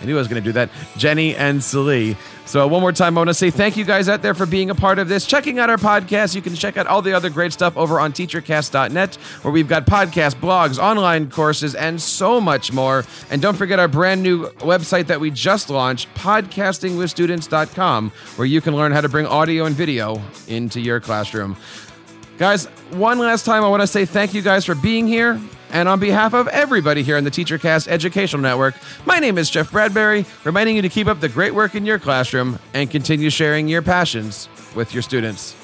I 0.02 0.06
knew 0.06 0.16
I 0.16 0.20
was 0.20 0.28
going 0.28 0.42
to 0.42 0.48
do 0.48 0.54
that. 0.54 0.70
Jenny 0.98 1.36
and 1.36 1.62
Sallee. 1.62 2.16
So, 2.46 2.64
uh, 2.64 2.68
one 2.68 2.82
more 2.82 2.92
time, 2.92 3.16
I 3.16 3.20
want 3.20 3.28
to 3.28 3.34
say 3.36 3.52
thank 3.52 3.78
you 3.78 3.86
guys 3.86 4.10
out 4.10 4.24
there 4.24 4.34
for 4.34 4.48
being 4.48 4.72
a 4.72 4.76
part 4.76 4.98
of 4.98 5.08
this. 5.08 5.28
Checking 5.28 5.60
out 5.60 5.70
our 5.70 5.78
podcast. 5.78 6.34
You 6.34 6.42
can 6.42 6.56
check 6.56 6.78
out 6.78 6.88
all 6.88 7.02
the 7.04 7.14
other 7.14 7.30
great 7.30 7.54
stuff 7.54 7.78
over 7.78 8.00
on 8.00 8.12
teachercast.net, 8.12 9.16
where 9.44 9.52
we've 9.52 9.68
got 9.68 9.86
podcasts, 9.86 10.34
blogs, 10.34 10.80
online 10.80 11.30
courses, 11.30 11.76
and 11.76 12.02
so 12.02 12.42
much 12.42 12.74
more. 12.74 13.06
And 13.30 13.40
don't 13.42 13.56
forget 13.56 13.78
our 13.78 13.88
brand 13.88 14.24
new 14.24 14.48
website 14.60 15.08
that 15.08 15.20
we 15.20 15.30
just 15.30 15.70
launched, 15.70 16.12
podcastingwithstudents.com, 16.16 18.12
where 18.38 18.48
you 18.48 18.62
can 18.62 18.76
learn 18.76 18.94
how 18.94 19.02
to 19.02 19.10
bring 19.10 19.28
audio 19.28 19.66
and 19.66 19.76
video 19.76 20.20
into 20.48 20.80
your 20.80 21.00
classroom. 21.00 21.56
Guys, 22.40 22.68
one 22.92 23.20
last 23.20 23.46
time, 23.46 23.66
I 23.66 23.68
want 23.68 23.82
to 23.82 23.88
say 23.88 24.06
thank 24.06 24.34
you 24.34 24.42
guys 24.42 24.64
for 24.64 24.74
being 24.74 25.06
here. 25.08 25.38
And 25.72 25.90
on 25.90 26.00
behalf 26.00 26.34
of 26.34 26.48
everybody 26.48 27.04
here 27.04 27.18
in 27.18 27.26
the 27.26 27.30
TeacherCast 27.30 27.90
Educational 27.90 28.42
Network, 28.42 28.76
my 29.06 29.20
name 29.20 29.38
is 29.38 29.50
Jeff 29.50 29.70
Bradbury, 29.72 30.26
reminding 30.46 30.78
you 30.78 30.82
to 30.82 30.88
keep 30.88 31.08
up 31.08 31.20
the 31.20 31.28
great 31.28 31.54
work 31.54 31.76
in 31.76 31.86
your 31.86 32.00
classroom 32.00 32.58
and 32.74 32.90
continue 32.90 33.30
sharing 33.30 33.68
your 33.68 33.82
passions 33.82 34.48
with 34.74 34.94
your 34.94 35.04
students. 35.04 35.59